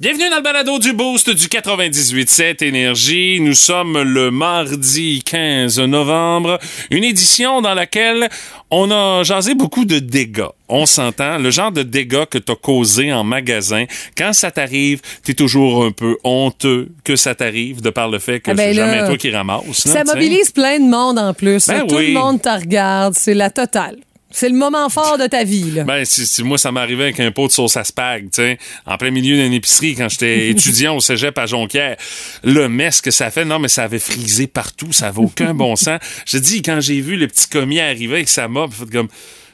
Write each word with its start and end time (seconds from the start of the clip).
Bienvenue 0.00 0.28
dans 0.28 0.38
le 0.38 0.42
balado 0.42 0.80
du 0.80 0.92
Boost 0.92 1.30
du 1.30 1.46
98.7 1.46 2.64
Énergie. 2.64 3.38
Nous 3.40 3.54
sommes 3.54 4.02
le 4.02 4.32
mardi 4.32 5.22
15 5.24 5.78
novembre, 5.78 6.58
une 6.90 7.04
édition 7.04 7.62
dans 7.62 7.74
laquelle 7.74 8.28
on 8.72 8.90
a 8.90 9.22
jasé 9.22 9.54
beaucoup 9.54 9.84
de 9.84 10.00
dégâts. 10.00 10.48
On 10.68 10.84
s'entend, 10.84 11.38
le 11.38 11.52
genre 11.52 11.70
de 11.70 11.84
dégâts 11.84 12.24
que 12.24 12.38
t'as 12.38 12.56
causé 12.56 13.12
en 13.12 13.22
magasin. 13.22 13.84
Quand 14.18 14.32
ça 14.32 14.50
t'arrive, 14.50 15.00
t'es 15.22 15.34
toujours 15.34 15.84
un 15.84 15.92
peu 15.92 16.16
honteux 16.24 16.88
que 17.04 17.14
ça 17.14 17.36
t'arrive 17.36 17.80
de 17.80 17.90
par 17.90 18.08
le 18.08 18.18
fait 18.18 18.40
que 18.40 18.50
Ah 18.50 18.54
ben 18.54 18.70
c'est 18.70 18.74
jamais 18.74 18.96
là, 18.96 19.06
toi 19.06 19.16
qui 19.16 19.30
ramasse. 19.30 19.62
Ça 19.74 20.02
mobilise 20.02 20.50
plein 20.50 20.80
de 20.80 20.90
monde 20.90 21.20
en 21.20 21.32
plus. 21.34 21.68
Ben 21.68 21.86
Tout 21.86 21.98
le 21.98 22.14
monde 22.14 22.42
te 22.42 22.48
regarde. 22.48 23.14
C'est 23.14 23.34
la 23.34 23.48
totale. 23.48 23.98
C'est 24.36 24.48
le 24.48 24.56
moment 24.56 24.88
fort 24.88 25.16
de 25.16 25.28
ta 25.28 25.44
vie. 25.44 25.70
Là. 25.70 25.84
Ben, 25.84 26.04
si, 26.04 26.26
si 26.26 26.42
moi, 26.42 26.58
ça 26.58 26.72
m'arrivait 26.72 27.04
avec 27.04 27.20
un 27.20 27.30
pot 27.30 27.46
de 27.46 27.52
sauce 27.52 27.76
à 27.76 27.84
spag, 27.84 28.24
tu 28.24 28.42
sais, 28.42 28.58
en 28.84 28.98
plein 28.98 29.12
milieu 29.12 29.36
d'une 29.36 29.52
épicerie 29.52 29.94
quand 29.94 30.08
j'étais 30.08 30.48
étudiant 30.50 30.96
au 30.96 31.00
cégep 31.00 31.38
à 31.38 31.46
Jonquière. 31.46 31.96
Le 32.42 32.68
mess 32.68 33.00
que 33.00 33.12
ça 33.12 33.30
fait, 33.30 33.44
non, 33.44 33.60
mais 33.60 33.68
ça 33.68 33.84
avait 33.84 34.00
frisé 34.00 34.48
partout, 34.48 34.92
ça 34.92 35.06
avait 35.06 35.20
aucun 35.20 35.54
bon 35.54 35.76
sens. 35.76 36.00
Je 36.26 36.38
dis, 36.38 36.62
quand 36.62 36.80
j'ai 36.80 37.00
vu 37.00 37.16
le 37.16 37.28
petit 37.28 37.46
commis 37.46 37.78
arriver 37.78 38.16
avec 38.16 38.28
sa 38.28 38.48
mop, 38.48 38.72
fait 38.72 38.90
comme... 38.90 39.08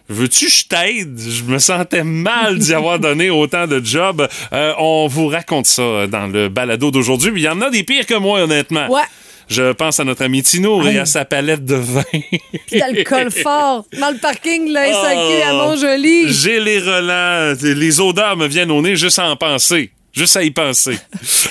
Veux-tu 0.09 0.47
que 0.47 0.51
je 0.51 0.67
t'aide? 0.67 1.21
Je 1.21 1.45
me 1.45 1.59
sentais 1.59 2.03
mal 2.03 2.59
d'y 2.59 2.73
avoir 2.73 2.99
donné 2.99 3.29
autant 3.29 3.67
de 3.67 3.85
jobs. 3.85 4.27
Euh, 4.53 4.73
on 4.79 5.07
vous 5.09 5.29
raconte 5.29 5.67
ça 5.67 6.07
dans 6.09 6.27
le 6.27 6.49
balado 6.49 6.91
d'aujourd'hui. 6.91 7.31
Il 7.37 7.43
y 7.43 7.49
en 7.49 7.61
a 7.61 7.69
des 7.69 7.85
pires 7.85 8.07
que 8.07 8.15
moi, 8.15 8.41
honnêtement. 8.41 8.91
Ouais. 8.91 9.03
Je 9.51 9.73
pense 9.73 9.99
à 9.99 10.05
notre 10.05 10.23
ami 10.25 10.43
Tino 10.45 10.87
et 10.87 10.99
à 11.01 11.07
sa 11.07 11.25
palette 11.25 11.65
de 11.65 11.75
vin. 11.75 12.03
Puis 12.69 12.79
d'alcool 12.79 13.31
fort. 13.43 13.85
Dans 14.01 14.11
le 14.11 14.19
parking 14.19 14.71
la 14.71 14.87
SAQ 14.87 15.19
Oh. 15.19 15.43
à 15.49 15.53
Montjoli. 15.55 16.33
J'ai 16.33 16.61
les 16.61 16.79
relents, 16.79 17.55
les 17.61 18.01
odeurs 18.01 18.37
me 18.37 18.47
viennent 18.47 18.71
au 18.71 18.81
nez 18.81 18.95
juste 18.95 19.19
à 19.19 19.29
en 19.29 19.35
penser. 19.37 19.91
Juste 20.13 20.37
à 20.37 20.43
y 20.45 20.51
penser. 20.53 20.97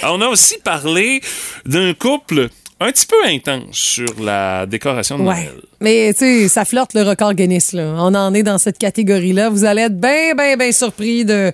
On 0.04 0.22
a 0.22 0.28
aussi 0.28 0.56
parlé 0.64 1.22
d'un 1.66 1.94
couple 1.94 2.48
un 2.82 2.92
petit 2.92 3.06
peu 3.06 3.18
intense 3.26 3.76
sur 3.76 4.08
la 4.22 4.66
décoration 4.66 5.18
de 5.18 5.24
Ouais. 5.24 5.36
Noël. 5.36 5.52
Mais 5.82 6.14
tu 6.14 6.20
sais, 6.20 6.48
ça 6.48 6.64
flirte 6.64 6.94
le 6.94 7.02
record 7.04 7.34
Guinness. 7.34 7.74
Là. 7.74 7.94
On 7.98 8.16
en 8.16 8.34
est 8.34 8.44
dans 8.44 8.58
cette 8.58 8.78
catégorie-là. 8.78 9.50
Vous 9.50 9.66
allez 9.66 9.82
être 9.84 10.00
bien, 10.00 10.34
bien, 10.36 10.56
bien 10.56 10.72
surpris 10.72 11.26
de 11.26 11.52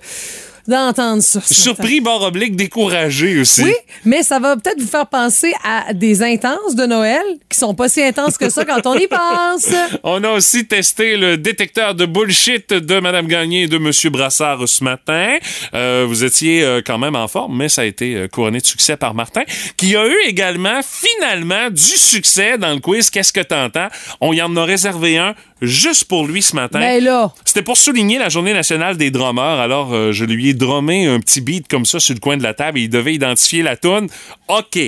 d'entendre 0.68 1.22
ça. 1.22 1.40
Surpris, 1.44 2.00
barre 2.00 2.22
oblique, 2.22 2.56
découragé 2.56 3.38
aussi. 3.40 3.62
Oui, 3.62 3.74
mais 4.04 4.22
ça 4.22 4.38
va 4.38 4.56
peut-être 4.56 4.80
vous 4.80 4.88
faire 4.88 5.06
penser 5.06 5.52
à 5.64 5.92
des 5.92 6.22
intenses 6.22 6.74
de 6.74 6.86
Noël 6.86 7.22
qui 7.48 7.58
sont 7.58 7.74
pas 7.74 7.88
si 7.88 8.02
intenses 8.02 8.38
que 8.38 8.48
ça 8.50 8.64
quand 8.64 8.86
on 8.86 8.94
y 8.94 9.06
pense. 9.06 9.68
On 10.02 10.22
a 10.24 10.30
aussi 10.30 10.66
testé 10.66 11.16
le 11.16 11.36
détecteur 11.36 11.94
de 11.94 12.06
bullshit 12.06 12.72
de 12.72 13.00
Madame 13.00 13.26
Gagné 13.26 13.62
et 13.62 13.66
de 13.68 13.78
Monsieur 13.78 14.10
Brassard 14.10 14.68
ce 14.68 14.82
matin. 14.84 15.36
Euh, 15.74 16.04
vous 16.08 16.24
étiez 16.24 16.62
euh, 16.62 16.82
quand 16.84 16.98
même 16.98 17.16
en 17.16 17.28
forme, 17.28 17.56
mais 17.56 17.68
ça 17.68 17.82
a 17.82 17.84
été 17.84 18.14
euh, 18.14 18.28
couronné 18.28 18.58
de 18.60 18.66
succès 18.66 18.96
par 18.96 19.14
Martin, 19.14 19.42
qui 19.76 19.96
a 19.96 20.06
eu 20.06 20.16
également, 20.26 20.80
finalement, 20.82 21.70
du 21.70 21.80
succès 21.80 22.58
dans 22.58 22.72
le 22.72 22.80
quiz 22.80 23.10
Qu'est-ce 23.10 23.32
que 23.32 23.40
t'entends? 23.40 23.88
On 24.20 24.32
y 24.32 24.42
en 24.42 24.54
a 24.56 24.64
réservé 24.64 25.18
un 25.18 25.34
juste 25.62 26.04
pour 26.04 26.26
lui 26.26 26.42
ce 26.42 26.54
matin. 26.54 26.80
Ben 26.80 27.02
là, 27.02 27.32
C'était 27.44 27.62
pour 27.62 27.76
souligner 27.76 28.18
la 28.18 28.28
journée 28.28 28.52
nationale 28.52 28.96
des 28.96 29.10
drummers. 29.10 29.42
Alors, 29.60 29.92
euh, 29.92 30.12
je 30.12 30.24
lui 30.24 30.50
ai 30.50 30.54
drummé 30.54 31.06
un 31.06 31.20
petit 31.20 31.40
beat 31.40 31.68
comme 31.68 31.86
ça 31.86 32.00
sur 32.00 32.14
le 32.14 32.20
coin 32.20 32.36
de 32.36 32.42
la 32.42 32.54
table 32.54 32.78
et 32.78 32.82
il 32.82 32.90
devait 32.90 33.14
identifier 33.14 33.62
la 33.62 33.76
toune. 33.76 34.08
OK, 34.48 34.78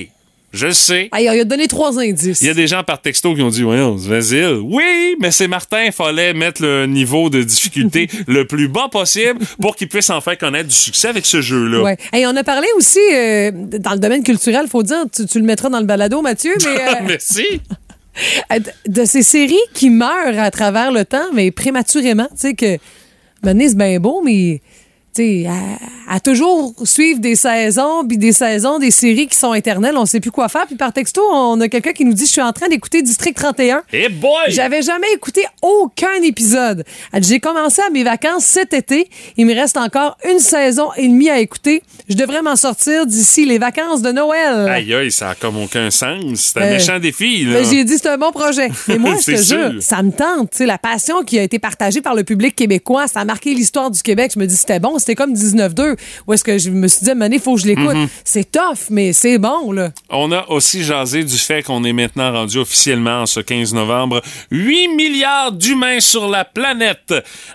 je 0.52 0.70
sais. 0.70 1.10
il 1.18 1.28
a 1.28 1.44
donné 1.44 1.68
trois 1.68 1.98
indices. 1.98 2.40
Il 2.40 2.46
y 2.46 2.50
a 2.50 2.54
des 2.54 2.66
gens 2.66 2.82
par 2.82 3.02
texto 3.02 3.34
qui 3.34 3.42
ont 3.42 3.50
dit 3.50 3.62
Voyons, 3.62 3.98
facile. 3.98 4.60
Oui, 4.62 5.14
mais 5.20 5.30
c'est 5.30 5.48
Martin, 5.48 5.84
il 5.84 5.92
fallait 5.92 6.32
mettre 6.32 6.62
le 6.62 6.86
niveau 6.86 7.28
de 7.28 7.42
difficulté 7.42 8.08
le 8.26 8.46
plus 8.46 8.68
bas 8.68 8.88
possible 8.90 9.40
pour 9.60 9.76
qu'il 9.76 9.88
puisse 9.88 10.08
en 10.08 10.20
faire 10.20 10.38
connaître 10.38 10.68
du 10.68 10.74
succès 10.74 11.08
avec 11.08 11.26
ce 11.26 11.42
jeu-là. 11.42 11.82
Ouais. 11.82 11.96
Hey, 12.12 12.26
on 12.26 12.34
a 12.34 12.44
parlé 12.44 12.66
aussi 12.76 12.98
euh, 13.12 13.50
dans 13.52 13.92
le 13.92 13.98
domaine 13.98 14.22
culturel, 14.22 14.66
faut 14.68 14.82
dire, 14.82 15.04
tu, 15.14 15.26
tu 15.26 15.38
le 15.38 15.44
mettras 15.44 15.68
dans 15.68 15.80
le 15.80 15.86
balado, 15.86 16.22
Mathieu, 16.22 16.54
mais 16.64 16.80
euh, 16.80 16.94
Merci. 17.06 17.60
De 18.86 19.04
ces 19.04 19.22
séries 19.22 19.56
qui 19.74 19.90
meurent 19.90 20.38
à 20.38 20.50
travers 20.50 20.92
le 20.92 21.04
temps, 21.04 21.32
mais 21.34 21.50
prématurément. 21.50 22.28
Tu 22.30 22.36
sais 22.36 22.54
que 22.54 22.78
maintenant, 23.42 23.66
c'est 23.68 23.76
bien 23.76 24.00
beau, 24.00 24.22
mais 24.24 24.60
tu 25.14 25.22
sais, 25.42 25.46
à, 25.48 26.14
à 26.14 26.20
toujours 26.20 26.74
suivre 26.84 27.18
des 27.20 27.34
saisons, 27.34 28.06
puis 28.06 28.18
des 28.18 28.32
saisons, 28.32 28.78
des 28.78 28.90
séries 28.90 29.26
qui 29.26 29.36
sont 29.36 29.54
éternelles, 29.54 29.96
on 29.96 30.06
sait 30.06 30.20
plus 30.20 30.30
quoi 30.30 30.48
faire. 30.48 30.66
Puis 30.66 30.76
par 30.76 30.92
texto, 30.92 31.22
on 31.32 31.60
a 31.60 31.68
quelqu'un 31.68 31.92
qui 31.92 32.04
nous 32.04 32.12
dit 32.12 32.26
Je 32.26 32.30
suis 32.32 32.40
en 32.42 32.52
train 32.52 32.68
d'écouter 32.68 33.02
District 33.02 33.34
31. 33.36 33.82
Eh 33.92 34.08
boy! 34.08 34.30
J'avais 34.48 34.82
jamais 34.82 35.06
écouté 35.14 35.44
aucun 35.62 36.22
épisode. 36.22 36.84
Elle 37.12 37.20
dit, 37.22 37.28
J'ai 37.30 37.40
commencé 37.40 37.82
à 37.82 37.90
mes 37.90 38.04
vacances 38.04 38.44
cet 38.44 38.72
été. 38.74 39.08
Il 39.36 39.46
me 39.46 39.54
reste 39.54 39.76
encore 39.76 40.16
une 40.30 40.38
saison 40.38 40.88
et 40.96 41.08
demie 41.08 41.30
à 41.30 41.38
écouter. 41.40 41.82
Je 42.08 42.14
devrais 42.16 42.42
m'en 42.42 42.56
sortir 42.56 43.06
d'ici 43.06 43.44
les 43.44 43.58
vacances 43.58 44.02
de 44.02 44.12
Noël. 44.12 44.68
Aïe, 44.68 44.94
aïe, 44.94 45.10
ça 45.12 45.30
a 45.30 45.34
comme 45.34 45.56
aucun 45.62 45.90
sens. 45.90 46.52
C'est 46.54 46.58
un 46.60 46.62
Euh, 46.64 46.70
méchant 46.72 46.98
défi, 46.98 47.44
là. 47.44 47.60
Ben, 47.60 47.66
J'ai 47.68 47.84
dit, 47.84 47.94
c'est 47.98 48.08
un 48.08 48.18
bon 48.18 48.30
projet. 48.32 48.68
Mais 48.88 48.98
moi, 48.98 49.14
je 49.26 49.32
te 49.32 49.42
jure, 49.42 49.82
ça 49.82 50.02
me 50.02 50.10
tente. 50.12 50.50
Tu 50.52 50.58
sais, 50.58 50.66
la 50.66 50.78
passion 50.78 51.22
qui 51.22 51.38
a 51.38 51.42
été 51.42 51.58
partagée 51.58 52.00
par 52.00 52.14
le 52.14 52.24
public 52.24 52.54
québécois, 52.56 53.06
ça 53.08 53.20
a 53.20 53.24
marqué 53.24 53.54
l'histoire 53.54 53.90
du 53.90 54.02
Québec. 54.02 54.32
Je 54.34 54.38
me 54.40 54.46
dis, 54.46 54.56
c'était 54.56 54.80
bon. 54.80 54.97
C'était 54.98 55.14
comme 55.14 55.32
19-2. 55.32 55.96
Où 56.26 56.32
est-ce 56.32 56.44
que 56.44 56.58
je 56.58 56.70
me 56.70 56.88
suis 56.88 57.04
dit, 57.04 57.12
il 57.32 57.40
faut 57.40 57.54
que 57.54 57.62
je 57.62 57.66
l'écoute. 57.66 57.86
Mm-hmm. 57.86 58.08
C'est 58.24 58.50
tough, 58.50 58.90
mais 58.90 59.12
c'est 59.12 59.38
bon, 59.38 59.72
là. 59.72 59.90
On 60.10 60.32
a 60.32 60.46
aussi 60.48 60.82
jasé 60.82 61.24
du 61.24 61.36
fait 61.36 61.62
qu'on 61.62 61.84
est 61.84 61.92
maintenant 61.92 62.32
rendu 62.32 62.58
officiellement 62.58 63.22
en 63.22 63.26
ce 63.26 63.40
15 63.40 63.74
novembre 63.74 64.22
8 64.50 64.88
milliards 64.88 65.52
d'humains 65.52 66.00
sur 66.00 66.28
la 66.28 66.44
planète. 66.44 67.14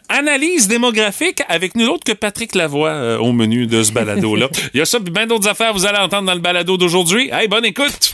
Analyse 0.09 0.67
démographique 0.67 1.41
avec 1.49 1.75
nul 1.75 1.89
autre 1.89 2.03
que 2.03 2.13
Patrick 2.13 2.55
Lavoie 2.55 2.89
euh, 2.89 3.17
au 3.17 3.31
menu 3.31 3.67
de 3.67 3.83
ce 3.83 3.91
balado-là. 3.91 4.47
Il 4.73 4.79
y 4.79 4.81
a 4.81 4.85
ça 4.85 4.97
et 5.05 5.09
bien 5.09 5.27
d'autres 5.27 5.47
affaires 5.47 5.73
vous 5.73 5.85
allez 5.85 5.99
entendre 5.99 6.27
dans 6.27 6.33
le 6.33 6.39
balado 6.39 6.77
d'aujourd'hui. 6.77 7.29
Hey, 7.31 7.47
bonne 7.47 7.65
écoute! 7.65 8.13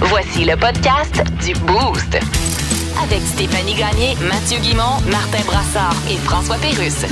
Voici 0.00 0.44
le 0.44 0.56
podcast 0.56 1.22
du 1.44 1.52
Boost. 1.60 2.18
Avec 3.00 3.20
Stéphanie 3.22 3.74
Gagné, 3.74 4.14
Mathieu 4.28 4.58
Guimont, 4.58 5.00
Martin 5.10 5.42
Brassard 5.46 5.94
et 6.10 6.16
François 6.16 6.56
Pérusse. 6.56 7.04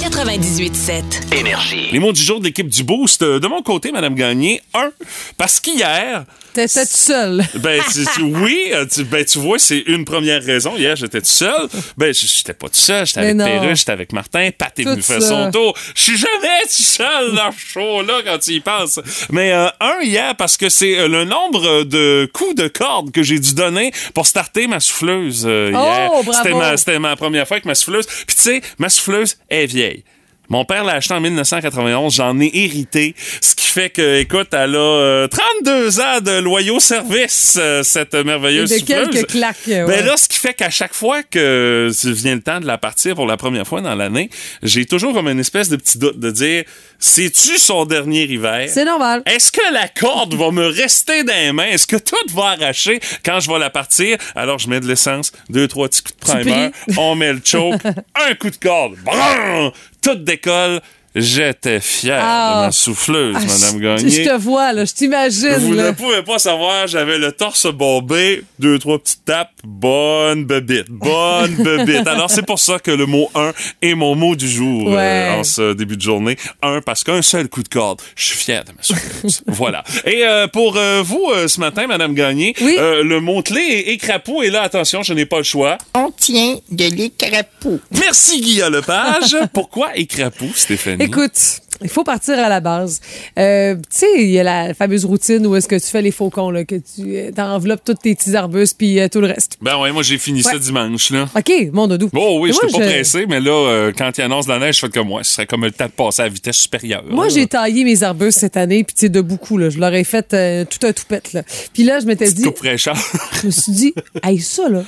98.7. 0.00 1.34
Énergie. 1.34 1.88
Les 1.92 1.98
mots 1.98 2.12
du 2.12 2.22
jour 2.22 2.40
de 2.40 2.44
l'équipe 2.44 2.68
du 2.68 2.84
Boost. 2.84 3.22
Euh, 3.22 3.40
De 3.40 3.46
mon 3.48 3.62
côté, 3.62 3.92
Madame 3.92 4.14
Gagné, 4.14 4.60
un, 4.74 4.90
parce 5.36 5.60
qu'hier, 5.60 6.24
T'étais 6.56 6.86
tout 6.86 6.92
seul. 6.96 7.44
Ben, 7.56 7.80
tu- 7.92 8.04
tu- 8.14 8.22
oui, 8.22 8.70
euh, 8.72 8.86
tu, 8.92 9.04
ben, 9.04 9.24
tu 9.24 9.38
vois, 9.38 9.58
c'est 9.58 9.78
une 9.86 10.04
première 10.04 10.42
raison. 10.42 10.74
Hier, 10.76 10.96
j'étais 10.96 11.20
tout 11.20 11.26
seul. 11.26 11.68
Ben, 11.96 12.12
j'étais 12.14 12.54
pas 12.54 12.68
tout 12.68 12.80
seul. 12.80 13.06
J'étais 13.06 13.20
avec. 13.20 13.36
Perruche, 13.36 13.78
j'étais 13.80 13.92
avec 13.92 14.12
Martin. 14.12 14.50
Pat 14.56 14.78
est 14.78 14.84
venu 14.84 15.02
faire 15.02 15.22
son 15.22 15.50
tour. 15.50 15.76
Je 15.94 16.00
suis 16.02 16.16
jamais 16.16 16.62
tout 16.64 16.82
seul 16.82 17.34
dans 17.34 17.52
ce 17.52 17.58
show-là 17.58 18.14
quand 18.24 18.38
tu 18.38 18.52
y 18.52 18.60
penses. 18.60 18.98
Mais 19.30 19.52
euh, 19.52 19.68
un, 19.80 20.00
hier, 20.02 20.34
parce 20.36 20.56
que 20.56 20.68
c'est 20.68 20.98
euh, 20.98 21.08
le 21.08 21.24
nombre 21.24 21.84
de 21.84 22.28
coups 22.32 22.54
de 22.54 22.68
corde 22.68 23.12
que 23.12 23.22
j'ai 23.22 23.38
dû 23.38 23.54
donner 23.54 23.92
pour 24.14 24.26
starter 24.26 24.66
ma 24.66 24.80
souffleuse 24.80 25.44
euh, 25.46 25.70
Oh, 25.74 25.78
hier. 25.78 26.08
bravo. 26.10 26.32
C'était 26.32 26.54
ma, 26.54 26.76
c'était 26.76 26.98
ma 26.98 27.16
première 27.16 27.46
fois 27.46 27.56
avec 27.56 27.66
ma 27.66 27.74
souffleuse. 27.74 28.06
Puis 28.26 28.34
tu 28.36 28.42
sais, 28.42 28.62
ma 28.78 28.88
souffleuse 28.88 29.36
est 29.50 29.66
vieille. 29.66 30.04
Mon 30.48 30.64
père 30.64 30.84
l'a 30.84 30.94
acheté 30.94 31.14
en 31.14 31.20
1991, 31.20 32.14
j'en 32.14 32.38
ai 32.40 32.50
hérité, 32.54 33.14
ce 33.40 33.54
qui 33.54 33.66
fait 33.66 33.90
que, 33.90 34.18
écoute, 34.20 34.48
elle 34.52 34.74
a 34.74 34.78
euh, 34.78 35.28
32 35.28 36.00
ans 36.00 36.20
de 36.20 36.38
loyaux 36.40 36.80
services, 36.80 37.56
euh, 37.60 37.82
cette 37.82 38.14
merveilleuse 38.14 38.72
Et 38.72 38.80
de 38.80 38.86
souffleuse. 38.86 39.08
quelques 39.10 39.30
claques, 39.30 39.56
ouais. 39.66 39.84
Ben 39.86 40.04
là, 40.04 40.16
ce 40.16 40.28
qui 40.28 40.38
fait 40.38 40.54
qu'à 40.54 40.70
chaque 40.70 40.94
fois 40.94 41.22
que 41.22 41.90
vient 42.04 42.34
le 42.34 42.42
temps 42.42 42.60
de 42.60 42.66
la 42.66 42.78
partir 42.78 43.14
pour 43.14 43.26
la 43.26 43.36
première 43.36 43.66
fois 43.66 43.80
dans 43.80 43.94
l'année, 43.94 44.30
j'ai 44.62 44.86
toujours 44.86 45.12
comme 45.12 45.28
une 45.28 45.40
espèce 45.40 45.68
de 45.68 45.76
petit 45.76 45.98
doute 45.98 46.18
de 46.18 46.30
dire, 46.30 46.64
c'est-tu 46.98 47.58
son 47.58 47.84
dernier 47.84 48.24
hiver? 48.24 48.68
C'est 48.68 48.84
normal. 48.84 49.22
Est-ce 49.26 49.52
que 49.52 49.72
la 49.72 49.88
corde 49.88 50.34
va 50.34 50.50
me 50.50 50.66
rester 50.66 51.24
dans 51.24 51.34
les 51.34 51.52
mains? 51.52 51.66
Est-ce 51.66 51.86
que 51.86 51.96
tout 51.96 52.16
va 52.34 52.50
arracher 52.58 53.00
quand 53.24 53.40
je 53.40 53.50
vais 53.50 53.58
la 53.58 53.70
partir? 53.70 54.16
Alors, 54.34 54.58
je 54.58 54.68
mets 54.68 54.80
de 54.80 54.86
l'essence, 54.86 55.32
deux, 55.50 55.68
trois 55.68 55.88
petits 55.88 56.02
coups 56.02 56.14
de 56.18 56.24
primer, 56.40 56.70
on 56.96 57.14
met 57.14 57.32
le 57.32 57.40
choke, 57.44 57.82
un 58.28 58.34
coup 58.34 58.50
de 58.50 58.56
corde, 58.56 58.94
brum! 59.04 59.72
Tout 60.06 60.14
décolle. 60.14 60.80
J'étais 61.18 61.80
fier 61.80 62.18
Ah. 62.20 62.52
de 62.60 62.66
ma 62.66 62.72
souffleuse, 62.72 63.36
Ah, 63.38 63.40
Madame 63.46 63.80
Gagné. 63.80 64.10
Je 64.10 64.28
te 64.28 64.36
vois, 64.36 64.72
là. 64.74 64.84
Je 64.84 64.92
t'imagine, 64.92 65.54
Vous 65.60 65.72
là. 65.72 65.86
ne 65.88 65.90
pouvez 65.92 66.22
pas 66.22 66.38
savoir, 66.38 66.86
j'avais 66.86 67.16
le 67.16 67.32
torse 67.32 67.66
bombé, 67.72 68.42
deux, 68.58 68.78
trois 68.78 68.98
petites 68.98 69.24
tapes, 69.24 69.50
bonne 69.64 70.44
bebite, 70.44 70.90
bonne 70.90 71.54
bebite. 71.64 72.06
Alors, 72.06 72.30
c'est 72.30 72.44
pour 72.44 72.58
ça 72.58 72.78
que 72.78 72.90
le 72.90 73.06
mot 73.06 73.30
1 73.34 73.52
est 73.80 73.94
mon 73.94 74.14
mot 74.14 74.36
du 74.36 74.46
jour 74.46 74.88
Ouais. 74.88 74.96
euh, 75.30 75.40
en 75.40 75.44
ce 75.44 75.72
début 75.72 75.96
de 75.96 76.02
journée. 76.02 76.36
Un, 76.62 76.82
parce 76.82 77.02
qu'un 77.02 77.22
seul 77.22 77.48
coup 77.48 77.62
de 77.62 77.68
corde, 77.68 78.02
je 78.14 78.24
suis 78.26 78.36
fier 78.36 78.62
de 78.64 78.72
ma 78.72 78.82
souffleuse. 78.82 79.42
voilà. 79.46 79.84
Et 80.04 80.22
euh, 80.26 80.46
pour 80.48 80.76
euh, 80.76 81.00
vous, 81.02 81.30
euh, 81.34 81.48
ce 81.48 81.60
matin, 81.60 81.86
Madame 81.86 82.12
Gagné, 82.14 82.54
Oui. 82.60 82.76
euh, 82.78 83.02
le 83.02 83.20
mot-clé 83.20 83.62
est 83.62 83.92
écrapeau, 83.94 84.42
et 84.42 84.50
là, 84.50 84.60
attention, 84.62 85.02
je 85.02 85.14
n'ai 85.14 85.24
pas 85.24 85.38
le 85.38 85.44
choix. 85.44 85.78
On 85.94 86.10
tient 86.10 86.56
de 86.70 86.84
l'écrapeau. 86.94 87.80
Merci, 87.98 88.42
Guillaume 88.42 88.74
Lepage. 88.74 89.34
Pourquoi 89.54 89.96
écrapeau, 89.96 90.46
Stéphanie? 90.54 91.05
Écoute, 91.06 91.60
Il 91.82 91.90
faut 91.90 92.04
partir 92.04 92.38
à 92.38 92.48
la 92.48 92.60
base. 92.60 93.00
Euh, 93.38 93.74
tu 93.74 93.82
sais, 93.90 94.06
il 94.16 94.30
y 94.30 94.38
a 94.38 94.42
la 94.42 94.72
fameuse 94.72 95.04
routine 95.04 95.46
où 95.46 95.54
est-ce 95.56 95.68
que 95.68 95.74
tu 95.78 95.86
fais 95.86 96.00
les 96.00 96.10
faucons, 96.10 96.48
là, 96.50 96.64
que 96.64 96.76
tu 96.76 97.16
euh, 97.18 97.30
enveloppes 97.36 97.82
tous 97.84 97.92
tes 97.94 98.14
petits 98.14 98.34
arbustes 98.34 98.78
puis 98.78 98.98
euh, 98.98 99.08
tout 99.08 99.20
le 99.20 99.26
reste. 99.26 99.58
Ben 99.60 99.76
ouais, 99.78 99.92
moi 99.92 100.02
j'ai 100.02 100.16
fini 100.16 100.42
ça 100.42 100.52
Ouais. 100.54 100.58
dimanche, 100.58 101.10
là. 101.10 101.28
OK, 101.36 101.52
mon 101.74 101.86
doudou. 101.86 102.08
Oh 102.14 102.38
oui, 102.40 102.50
je 102.54 102.66
moi, 102.66 102.80
pas 102.80 102.86
pressé, 102.86 103.26
mais 103.28 103.40
là, 103.40 103.50
euh, 103.52 103.92
quand 103.96 104.10
il 104.16 104.22
annonce 104.22 104.48
la 104.48 104.58
neige, 104.58 104.76
je 104.76 104.80
fais 104.86 104.88
comme 104.88 105.08
moi. 105.08 105.22
Ce 105.22 105.34
serait 105.34 105.44
comme 105.46 105.64
le 105.64 105.70
temps 105.70 105.84
de 105.84 105.90
passer 105.90 106.22
à 106.22 106.28
vitesse 106.30 106.56
supérieure. 106.56 107.04
Moi, 107.10 107.28
j'ai 107.28 107.46
taillé 107.46 107.84
mes 107.84 108.02
arbustes 108.02 108.38
cette 108.38 108.56
année, 108.56 108.82
puis 108.82 108.94
tu 108.94 109.00
sais, 109.00 109.08
de 109.10 109.20
beaucoup, 109.20 109.58
là. 109.58 109.68
Je 109.68 109.78
leur 109.78 109.92
ai 109.92 110.04
fait 110.04 110.28
tout 110.64 110.86
un 110.86 110.92
toupette, 110.94 111.34
là. 111.34 111.42
Puis 111.74 111.82
là, 111.84 112.00
je 112.00 112.06
m'étais 112.06 112.32
dit, 112.32 112.42
Coupe 112.42 112.56
fraîcheur. 112.56 112.96
je 113.42 113.46
me 113.48 113.50
suis 113.50 113.72
dit, 113.72 113.94
hey, 114.22 114.38
ça, 114.38 114.70
là, 114.70 114.82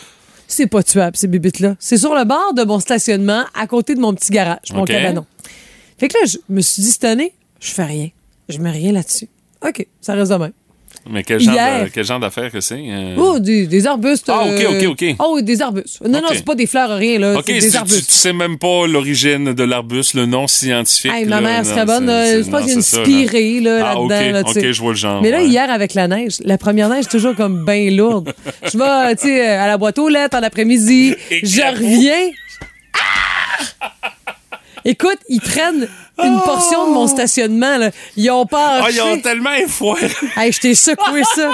c'est 0.51 0.67
pas 0.67 0.83
tuable, 0.83 1.15
ces 1.19 1.27
bibites-là. 1.29 1.75
C'est 1.79 1.99
sur 1.99 2.15
le 2.15 2.25
bord 2.25 2.55
de 2.55 2.63
mon 2.65 2.81
stationnement, 2.81 3.45
à 3.55 3.67
côté 3.67 3.95
de 3.95 4.01
mon 4.01 4.15
petit 4.15 4.33
garage, 4.33 4.73
mon 4.73 4.83
OK. 4.83 4.89
cabanon. 4.89 5.27
Fait 5.99 6.09
que 6.09 6.15
là, 6.19 6.25
je 6.27 6.37
me 6.49 6.61
suis 6.61 6.83
dit, 6.83 6.91
cette 6.91 7.05
année, 7.05 7.33
je 7.61 7.71
fais 7.71 7.85
rien. 7.85 8.09
Je 8.49 8.59
mets 8.59 8.71
rien 8.71 8.93
là-dessus. 8.93 9.29
OK, 9.67 9.87
ça 10.01 10.15
reste 10.15 10.31
de 10.31 10.37
même. 10.37 10.53
mais 11.11 11.25
quel 11.25 11.41
genre, 11.41 11.55
Hier. 11.55 11.85
de, 11.85 11.89
quel 11.91 12.05
genre 12.05 12.21
d'affaire 12.21 12.51
que 12.53 12.61
c'est? 12.61 12.81
euh? 12.89 13.15
Oh, 13.19 13.39
des, 13.41 13.67
des 13.67 13.87
arbustes. 13.87 14.29
Ah, 14.29 14.45
OK, 14.45 14.61
euh, 14.63 14.79
OK, 14.79 14.87
OK. 15.03 15.17
Oh, 15.19 15.41
des 15.41 15.61
arbustes. 15.61 16.01
Non, 16.03 16.21
non, 16.21 16.29
OK. 16.29 16.35
c'est 16.37 16.45
pas 16.45 16.55
des 16.55 16.67
fleurs, 16.67 16.91
rien, 16.97 17.19
là. 17.19 17.37
OK, 17.39 17.45
tu, 17.45 17.53
des 17.59 17.71
tu, 17.71 17.77
arbustes. 17.77 18.09
tu 18.09 18.15
sais 18.15 18.33
même 18.33 18.57
pas 18.59 18.87
l'origine 18.87 19.53
de 19.53 19.65
l'arbuste, 19.65 20.15
le 20.15 20.27
nom 20.27 20.47
scientifique. 20.47 21.11
Hey, 21.13 21.25
ma 21.27 21.41
mère 21.41 21.67
serait 21.67 21.85
bonne. 21.85 22.07
c'est- 22.07 22.37
euh, 22.37 22.45
je 22.45 22.51
pense 22.51 22.61
qu'il 22.63 22.69
y 22.69 22.73
a 22.73 22.75
une 22.75 22.79
là. 22.79 22.83
spirée 22.83 23.61
là, 23.61 23.91
Ah, 23.91 23.95
là-dedans. 23.95 24.05
OK, 24.05 24.33
là, 24.33 24.45
tu 24.45 24.53
sais. 24.53 24.67
OK, 24.69 24.73
je 24.73 24.81
vois 24.81 24.93
le 24.93 24.97
genre. 24.99 25.23
Mais 25.23 25.31
là, 25.31 25.39
ouais. 25.39 25.49
hier, 25.49 25.71
avec 25.71 25.95
la 25.95 26.09
neige, 26.09 26.37
la 26.45 26.57
première 26.59 26.89
neige, 26.89 27.09
toujours 27.09 27.35
comme 27.35 27.65
bien 27.65 27.91
lourde. 27.91 28.33
Je 28.63 28.79
vais, 28.79 29.17
tu 29.17 29.27
sais, 29.27 29.47
à 29.47 29.67
la 29.67 29.77
boîte 29.77 29.99
aux 29.99 30.09
lettres 30.09 30.37
en 30.39 30.43
après-midi. 30.43 31.15
Je 31.43 31.61
reviens. 31.77 32.31
Ah! 33.81 33.93
Écoute, 34.89 35.19
ils 35.29 35.43
prennent 35.43 35.87
une 36.23 36.41
portion 36.41 36.89
de 36.89 36.93
mon 36.95 37.07
stationnement. 37.07 37.77
Là. 37.79 37.91
Ils 38.17 38.31
ont 38.31 38.47
pas 38.47 38.81
Ah, 38.85 38.91
ils 38.91 39.01
ont 39.01 39.21
tellement 39.21 39.53
effoiré. 39.55 40.09
Hey, 40.37 40.53
je 40.53 40.61
t'ai 40.61 40.75
secoué 40.75 41.23
ça. 41.35 41.51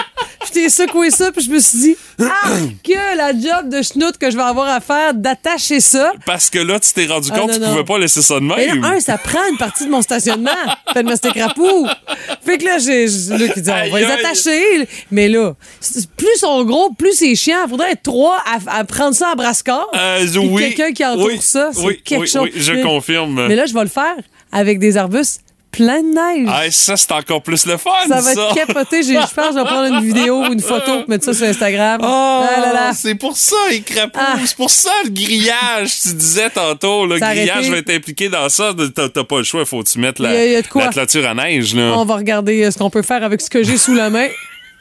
Je 0.46 0.50
t'ai 0.52 0.69
secoué 0.69 1.11
ça, 1.11 1.32
puis 1.32 1.43
je 1.44 1.50
me 1.50 1.58
suis 1.58 1.78
dit, 1.78 1.96
ah, 2.20 2.49
que 2.84 3.16
la 3.16 3.32
job 3.32 3.69
de 3.70 3.82
schnout 3.82 4.16
que 4.19 4.31
je 4.31 4.37
vais 4.37 4.43
avoir 4.43 4.69
à 4.69 4.81
faire 4.81 5.14
d'attacher 5.14 5.81
ça. 5.81 6.12
Parce 6.26 6.50
que 6.50 6.58
là, 6.58 6.78
tu 6.81 6.93
t'es 6.93 7.06
rendu 7.06 7.28
Ah, 7.32 7.38
compte 7.38 7.50
que 7.50 7.55
tu 7.55 7.61
non. 7.61 7.69
pouvais 7.70 7.84
pas 7.84 7.99
laisser 7.99 8.20
ça 8.22 8.34
de 8.34 8.40
Mais 8.40 8.66
même. 8.66 8.82
là, 8.82 8.88
un, 8.88 9.00
ça 9.00 9.16
prend 9.19 9.40
une 9.50 9.56
partie 9.56 9.84
de 9.87 9.90
mon 9.90 10.02
stationnement. 10.02 10.50
Tellement 10.94 11.12
c'était 11.14 11.31
crapou. 11.32 11.87
Fait 12.44 12.58
que 12.58 12.64
là, 12.64 12.78
j'ai 12.78 13.06
Luc, 13.06 13.52
il 13.56 13.62
dit, 13.62 13.70
on 13.70 13.90
va 13.90 13.99
les 14.00 14.05
attacher. 14.06 14.88
Mais 15.10 15.28
là, 15.28 15.55
plus 16.17 16.28
ils 16.37 16.38
sont 16.40 16.62
gros, 16.64 16.90
plus 16.93 17.12
c'est 17.14 17.34
chiant. 17.34 17.58
Il 17.67 17.70
faudrait 17.70 17.93
être 17.93 18.02
trois 18.02 18.37
à, 18.46 18.78
à 18.78 18.84
prendre 18.84 19.14
ça 19.14 19.31
à 19.31 19.34
brascord. 19.34 19.90
Euh, 19.94 20.26
oui. 20.37 20.62
quelqu'un 20.75 20.93
qui 20.93 21.05
entoure 21.05 21.26
oui, 21.26 21.38
ça, 21.40 21.70
c'est 21.72 21.81
oui, 21.81 22.00
quelque 22.05 22.20
oui, 22.22 22.26
chose. 22.28 22.43
Oui, 22.43 22.52
je 22.56 22.72
Mais- 22.72 22.82
confirme. 22.82 23.46
Mais 23.49 23.56
là, 23.56 23.67
je 23.67 23.72
vais 23.75 23.82
le 23.82 23.88
faire 23.88 24.14
avec 24.55 24.79
des 24.79 24.97
arbustes 24.97 25.43
pleins 25.71 26.03
de 26.03 26.15
neige. 26.15 26.49
Ah, 26.49 26.71
ça, 26.71 26.97
c'est 26.97 27.11
encore 27.11 27.43
plus 27.43 27.67
le 27.67 27.77
fun, 27.77 27.91
ça 28.09 28.21
ça. 28.21 28.21
va 28.21 28.33
être 28.33 28.55
capoté. 28.55 29.03
Je 29.03 29.12
pense 29.15 29.29
que 29.35 29.43
je 29.51 29.55
vais 29.59 29.65
prendre 29.65 29.93
une 29.93 30.05
vidéo 30.06 30.45
ou 30.45 30.53
une 30.53 30.61
photo 30.61 31.01
pour 31.01 31.09
mettre 31.09 31.25
ça 31.25 31.35
sur 31.35 31.47
Instagram. 31.49 32.01
Oh, 32.01 32.06
Ah 32.06 32.61
là 32.61 32.73
là. 32.73 32.93
c'est 32.95 33.17
pour 33.17 33.37
ça, 33.37 33.56
les 33.71 33.81
crapauds. 33.81 34.21
Ah. 34.23 34.37
C'est 34.47 34.56
pour 34.56 34.71
ça, 34.71 34.93
le 35.05 35.11
grillage. 35.11 35.91
Tu 36.01 36.15
disais 36.15 36.49
tantôt, 36.51 37.06
le 37.06 37.19
grillage 37.19 37.69
va 37.71 37.79
être 37.79 37.91
impliqué 37.91 38.29
dans 38.29 38.49
ça. 38.49 38.71
T'as 38.95 39.09
t'as 39.09 39.25
pas 39.25 39.39
le 39.39 39.43
choix, 39.45 39.65
faut 39.65 39.83
que 39.83 39.89
tu 39.91 39.99
mettes 39.99 40.21
la, 40.21 40.31
Il 40.33 40.35
y 40.35 40.39
a- 40.39 40.47
il 40.47 40.53
y 40.53 40.56
a 40.56 40.62
de 40.62 40.69
quoi. 40.69 40.85
la 40.85 40.91
clôture 40.93 41.27
à 41.29 41.35
neige. 41.35 41.75
Là. 41.75 41.93
On 41.97 42.05
va 42.05 42.15
regarder 42.17 42.62
euh, 42.62 42.71
ce 42.71 42.79
qu'on 42.79 42.91
peut 42.91 43.03
faire 43.03 43.25
avec 43.25 43.41
ce 43.41 43.51
que 43.51 43.65
j'ai 43.65 43.77
sous 43.77 43.95
la 43.95 44.11
main. 44.11 44.29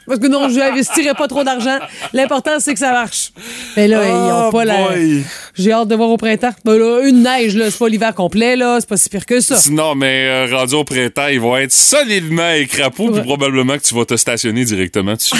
Parce 0.06 0.18
que 0.20 0.26
non, 0.26 0.48
je 0.48 0.58
n'investirai 0.58 1.14
pas 1.14 1.28
trop 1.28 1.44
d'argent. 1.44 1.78
L'important, 2.12 2.52
c'est 2.58 2.74
que 2.74 2.80
ça 2.80 2.92
marche. 2.92 3.32
Mais 3.76 3.88
là, 3.88 4.02
ils 4.06 4.12
ont 4.12 4.48
Oh 4.48 4.52
pas 4.52 4.64
la. 4.64 4.88
boy. 4.88 5.22
J'ai 5.56 5.72
hâte 5.72 5.88
de 5.88 5.94
voir 5.94 6.10
au 6.10 6.16
printemps. 6.16 6.52
Ben 6.64 6.76
là, 6.76 7.06
une 7.08 7.22
neige, 7.22 7.56
là, 7.56 7.70
c'est 7.70 7.78
pas 7.78 7.88
l'hiver 7.88 8.14
complet, 8.14 8.56
là. 8.56 8.78
C'est 8.80 8.88
pas 8.88 8.96
si 8.96 9.08
pire 9.08 9.26
que 9.26 9.40
ça. 9.40 9.56
Sinon, 9.56 9.94
mais 9.94 10.26
euh, 10.26 10.56
rendu 10.56 10.74
au 10.74 10.84
printemps, 10.84 11.28
ils 11.28 11.40
vont 11.40 11.56
être 11.56 11.72
solidement 11.72 12.50
écrapauds, 12.52 13.10
puis 13.12 13.22
probablement 13.22 13.76
que 13.78 13.82
tu 13.82 13.94
vas 13.94 14.04
te 14.04 14.16
stationner 14.16 14.64
directement 14.64 15.14
dessus. 15.14 15.36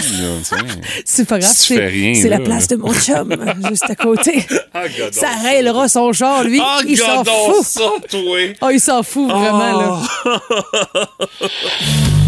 C'est 1.05 1.29
pas 1.29 1.39
grave. 1.39 1.53
Si 1.55 1.67
tu 1.69 1.75
fais 1.75 1.81
C'est 1.81 1.87
rien, 1.87 2.15
c'est 2.15 2.29
la 2.29 2.41
place 2.41 2.69
de 2.69 2.77
mon 2.77 2.93
chum, 2.95 3.35
juste 3.69 3.89
à 3.91 3.95
côté. 3.95 4.47
Ah, 4.73 4.85
Ça 5.11 5.29
rêlera 5.43 5.89
son 5.89 6.13
char, 6.13 6.45
lui. 6.45 6.61
Ah, 6.63 6.79
il 6.87 6.97
s'en 6.97 7.25
fout. 7.25 7.65
ça, 7.65 7.81
toi. 8.11 8.39
Oh, 8.63 8.69
il 8.73 8.81
s'en 8.81 9.03
fout, 9.03 9.29
vraiment, 9.31 9.81
là. 9.81 10.03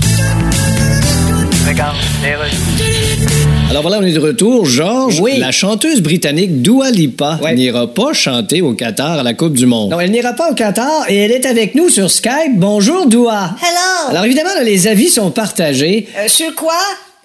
Alors 3.70 3.82
voilà, 3.82 3.98
on 3.98 4.02
est 4.02 4.12
de 4.12 4.20
retour. 4.20 4.66
Georges, 4.66 5.18
Oui. 5.20 5.38
la 5.38 5.50
chanteuse 5.50 6.00
britannique 6.00 6.62
Dua 6.62 6.92
Lipa 6.92 7.40
Ouais. 7.42 7.56
n'ira 7.56 7.92
pas 7.92 8.12
chanter 8.12 8.62
au 8.62 8.72
Qatar 8.74 9.18
à 9.18 9.22
la 9.24 9.34
Coupe 9.34 9.54
du 9.54 9.66
Monde. 9.66 9.90
Non, 9.90 9.98
elle 9.98 10.12
n'ira 10.12 10.32
pas 10.34 10.50
au 10.52 10.54
Qatar 10.54 11.06
et 11.08 11.16
elle 11.16 11.32
est 11.32 11.44
avec 11.44 11.74
nous 11.74 11.88
sur 11.88 12.08
Skype. 12.08 12.54
Bonjour, 12.54 13.06
Doua. 13.08 13.50
Hello. 13.60 14.10
Alors 14.10 14.24
évidemment, 14.24 14.54
là, 14.54 14.62
les 14.62 14.86
avis 14.86 15.08
sont 15.08 15.32
partagés. 15.32 16.06
Euh, 16.16 16.28
sur 16.28 16.54
quoi? 16.54 16.72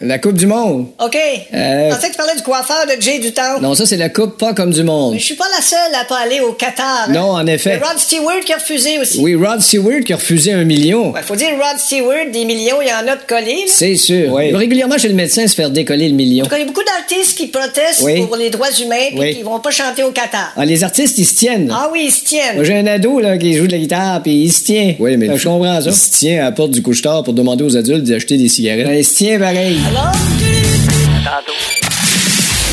La 0.02 0.18
Coupe 0.20 0.36
du 0.36 0.48
Monde. 0.48 0.88
OK. 1.04 1.16
Euh, 1.54 1.90
Je 1.90 1.96
pensais 1.96 2.08
que 2.08 2.12
tu 2.14 2.18
parlais 2.18 2.36
du 2.36 2.42
coiffeur 2.44 2.86
de 2.88 3.02
Jay 3.02 3.20
du 3.20 3.32
Temps. 3.34 3.60
Non, 3.62 3.76
ça 3.76 3.86
c'est 3.86 3.98
la 3.98 4.10
Coupe 4.10 4.38
pas 4.38 4.54
comme 4.54 4.72
du 4.72 4.84
monde. 4.84 5.14
Mais 5.14 5.20
je 5.20 5.26
suis 5.26 5.36
pas 5.36 5.46
la 5.56 5.62
seule 5.62 5.94
à 6.00 6.06
pas 6.06 6.18
aller 6.20 6.40
au 6.40 6.54
Qatar. 6.54 7.06
hein. 7.08 7.12
Non, 7.12 7.32
en 7.32 7.46
effet. 7.48 7.76
Il 7.78 7.80
y 7.80 7.84
a 7.84 7.88
Rod 7.90 7.98
Stewart 8.00 8.40
qui 8.46 8.54
a 8.54 8.58
refusé 8.58 9.00
aussi. 9.00 9.20
Oui, 9.20 9.36
Rod 9.36 9.62
Stewart 9.62 10.02
qui 10.06 10.14
a 10.14 10.16
refusé 10.16 10.54
un 10.54 10.64
million. 10.64 11.12
Ouais, 11.12 11.22
faut 11.22 11.36
dire 11.36 11.50
Rod 11.52 11.78
Stewart, 11.80 12.32
des 12.32 12.46
millions, 12.46 12.82
il 12.82 12.88
y 12.88 12.92
en 12.92 13.08
a 13.12 13.16
de 13.16 13.22
collés. 13.28 13.66
C'est 13.68 13.96
sûr. 13.96 14.42
Il 14.42 14.56
régulièrement 14.56 14.98
chez 14.98 15.08
le 15.10 15.14
médecin 15.16 15.46
se 15.48 15.56
faire 15.56 15.70
décoller 15.70 16.10
le 16.10 16.16
million. 16.16 16.46
Je 16.46 16.50
connais 16.50 16.66
beaucoup 16.66 16.84
d'artistes 16.84 17.38
qui 17.38 17.48
protestent 17.48 18.02
Oui. 18.04 18.26
pour 18.26 18.36
les 18.36 18.50
droits 18.50 18.72
humains 18.82 19.10
puis 19.12 19.20
Oui. 19.20 19.36
qui 19.36 19.44
vont 19.44 19.60
pas 19.60 19.72
chanter 19.72 20.04
au 20.04 20.12
Qatar. 20.12 20.54
Ah, 20.58 20.66
les 20.66 20.84
artistes, 20.84 21.18
ils 21.18 21.26
se 21.26 21.36
tiennent. 21.36 21.72
Ah 21.74 21.90
oui, 21.92 22.06
ils 22.08 22.12
se 22.12 22.24
tiennent. 22.24 22.56
Moi, 22.56 22.64
J'ai 22.64 22.76
un 22.78 22.88
ado 22.88 23.20
là, 23.20 23.38
qui 23.38 23.54
joue 23.54 23.68
de 23.68 23.72
la 23.74 23.78
guitare 23.78 24.22
puis 24.24 24.34
il 24.44 24.52
se 24.52 24.64
tient. 24.64 24.96
Oui, 25.00 25.16
mais 25.18 25.38
je 25.38 25.44
comprends 25.48 25.82
ça. 25.82 25.90
Il 25.90 25.94
se 25.96 26.10
tient 26.12 26.40
à 26.42 26.44
la 26.46 26.52
porte 26.52 26.72
du 26.72 26.82
couche-tard 26.82 27.24
pour 27.24 27.34
demander 27.34 27.64
aux 27.64 27.78
adultes 27.78 28.04
d'acheter 28.04 28.38
des 28.38 28.48
cigarettes. 28.50 28.88
il 28.92 29.06
se 29.06 29.16
tient 29.16 29.40
pareil. 29.40 29.78
Alors? 29.96 30.12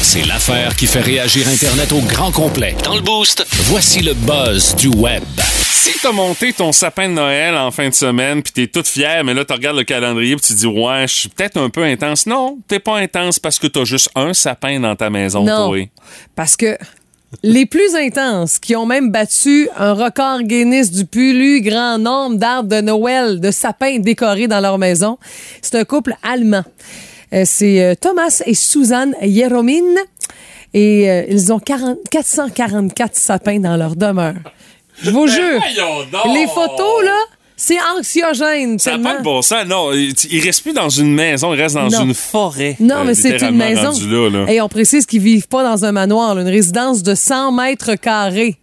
C'est 0.02 0.24
l'affaire 0.26 0.76
qui 0.76 0.86
fait 0.86 1.00
réagir 1.00 1.48
Internet 1.48 1.90
au 1.92 2.00
grand 2.00 2.30
complet. 2.30 2.76
Dans 2.84 2.94
le 2.94 3.00
boost, 3.00 3.44
voici 3.64 4.00
le 4.00 4.14
buzz 4.14 4.76
du 4.76 4.88
web. 4.88 5.22
Si 5.70 5.90
t'as 6.00 6.12
monté 6.12 6.52
ton 6.52 6.70
sapin 6.72 7.08
de 7.08 7.14
Noël 7.14 7.54
en 7.56 7.70
fin 7.70 7.88
de 7.88 7.94
semaine, 7.94 8.42
puis 8.42 8.52
t'es 8.52 8.66
toute 8.68 8.86
fière, 8.86 9.24
mais 9.24 9.34
là, 9.34 9.44
tu 9.44 9.52
regardes 9.52 9.76
le 9.76 9.84
calendrier, 9.84 10.36
puis 10.36 10.46
tu 10.46 10.54
te 10.54 10.58
dis, 10.58 10.66
ouais, 10.66 11.06
je 11.08 11.14
suis 11.14 11.28
peut-être 11.28 11.56
un 11.56 11.70
peu 11.70 11.82
intense. 11.82 12.26
Non, 12.26 12.58
t'es 12.68 12.78
pas 12.78 12.96
intense 12.98 13.38
parce 13.38 13.58
que 13.58 13.66
t'as 13.66 13.84
juste 13.84 14.10
un 14.14 14.32
sapin 14.32 14.78
dans 14.80 14.94
ta 14.96 15.10
maison, 15.10 15.42
Non. 15.44 15.68
toi. 15.68 15.78
Parce 16.36 16.56
que 16.56 16.78
les 17.42 17.66
plus 17.66 17.94
intenses, 17.94 18.58
qui 18.58 18.74
ont 18.76 18.86
même 18.86 19.10
battu 19.10 19.68
un 19.76 19.92
record 19.92 20.42
Guinness 20.42 20.90
du 20.90 21.04
plus 21.04 21.60
grand 21.60 21.98
nombre 21.98 22.36
d'arbres 22.36 22.68
de 22.68 22.80
Noël, 22.80 23.40
de 23.40 23.50
sapins 23.50 23.98
décorés 23.98 24.48
dans 24.48 24.60
leur 24.60 24.78
maison, 24.78 25.18
c'est 25.60 25.74
un 25.74 25.84
couple 25.84 26.14
allemand. 26.22 26.64
Euh, 27.32 27.42
c'est 27.44 27.82
euh, 27.82 27.94
Thomas 27.94 28.42
et 28.46 28.54
Suzanne 28.54 29.14
Jeromin. 29.22 29.82
Et 30.74 31.10
euh, 31.10 31.24
ils 31.28 31.52
ont 31.52 31.58
40 31.58 31.98
444 32.10 33.14
sapins 33.16 33.58
dans 33.58 33.76
leur 33.76 33.96
demeure. 33.96 34.34
Je 35.02 35.10
vous 35.10 35.26
jure. 35.26 35.58
voyons 35.60 36.04
donc! 36.12 36.34
Les 36.34 36.46
photos, 36.46 37.04
là, 37.04 37.16
c'est 37.56 37.78
anxiogène. 37.96 38.78
Ça 38.78 38.96
n'a 38.98 39.12
pas 39.12 39.18
de 39.18 39.22
bon 39.24 39.40
sens, 39.42 39.64
non. 39.66 39.92
Il, 39.92 40.12
il 40.30 40.40
reste 40.44 40.62
plus 40.62 40.72
dans 40.72 40.88
une 40.88 41.14
maison, 41.14 41.54
il 41.54 41.60
reste 41.60 41.74
dans 41.76 41.88
Non. 41.88 42.04
une 42.04 42.14
forêt. 42.14 42.76
Non, 42.80 42.96
euh, 42.98 43.04
mais 43.06 43.14
c'est 43.14 43.40
une 43.42 43.56
maison. 43.56 43.90
rendu 43.90 44.08
là, 44.10 44.28
là. 44.30 44.52
Et 44.52 44.60
on 44.60 44.68
précise 44.68 45.06
qu'ils 45.06 45.20
vivent 45.22 45.48
pas 45.48 45.62
dans 45.62 45.84
un 45.84 45.92
manoir, 45.92 46.34
là, 46.34 46.42
une 46.42 46.48
résidence 46.48 47.02
de 47.02 47.14
100 47.14 47.52
mètres 47.52 47.94
carrés. 47.94 48.56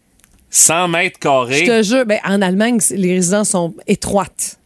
100 0.52 0.88
mètres 0.90 1.18
Je 1.22 1.28
carrés. 1.28 1.64
te 1.66 1.84
jure, 1.84 2.06
ben, 2.06 2.20
en 2.26 2.42
Allemagne, 2.42 2.80
les 2.92 3.14
résidences 3.14 3.50
sont 3.50 3.74
étroites. 3.88 4.58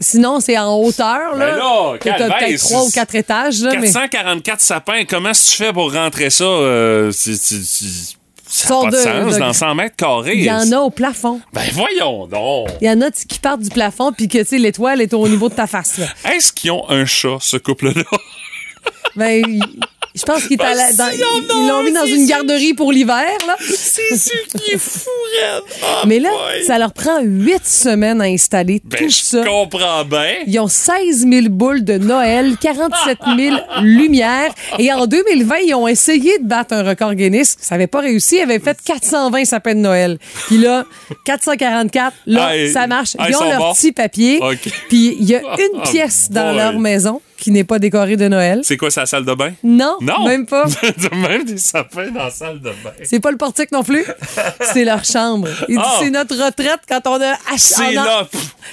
Sinon, 0.00 0.38
c'est 0.40 0.56
en 0.56 0.76
hauteur. 0.80 1.34
Là, 1.36 1.50
Ben 1.50 1.56
là, 1.56 1.92
t'as 2.00 2.38
peut-être 2.38 2.60
trois 2.60 2.84
ou 2.84 2.90
quatre 2.90 3.14
étages. 3.16 3.60
Là, 3.62 3.72
mais 3.80 3.90
444 3.92 4.60
sapins, 4.60 5.04
comment 5.08 5.30
est-ce 5.30 5.46
que 5.46 5.56
tu 5.56 5.64
fais 5.64 5.72
pour 5.72 5.92
rentrer 5.92 6.30
ça? 6.30 6.44
euh, 6.44 7.10
ça 7.10 8.74
n'a 8.74 8.80
pas 8.80 8.86
de, 8.86 8.96
de- 8.96 8.96
sens 8.96 9.34
de- 9.34 9.38
dans 9.40 9.52
100 9.52 9.74
mètres 9.74 9.96
carrés. 9.96 10.34
il 10.36 10.44
y 10.44 10.50
en 10.50 10.70
a 10.72 10.78
au 10.78 10.90
plafond. 10.90 11.40
Ben 11.52 11.64
voyons 11.72 12.26
donc. 12.26 12.68
Il 12.80 12.86
y 12.86 12.90
en 12.90 13.00
a 13.02 13.10
qui 13.10 13.38
partent 13.40 13.60
du 13.60 13.68
plafond 13.68 14.12
puis 14.12 14.26
que 14.28 14.38
tu 14.38 14.44
sais, 14.46 14.58
l'étoile 14.58 15.00
est 15.02 15.12
au 15.12 15.28
niveau 15.28 15.48
de 15.50 15.54
ta 15.54 15.66
face. 15.66 15.98
Là. 15.98 16.06
Est-ce 16.32 16.52
qu'ils 16.52 16.70
ont 16.70 16.88
un 16.88 17.04
chat, 17.04 17.36
ce 17.40 17.56
couple-là? 17.58 17.92
Ben, 19.16 19.42
il- 19.46 19.62
je 20.14 20.22
pense 20.24 20.46
qu'il 20.46 20.60
est 20.60 20.64
à 20.64 20.74
la- 20.74 20.92
Ben, 20.94 21.10
ils 21.12 21.68
l'ont 21.68 21.82
mis 21.84 21.92
dans 21.92 22.06
une 22.06 22.26
garderie 22.26 22.74
pour 22.74 22.90
l'hiver. 22.92 23.24
là. 23.46 23.56
c'est 23.60 24.16
sûr 24.16 24.38
qu'il 24.48 24.74
est 24.74 24.78
fou. 24.78 25.08
Ah, 25.84 26.02
Mais 26.06 26.18
là, 26.18 26.30
boy. 26.30 26.64
ça 26.64 26.78
leur 26.78 26.92
prend 26.92 27.20
huit 27.22 27.64
semaines 27.66 28.20
à 28.20 28.24
installer 28.24 28.80
Ben, 28.84 28.98
tout 28.98 29.08
je 29.08 29.14
ça. 29.16 29.44
comprends 29.44 30.04
bien. 30.04 30.34
Ils 30.46 30.58
ont 30.58 30.66
16 30.66 31.26
000 31.28 31.46
boules 31.50 31.84
de 31.84 31.98
Noël, 31.98 32.56
47 32.60 33.18
000 33.36 33.56
lumières. 33.82 34.52
Et 34.78 34.92
en 34.92 35.06
2020, 35.06 35.56
ils 35.66 35.74
ont 35.74 35.86
essayé 35.86 36.38
de 36.38 36.44
battre 36.46 36.74
un 36.74 36.82
record 36.82 37.14
Guinness. 37.14 37.56
Ça 37.60 37.74
n'avait 37.76 37.86
pas 37.86 38.00
réussi. 38.00 38.36
Ils 38.36 38.42
avaient 38.42 38.58
fait 38.58 38.78
420 38.84 39.44
sapins 39.44 39.74
de 39.74 39.80
Noël. 39.80 40.18
Puis 40.48 40.58
là, 40.58 40.84
444, 41.24 42.14
là, 42.26 42.50
Ah, 42.50 42.72
ça 42.72 42.86
marche. 42.86 43.14
ah, 43.18 43.26
Ils 43.28 43.36
ont 43.36 43.44
leur 43.44 43.72
petit 43.74 43.92
papier. 43.92 44.40
Puis 44.88 45.16
il 45.20 45.28
y 45.28 45.36
a 45.36 45.40
une 45.58 45.80
Oh, 45.80 45.90
pièce 45.90 46.28
dans 46.30 46.52
leur 46.52 46.78
maison 46.78 47.20
qui 47.38 47.50
n'est 47.50 47.64
pas 47.64 47.78
décorée 47.78 48.16
de 48.16 48.28
Noël. 48.28 48.60
C'est 48.64 48.76
quoi, 48.76 48.90
sa 48.90 49.06
salle 49.06 49.24
de 49.24 49.32
bain? 49.34 49.52
Non, 49.62 49.96
Non! 50.00 50.26
même 50.26 50.44
pas. 50.46 50.64
même 51.12 51.44
des 51.44 51.56
sapins 51.58 52.10
dans 52.10 52.24
la 52.24 52.30
salle 52.30 52.58
de 52.60 52.70
bain. 52.70 52.90
C'est 53.04 53.20
pas 53.20 53.30
le 53.30 53.36
portique 53.36 53.72
non 53.72 53.82
plus. 53.82 54.04
C'est 54.72 54.84
leur 54.84 55.04
chambre. 55.04 55.48
Il 55.68 55.76
dit 55.76 55.82
Ah. 55.84 55.96
c'est 56.00 56.10
notre 56.10 56.34
retraite 56.36 56.80
quand 56.88 57.00
on 57.06 57.20
a 57.20 57.32
assez. 57.52 57.74
C'est 57.74 57.96
on 57.98 58.02
a- 58.02 58.04
là. 58.04 58.28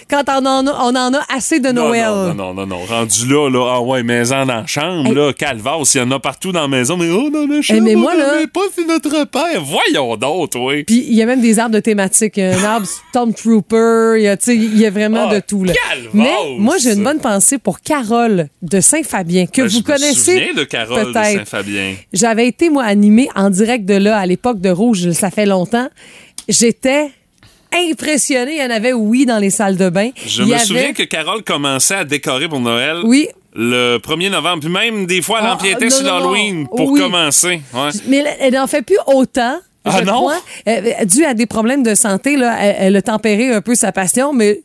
Quand 0.10 0.24
on 0.30 0.46
en, 0.46 0.68
a, 0.68 0.72
on 0.84 0.96
en 0.96 1.14
a 1.14 1.22
assez 1.34 1.60
de 1.60 1.70
Non, 1.70 1.86
Noël. 1.90 2.06
Non, 2.10 2.34
non, 2.34 2.54
non, 2.54 2.66
non, 2.68 2.80
Rendu 2.86 3.28
là, 3.28 3.50
là, 3.50 3.74
ah 3.78 3.82
ouais, 3.82 4.04
maison 4.04 4.46
dans 4.46 4.56
la 4.56 4.66
chambre, 4.66 5.14
là, 5.14 5.32
calvaire, 5.34 5.78
il 5.94 5.98
y 5.98 6.02
en 6.02 6.12
a 6.12 6.20
partout 6.20 6.52
dans 6.52 6.62
la 6.62 6.68
maison, 6.68 6.98
mais 6.98 7.10
oh, 7.10 7.30
dans 7.30 7.46
la 7.48 7.62
chambre, 7.62 7.82
mais 7.84 7.96
moi, 7.96 8.12
on 8.16 8.20
là- 8.20 8.48
pas, 8.54 8.62
c'est 8.76 8.86
notre 8.88 9.24
père. 9.26 9.64
Voyons 9.64 10.16
d'autres, 10.18 10.60
oui. 10.60 10.84
Puis 10.84 11.06
il 11.08 11.14
y 11.16 11.22
a 11.22 11.26
même 11.26 11.42
des 11.42 11.60
arbres 11.60 11.76
de 11.76 11.80
thématique. 11.80 12.34
Il 12.38 12.44
y 12.44 12.48
a 12.48 12.60
un 12.60 12.64
arbre 12.64 12.88
Stormtrooper. 13.10 14.16
Il 14.18 14.24
y 14.24 14.28
a, 14.28 14.38
il 14.48 14.78
y 14.78 14.86
a 14.86 14.90
vraiment 14.90 15.28
Ah, 15.30 15.36
de 15.36 15.40
tout. 15.40 15.64
Là. 15.64 15.74
calvaire, 15.90 16.10
Mais 16.14 16.34
moi, 16.58 16.78
j'ai 16.78 16.94
une 16.94 17.04
bonne 17.04 17.20
pensée 17.20 17.58
pour 17.58 17.80
Carole 17.82 18.48
de 18.70 18.82
Saint-Fabien, 18.82 19.46
que 19.48 19.62
Ben, 19.62 19.68
vous 19.68 19.78
je 19.78 19.84
connaissez. 19.84 20.34
me 20.36 20.40
souviens 20.40 20.54
de 20.54 20.64
Carole 20.64 21.06
de 21.08 21.12
peut-être. 21.12 21.38
Saint-Fabien. 21.40 21.96
J'avais 22.14 22.48
été, 22.48 22.70
moi, 22.70 22.84
animée 22.84 23.30
en 23.36 23.50
direct 23.50 23.86
de 23.86 23.96
là, 23.96 24.18
à 24.18 24.26
l'époque 24.26 24.60
de 24.60 24.70
Rouge, 24.70 25.12
ça 25.12 25.32
fait 25.32 25.46
longtemps. 25.46 25.88
J'étais 26.48 27.10
impressionnée. 27.74 28.56
Il 28.58 28.62
y 28.62 28.66
en 28.66 28.70
avait, 28.70 28.94
oui, 28.94 29.26
dans 29.26 29.40
les 29.40 29.50
salles 29.50 29.78
de 29.78 29.90
bain. 29.90 30.10
Je 30.26 30.44
Il 30.44 30.50
me 30.50 30.54
avait- 30.56 30.64
souviens 30.64 30.94
que 30.94 31.04
Carole 31.04 31.44
commençait 31.44 31.96
à 31.96 32.04
décorer 32.06 32.48
pour 32.48 32.60
Noël. 32.60 32.98
Oui. 33.04 33.28
Le 33.58 33.98
1er 34.00 34.30
novembre, 34.30 34.60
puis 34.64 34.70
même 34.70 35.06
des 35.06 35.22
fois, 35.22 35.40
elle 35.42 35.48
Ah, 35.50 35.54
empiétait 35.56 35.90
sur 35.90 36.04
l'Halloween 36.06 36.68
pour 36.68 36.92
Oui. 36.92 37.00
commencer. 37.00 37.62
Ouais. 37.74 37.90
Mais 38.08 38.24
elle- 38.42 38.54
n'en 38.54 38.68
fait 38.68 38.82
plus 38.82 38.98
autant. 39.08 39.58
Ah 39.86 39.98
je 40.00 40.04
non? 40.06 40.14
crois. 40.14 40.38
Euh, 40.68 41.06
dû 41.06 41.24
à 41.24 41.34
des 41.34 41.46
problèmes 41.46 41.82
de 41.84 41.96
santé, 41.96 42.36
là, 42.38 42.58
elle, 42.60 42.76
elle 42.80 42.96
a 42.98 43.02
tempéré 43.02 43.54
un 43.54 43.62
peu 43.62 43.76
sa 43.76 43.92
passion, 43.94 44.34
mais 44.34 44.62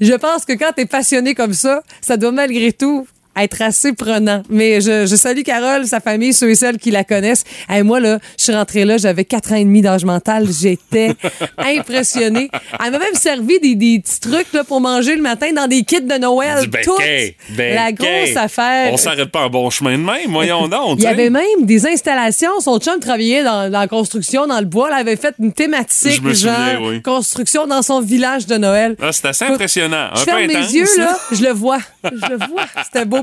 je 0.00 0.14
pense 0.14 0.44
que 0.46 0.54
quand 0.54 0.70
tu 0.74 0.82
es 0.82 0.86
passionné 0.86 1.34
comme 1.34 1.52
ça, 1.52 1.82
ça 2.00 2.16
doit 2.16 2.32
malgré 2.32 2.72
tout 2.72 3.06
être 3.36 3.62
assez 3.62 3.92
prenant. 3.92 4.42
Mais 4.48 4.80
je, 4.80 5.06
je 5.06 5.16
salue 5.16 5.42
Carole, 5.42 5.86
sa 5.86 6.00
famille, 6.00 6.32
ceux 6.32 6.50
et 6.50 6.54
celles 6.54 6.78
qui 6.78 6.90
la 6.90 7.04
connaissent. 7.04 7.44
Et 7.74 7.82
moi, 7.82 8.00
là, 8.00 8.18
je 8.38 8.44
suis 8.44 8.54
rentrée 8.54 8.84
là, 8.84 8.96
j'avais 8.96 9.24
quatre 9.24 9.52
ans 9.52 9.56
et 9.56 9.64
demi 9.64 9.82
d'âge 9.82 10.04
mental. 10.04 10.46
J'étais 10.50 11.12
impressionnée. 11.58 12.50
Elle 12.84 12.92
m'a 12.92 12.98
même 12.98 13.14
servi 13.14 13.58
des, 13.60 13.74
des 13.74 14.00
petits 14.00 14.20
trucs 14.20 14.52
là, 14.52 14.64
pour 14.64 14.80
manger 14.80 15.16
le 15.16 15.22
matin 15.22 15.52
dans 15.54 15.66
des 15.66 15.82
kits 15.82 16.00
de 16.00 16.18
Noël. 16.18 16.68
Toute 16.84 16.98
béquet, 16.98 17.36
la 17.56 17.92
grosse 17.92 18.36
affaire. 18.36 18.92
On 18.92 18.96
s'arrête 18.96 19.30
pas 19.30 19.46
en 19.46 19.50
bon 19.50 19.70
chemin 19.70 19.92
de 19.92 20.02
même, 20.02 20.30
voyons 20.30 20.68
donc. 20.68 20.98
Il 20.98 21.04
y 21.04 21.06
avait 21.06 21.30
même 21.30 21.42
des 21.62 21.86
installations. 21.86 22.60
Son 22.60 22.78
chum 22.78 22.98
travaillait 23.00 23.42
dans, 23.42 23.70
dans 23.70 23.80
la 23.80 23.88
construction, 23.88 24.46
dans 24.46 24.60
le 24.60 24.66
bois. 24.66 24.88
Elle 24.92 25.00
avait 25.00 25.16
fait 25.16 25.34
une 25.38 25.52
thématique, 25.52 26.12
souviens, 26.14 26.34
genre 26.74 26.82
oui. 26.88 27.02
construction 27.02 27.66
dans 27.66 27.82
son 27.82 28.00
village 28.00 28.46
de 28.46 28.56
Noël. 28.56 28.96
Ah, 29.00 29.12
c'est 29.12 29.26
assez 29.26 29.44
impressionnant. 29.44 30.08
Un 30.12 30.16
Je 30.16 30.24
peu 30.24 30.30
ferme 30.30 30.46
mes 30.46 30.56
intense, 30.56 30.72
yeux, 30.72 30.86
là, 30.98 31.18
je 31.32 31.42
le 31.42 31.52
vois. 31.52 31.78
Je 32.04 32.30
le 32.30 32.36
vois. 32.36 32.64
C'était 32.84 33.04
beau, 33.04 33.22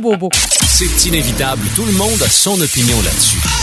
C'est 0.67 1.05
inévitable, 1.07 1.61
tout 1.75 1.85
le 1.85 1.91
monde 1.91 2.21
a 2.23 2.29
son 2.29 2.59
opinion 2.59 2.97
là-dessus. 3.03 3.60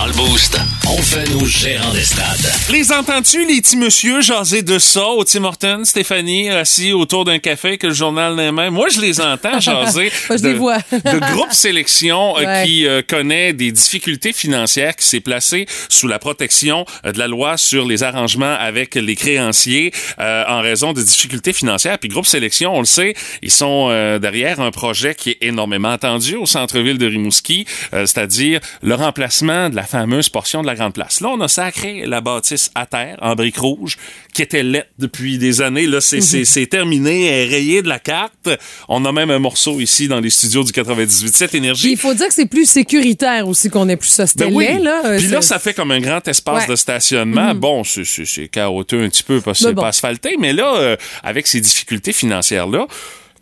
Dans 0.00 0.06
le 0.06 0.12
Boost, 0.14 0.58
on 0.88 0.96
fait 1.02 1.28
nos 1.28 1.44
gérants 1.44 1.92
d'estrade. 1.92 2.50
Les 2.70 2.90
entends-tu, 2.90 3.44
les 3.46 3.60
petits 3.60 3.76
monsieur, 3.76 4.22
jaser 4.22 4.62
de 4.62 4.78
ça 4.78 5.04
au 5.08 5.24
Tim 5.24 5.44
Hortons, 5.44 5.84
Stéphanie, 5.84 6.48
assis 6.48 6.94
autour 6.94 7.26
d'un 7.26 7.38
café 7.38 7.76
que 7.76 7.88
le 7.88 7.92
journal 7.92 8.34
les 8.34 8.50
mains? 8.50 8.70
Moi, 8.70 8.88
je 8.88 8.98
les 9.02 9.20
entends 9.20 9.60
jaser. 9.60 10.10
Moi, 10.30 10.38
je 10.38 10.42
de, 10.42 10.48
les 10.48 10.54
vois. 10.54 10.78
de 10.92 11.34
groupe 11.34 11.52
sélection 11.52 12.34
euh, 12.38 12.44
Ouais. 12.46 12.64
qui 12.64 12.86
euh, 12.86 13.02
connaît 13.06 13.52
des 13.52 13.72
difficultés 13.72 14.32
financières, 14.32 14.96
qui 14.96 15.04
s'est 15.04 15.20
placé 15.20 15.66
sous 15.90 16.08
la 16.08 16.18
protection 16.18 16.86
euh, 17.04 17.12
de 17.12 17.18
la 17.18 17.28
loi 17.28 17.58
sur 17.58 17.84
les 17.86 18.02
arrangements 18.02 18.56
avec 18.58 18.94
les 18.94 19.16
créanciers 19.16 19.92
euh, 20.18 20.44
en 20.48 20.62
raison 20.62 20.94
de 20.94 21.02
difficultés 21.02 21.52
financières. 21.52 21.98
Puis 21.98 22.08
groupe 22.08 22.26
sélection, 22.26 22.74
on 22.74 22.80
le 22.80 22.86
sait, 22.86 23.12
ils 23.42 23.50
sont 23.50 23.88
euh, 23.90 24.18
derrière 24.18 24.60
un 24.60 24.70
projet 24.70 25.14
qui 25.14 25.30
est 25.32 25.38
énormément 25.42 25.90
attendu 25.90 26.36
au 26.36 26.46
centre-ville 26.46 26.96
de 26.96 27.04
Rimouski, 27.06 27.66
euh, 27.92 28.06
c'est-à-dire 28.06 28.60
le 28.82 28.94
remplacement 28.94 29.68
de 29.68 29.76
la 29.76 29.89
fameuse 29.90 30.28
portion 30.28 30.62
de 30.62 30.66
la 30.66 30.74
Grande 30.74 30.94
Place. 30.94 31.20
Là, 31.20 31.28
on 31.28 31.40
a 31.40 31.48
sacré 31.48 32.04
la 32.06 32.20
bâtisse 32.20 32.70
à 32.74 32.86
terre 32.86 33.18
en 33.20 33.34
briques 33.34 33.58
rouges 33.58 33.96
qui 34.32 34.42
était 34.42 34.62
laite 34.62 34.88
depuis 34.98 35.36
des 35.38 35.60
années. 35.60 35.86
Là, 35.86 36.00
c'est 36.00 36.20
c'est- 36.20 36.44
c'est 36.44 36.66
terminé, 36.66 37.26
elle 37.26 37.48
est 37.48 37.50
rayée 37.54 37.82
de 37.82 37.88
la 37.88 37.98
carte. 37.98 38.48
On 38.88 39.04
a 39.04 39.12
même 39.12 39.30
un 39.30 39.38
morceau 39.38 39.80
ici 39.80 40.08
dans 40.08 40.20
les 40.20 40.30
studios 40.30 40.62
du 40.64 40.72
98.7 40.72 41.48
Puis 41.50 41.58
Énergie. 41.58 41.90
il 41.92 41.98
faut 41.98 42.14
dire 42.14 42.28
que 42.28 42.34
c'est 42.34 42.46
plus 42.46 42.68
sécuritaire 42.70 43.46
aussi 43.48 43.68
qu'on 43.70 43.88
ait 43.88 43.96
plus 43.96 44.08
ça. 44.08 44.26
C'était 44.26 44.46
Ben 44.46 44.54
oui. 44.54 44.66
là. 44.82 45.02
euh, 45.06 45.18
Puis 45.18 45.26
là, 45.28 45.42
ça 45.42 45.58
fait 45.58 45.74
comme 45.74 45.90
un 45.90 46.00
grand 46.00 46.26
espace 46.28 46.62
Ouais. 46.62 46.66
De 46.68 46.76
stationnement. 46.76 47.54
Bon, 47.54 47.84
c'est- 47.84 48.04
c'est 48.04 48.24
c'est 48.24 48.48
chaotique 48.48 48.98
un 49.00 49.08
petit 49.08 49.22
peu 49.22 49.40
parce 49.40 49.58
que 49.58 49.66
c'est 49.66 49.74
bon. 49.74 49.82
pas 49.82 49.88
asphalté, 49.88 50.36
mais 50.38 50.52
là, 50.52 50.76
euh, 50.76 50.96
avec 51.22 51.46
ces 51.46 51.60
difficultés 51.60 52.12
financières-là, 52.12 52.86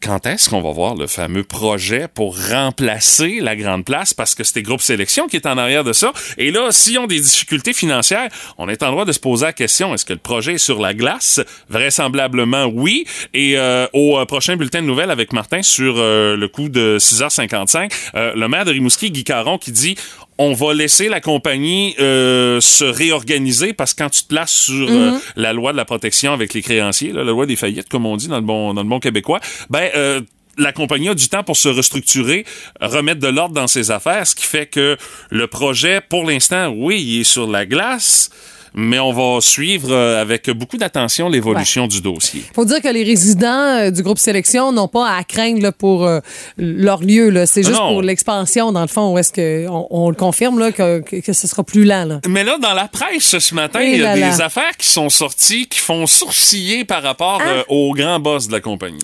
quand 0.01 0.27
est-ce 0.27 0.49
qu'on 0.51 0.61
va 0.61 0.73
voir 0.73 0.95
le 0.95 1.07
fameux 1.07 1.45
projet 1.45 2.09
pour 2.09 2.37
remplacer 2.51 3.41
la 3.41 3.57
grande 3.57 3.85
place? 3.85 4.15
Parce 4.15 4.35
que 4.35 4.45
c'était 4.45 4.63
groupe 4.63 4.81
sélection 4.81 5.27
qui 5.27 5.37
est 5.37 5.47
en 5.47 5.59
arrière 5.59 5.85
de 5.85 5.93
ça. 5.93 6.13
Et 6.37 6.51
là, 6.51 6.71
s'ils 6.71 6.99
ont 6.99 7.07
des 7.07 7.21
difficultés 7.21 7.73
financières, 7.73 8.29
on 8.59 8.69
est 8.69 8.83
en 8.83 8.91
droit 8.91 9.05
de 9.05 9.13
se 9.13 9.21
poser 9.21 9.47
la 9.47 9.53
question 9.53 9.95
est-ce 9.95 10.05
que 10.05 10.13
le 10.13 10.19
projet 10.19 10.55
est 10.55 10.59
sur 10.59 10.81
la 10.81 10.95
glace? 10.95 11.41
Vraisemblablement 11.69 12.67
oui. 12.67 13.07
Et 13.35 13.59
euh, 13.59 13.87
au 13.93 14.19
euh, 14.19 14.25
prochain 14.25 14.57
bulletin 14.57 14.83
de 14.83 14.87
nouvelles 14.87 15.11
avec 15.11 15.33
Martin 15.33 15.63
sur 15.63 15.97
euh, 15.99 16.37
le 16.37 16.49
coup 16.49 16.69
de 16.69 16.99
6h55, 16.99 17.93
euh, 18.15 18.33
le 18.35 18.49
maire 18.49 18.65
de 18.65 18.71
Rimouski, 18.71 19.11
Guy 19.11 19.25
Caron, 19.25 19.59
qui 19.59 19.73
dit 19.73 19.97
on 20.39 20.53
va 20.53 20.73
laisser 20.73 21.09
la 21.09 21.21
compagnie 21.21 21.95
euh, 21.99 22.61
se 22.61 22.85
réorganiser 22.85 23.73
parce 23.73 23.93
que 23.93 24.03
quand 24.03 24.11
tu 24.11 24.23
te 24.23 24.29
places 24.29 24.53
sur 24.53 24.89
euh, 24.89 25.19
la 25.37 25.53
loi 25.53 25.73
de 25.73 25.77
la 25.77 25.85
protection 25.85 26.33
avec 26.33 26.55
les 26.55 26.63
créanciers, 26.63 27.13
là, 27.13 27.25
la 27.25 27.33
loi 27.33 27.45
des 27.45 27.57
faillites, 27.57 27.89
comme 27.89 28.07
on 28.07 28.17
dit 28.17 28.29
dans 28.29 28.37
le 28.37 28.43
bon, 28.43 28.73
dans 28.73 28.83
le 28.83 28.89
bon 28.89 29.01
québécois, 29.01 29.41
ben 29.69 29.91
euh, 29.97 30.21
la 30.57 30.73
compagnie 30.73 31.09
a 31.09 31.15
du 31.15 31.29
temps 31.29 31.43
pour 31.43 31.57
se 31.57 31.69
restructurer, 31.69 32.45
remettre 32.81 33.21
de 33.21 33.29
l'ordre 33.29 33.55
dans 33.55 33.67
ses 33.67 33.91
affaires, 33.91 34.27
ce 34.27 34.35
qui 34.35 34.45
fait 34.45 34.67
que 34.67 34.97
le 35.31 35.47
projet, 35.47 36.01
pour 36.01 36.25
l'instant, 36.25 36.69
oui, 36.69 37.01
il 37.01 37.21
est 37.21 37.25
sur 37.25 37.49
la 37.49 37.67
glace, 37.67 38.31
mais 38.75 38.99
on 38.99 39.13
va 39.13 39.41
suivre 39.41 39.91
euh, 39.93 40.21
avec 40.21 40.51
beaucoup 40.51 40.77
d'attention 40.77 41.29
l'évolution 41.29 41.87
du 41.87 42.01
dossier. 42.01 42.43
faut 42.55 42.65
dire 42.65 42.81
que 42.81 42.89
les 42.89 43.03
résidents 43.05 43.79
euh, 43.79 43.91
du 43.91 44.03
groupe 44.03 44.19
sélection 44.19 44.73
n'ont 44.73 44.89
pas 44.89 45.09
à 45.17 45.25
craindre 45.25 45.63
là, 45.63 45.73
pour 45.73 46.05
euh, 46.05 46.21
leur 46.57 47.03
lieu. 47.03 47.45
C'est 47.47 47.63
juste 47.63 47.79
non. 47.79 47.93
pour 47.93 48.03
l'expansion, 48.03 48.73
dans 48.73 48.83
le 48.83 48.89
fond, 48.89 49.13
où 49.13 49.19
est-ce 49.19 49.33
que 49.33 49.67
on, 49.69 49.87
on 49.91 50.09
le 50.11 50.17
confirme 50.17 50.59
là, 50.59 50.73
que, 50.73 51.03
ce 51.33 51.47
sera 51.47 51.63
plus 51.65 51.85
lent. 51.85 52.05
Là. 52.05 52.21
Mais 52.29 52.45
là, 52.45 52.59
dans 52.59 52.75
la 52.75 52.89
presse 52.89 53.39
ce 53.39 53.55
matin, 53.55 53.81
il 53.83 53.99
y 54.01 54.05
a 54.05 54.17
là 54.17 54.31
des 54.31 54.41
affaires 54.41 54.77
qui 54.79 54.89
sont 54.89 55.09
sorties 55.09 55.67
qui 55.67 55.79
font 55.79 56.07
sourciller 56.07 56.85
par 56.85 57.03
rapport 57.03 57.39
Ah. 57.41 57.49
euh, 57.49 57.63
au 57.69 57.93
grand 57.95 58.19
boss 58.21 58.49
de 58.49 58.53
la 58.53 58.61
compagnie. 58.61 59.03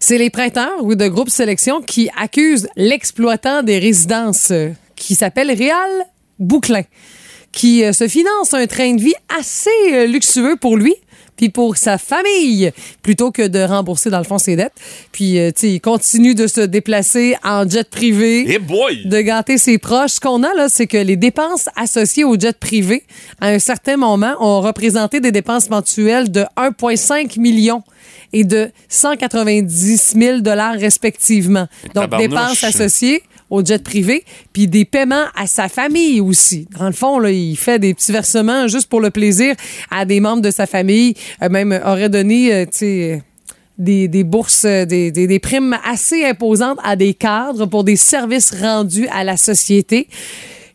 C'est 0.00 0.18
les 0.18 0.30
prêteurs 0.30 0.82
ou 0.82 0.94
de 0.94 1.06
groupe 1.08 1.30
sélection 1.30 1.80
qui 1.80 2.08
accusent 2.20 2.68
l'exploitant 2.76 3.62
des 3.62 3.78
résidences 3.78 4.50
euh, 4.50 4.70
qui 4.96 5.14
s'appelle 5.14 5.50
Réal 5.52 5.90
Bouclin, 6.38 6.82
qui 7.56 7.82
euh, 7.82 7.92
se 7.92 8.06
finance 8.06 8.52
un 8.52 8.66
train 8.66 8.94
de 8.94 9.00
vie 9.00 9.14
assez 9.36 9.70
euh, 9.90 10.06
luxueux 10.06 10.56
pour 10.60 10.76
lui 10.76 10.94
puis 11.36 11.50
pour 11.50 11.76
sa 11.76 11.98
famille, 11.98 12.72
plutôt 13.02 13.30
que 13.30 13.46
de 13.46 13.58
rembourser, 13.58 14.08
dans 14.08 14.16
le 14.16 14.24
fond, 14.24 14.38
ses 14.38 14.56
dettes. 14.56 14.72
Puis, 15.12 15.38
euh, 15.38 15.50
tu 15.50 15.60
sais, 15.60 15.70
il 15.72 15.80
continue 15.82 16.34
de 16.34 16.46
se 16.46 16.62
déplacer 16.62 17.36
en 17.44 17.68
jet 17.68 17.90
privé. 17.90 18.46
Eh 18.48 18.58
boy! 18.58 19.04
de 19.04 19.20
gâter 19.20 19.58
ses 19.58 19.76
proches. 19.76 20.12
Ce 20.12 20.20
qu'on 20.20 20.42
a 20.42 20.54
là, 20.54 20.70
c'est 20.70 20.86
que 20.86 20.96
les 20.96 21.16
dépenses 21.16 21.68
associées 21.76 22.24
au 22.24 22.38
jet 22.40 22.56
privé, 22.58 23.02
à 23.38 23.48
un 23.48 23.58
certain 23.58 23.98
moment, 23.98 24.34
ont 24.40 24.62
représenté 24.62 25.20
des 25.20 25.30
dépenses 25.30 25.68
mensuelles 25.68 26.30
de 26.30 26.46
1,5 26.56 27.38
million 27.38 27.82
et 28.32 28.44
de 28.44 28.70
190 28.88 30.14
000 30.18 30.40
dollars 30.40 30.76
respectivement. 30.76 31.66
Donc, 31.94 32.16
dépenses 32.16 32.64
associées 32.64 33.22
au 33.50 33.64
jet 33.64 33.82
privé, 33.82 34.24
puis 34.52 34.66
des 34.66 34.84
paiements 34.84 35.26
à 35.34 35.46
sa 35.46 35.68
famille 35.68 36.20
aussi. 36.20 36.66
Dans 36.78 36.86
le 36.86 36.92
fond, 36.92 37.18
là, 37.18 37.30
il 37.30 37.56
fait 37.56 37.78
des 37.78 37.94
petits 37.94 38.12
versements 38.12 38.66
juste 38.66 38.88
pour 38.88 39.00
le 39.00 39.10
plaisir 39.10 39.54
à 39.90 40.04
des 40.04 40.20
membres 40.20 40.42
de 40.42 40.50
sa 40.50 40.66
famille. 40.66 41.14
Euh, 41.42 41.48
même 41.48 41.78
aurait 41.84 42.08
donné, 42.08 42.52
euh, 42.52 43.18
des, 43.78 44.08
des 44.08 44.24
bourses, 44.24 44.64
euh, 44.64 44.84
des, 44.84 45.10
des, 45.10 45.26
des 45.26 45.38
primes 45.38 45.76
assez 45.84 46.24
imposantes 46.24 46.78
à 46.82 46.96
des 46.96 47.14
cadres 47.14 47.66
pour 47.66 47.84
des 47.84 47.96
services 47.96 48.52
rendus 48.52 49.08
à 49.08 49.22
la 49.22 49.36
société 49.36 50.08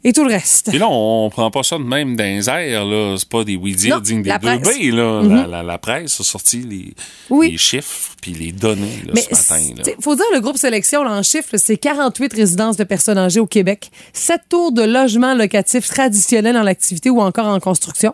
et 0.04 0.14
tout 0.14 0.24
le 0.24 0.32
reste. 0.32 0.70
Puis 0.70 0.80
là, 0.80 0.88
on 0.90 1.30
prend 1.30 1.52
pas 1.52 1.64
ça 1.64 1.78
de 1.78 1.84
même 1.84 2.16
dans 2.16 2.24
les 2.24 2.50
airs, 2.50 2.86
là. 2.86 3.16
C'est 3.18 3.30
pas 3.30 3.44
des 3.44 3.58
Non, 3.58 4.00
dignes 4.00 4.24
des 4.24 4.32
deux. 4.32 4.58
B, 4.58 4.96
là. 4.96 5.22
Mhm. 5.22 5.36
la, 5.36 5.48
la, 5.48 5.64
la 5.64 5.78
presse 5.78 6.20
a 6.20 6.24
sorti 6.24 6.58
les, 6.62 6.94
Oui. 7.30 7.52
les 7.52 7.58
chiffres 7.58 8.12
puis 8.22 8.32
les 8.34 8.52
données, 8.52 9.02
là, 9.06 9.14
Mais 9.16 9.22
ce 9.22 9.30
matin, 9.54 9.66
là. 9.78 9.84
il 9.98 10.04
faut 10.04 10.16
dire, 10.16 10.26
le 10.34 10.40
groupe 10.40 10.58
Sélection, 10.58 11.04
là, 11.04 11.12
en 11.12 11.24
chiffres, 11.24 11.58
c'est 11.58 11.78
48 11.78 12.34
résidences 12.34 12.78
de 12.78 12.84
personnes 12.84 13.18
âgées 13.18 13.40
au 13.40 13.48
Québec, 13.48 13.92
7 14.14 14.42
tours 14.50 14.72
de 14.72 14.84
logements 14.84 15.34
locatifs 15.36 15.88
traditionnels 15.88 16.58
en 16.58 16.66
activité 16.66 17.10
ou 17.10 17.22
encore 17.22 17.48
en 17.48 17.60
construction, 17.60 18.14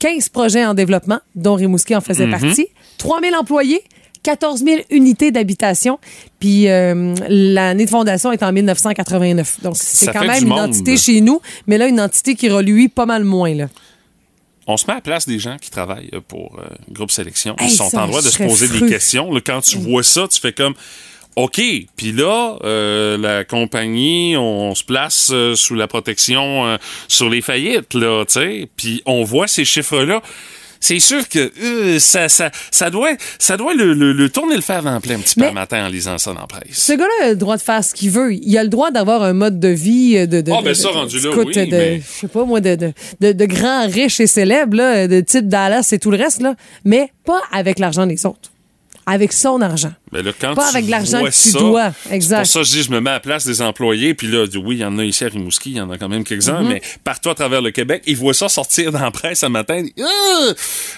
15 0.00 0.28
projets 0.28 0.64
en 0.64 0.74
développement, 0.74 1.20
dont 1.34 1.54
Rimouski 1.54 1.94
en 1.94 2.00
faisait 2.00 2.26
Mhm. 2.26 2.40
partie, 2.40 2.68
3 2.98 3.20
000 3.20 3.34
employés, 3.36 3.82
14 4.24 4.64
000 4.64 4.80
unités 4.90 5.30
d'habitation, 5.30 6.00
puis 6.40 6.68
euh, 6.68 7.14
l'année 7.28 7.84
de 7.84 7.90
fondation 7.90 8.32
est 8.32 8.42
en 8.42 8.52
1989. 8.52 9.60
Donc, 9.62 9.76
c'est 9.76 10.12
quand 10.12 10.24
même 10.24 10.42
une 10.42 10.48
monde. 10.48 10.58
entité 10.58 10.96
chez 10.96 11.20
nous, 11.20 11.40
mais 11.68 11.78
là, 11.78 11.86
une 11.86 12.00
entité 12.00 12.34
qui 12.34 12.48
reluit 12.48 12.88
pas 12.88 13.06
mal 13.06 13.22
moins. 13.22 13.54
Là. 13.54 13.68
On 14.66 14.76
se 14.76 14.86
met 14.86 14.94
à 14.94 14.96
la 14.96 15.02
place 15.02 15.28
des 15.28 15.38
gens 15.38 15.58
qui 15.60 15.70
travaillent 15.70 16.10
euh, 16.12 16.20
pour 16.26 16.58
euh, 16.58 16.64
Groupe 16.90 17.12
Sélection. 17.12 17.54
Hey, 17.58 17.68
Ils 17.68 17.70
sont 17.70 17.90
ça, 17.90 18.02
en 18.02 18.08
droit 18.08 18.22
de 18.22 18.28
se 18.28 18.42
poser 18.42 18.66
fru. 18.66 18.80
des 18.80 18.88
questions. 18.88 19.32
là. 19.32 19.40
quand 19.44 19.60
tu 19.60 19.78
vois 19.78 20.02
ça, 20.02 20.26
tu 20.26 20.40
fais 20.40 20.52
comme... 20.52 20.74
OK. 21.36 21.60
Puis 21.96 22.12
là, 22.12 22.56
euh, 22.64 23.18
la 23.18 23.44
compagnie, 23.44 24.36
on, 24.36 24.74
se 24.74 24.84
place 24.84 25.30
euh, 25.32 25.56
sous 25.56 25.74
la 25.74 25.88
protection 25.88 26.66
euh, 26.66 26.76
sur 27.08 27.28
les 27.28 27.42
faillites, 27.42 27.94
là, 27.94 28.24
tu 28.24 28.34
sais. 28.34 28.68
Puis 28.76 29.02
on 29.04 29.24
voit 29.24 29.48
ces 29.48 29.64
chiffres-là. 29.64 30.22
C'est 30.86 30.98
sûr 31.00 31.26
que 31.30 31.50
euh, 31.62 31.98
ça, 31.98 32.28
ça, 32.28 32.50
ça 32.70 32.90
doit, 32.90 33.12
ça 33.38 33.56
doit 33.56 33.72
le, 33.72 33.94
le- 33.94 34.12
le 34.12 34.28
tourner 34.28 34.54
le 34.56 34.60
fer 34.60 34.82
dans 34.82 34.92
le 34.92 35.00
plein 35.00 35.14
un 35.14 35.20
petit 35.20 35.34
peu 35.34 35.46
le 35.46 35.52
matin 35.52 35.86
en 35.86 35.88
lisant 35.88 36.18
ça 36.18 36.34
dans 36.34 36.40
la 36.42 36.46
presse. 36.46 36.64
Ce 36.72 36.92
gars-là 36.92 37.26
a 37.26 37.28
le 37.30 37.36
droit 37.36 37.56
de 37.56 37.62
faire 37.62 37.82
ce 37.82 37.94
qu'il 37.94 38.10
veut. 38.10 38.34
Il 38.34 38.58
a 38.58 38.62
le 38.62 38.68
droit 38.68 38.90
d'avoir 38.90 39.22
un 39.22 39.32
mode 39.32 39.58
de 39.58 39.68
vie 39.68 40.18
euh, 40.18 40.26
de. 40.26 40.42
de 40.42 40.52
Ah, 40.52 40.58
de- 40.60 40.64
ben 40.66 40.74
ça, 40.74 40.88
de- 40.90 40.94
rendu 40.94 41.20
là, 41.20 41.30
écoute, 41.30 41.46
oui, 41.46 41.66
de, 41.66 41.74
mais- 41.74 42.00
Je 42.02 42.20
sais 42.20 42.28
pas, 42.28 42.44
moi, 42.44 42.60
de, 42.60 42.74
de, 42.74 42.92
de, 43.20 43.32
de 43.32 43.44
grands 43.46 43.86
riches 43.88 44.20
et 44.20 44.26
célèbres, 44.26 44.76
là, 44.76 45.08
de 45.08 45.20
type 45.20 45.48
Dallas 45.48 45.88
et 45.92 45.98
tout 45.98 46.10
le 46.10 46.18
reste, 46.18 46.42
là. 46.42 46.54
Mais 46.84 47.08
pas 47.24 47.40
avec 47.50 47.78
l'argent 47.78 48.06
des 48.06 48.26
autres. 48.26 48.50
Avec 49.06 49.32
son 49.32 49.60
argent. 49.60 49.92
Mais 50.12 50.22
là, 50.22 50.32
quand 50.38 50.54
Pas 50.54 50.70
tu 50.70 50.76
avec 50.76 50.88
l'argent 50.88 51.22
que 51.22 51.26
tu 51.28 51.50
ça, 51.50 51.58
dois. 51.58 51.92
Exact. 52.10 52.38
pour 52.38 52.46
ça 52.46 52.62
je 52.62 52.70
dis, 52.70 52.82
je 52.84 52.90
me 52.90 53.00
mets 53.00 53.10
à 53.10 53.14
la 53.14 53.20
place 53.20 53.44
des 53.44 53.60
employés. 53.60 54.14
Puis 54.14 54.28
là, 54.28 54.46
oui, 54.64 54.76
il 54.76 54.80
y 54.80 54.84
en 54.84 54.98
a 54.98 55.04
ici 55.04 55.24
à 55.24 55.28
Rimouski, 55.28 55.70
il 55.72 55.76
y 55.76 55.80
en 55.80 55.90
a 55.90 55.98
quand 55.98 56.08
même 56.08 56.24
quelques-uns, 56.24 56.62
Mm-hmm. 56.62 56.68
mais 56.68 56.82
partout 57.04 57.28
à 57.30 57.34
travers 57.34 57.60
le 57.60 57.70
Québec, 57.70 58.02
ils 58.06 58.16
voient 58.16 58.32
ça 58.34 58.48
sortir 58.48 58.92
dans 58.92 59.00
la 59.00 59.10
presse 59.10 59.40
ce 59.40 59.46
matin. 59.46 59.84
ils 59.96 60.02
Ah! 60.02 60.52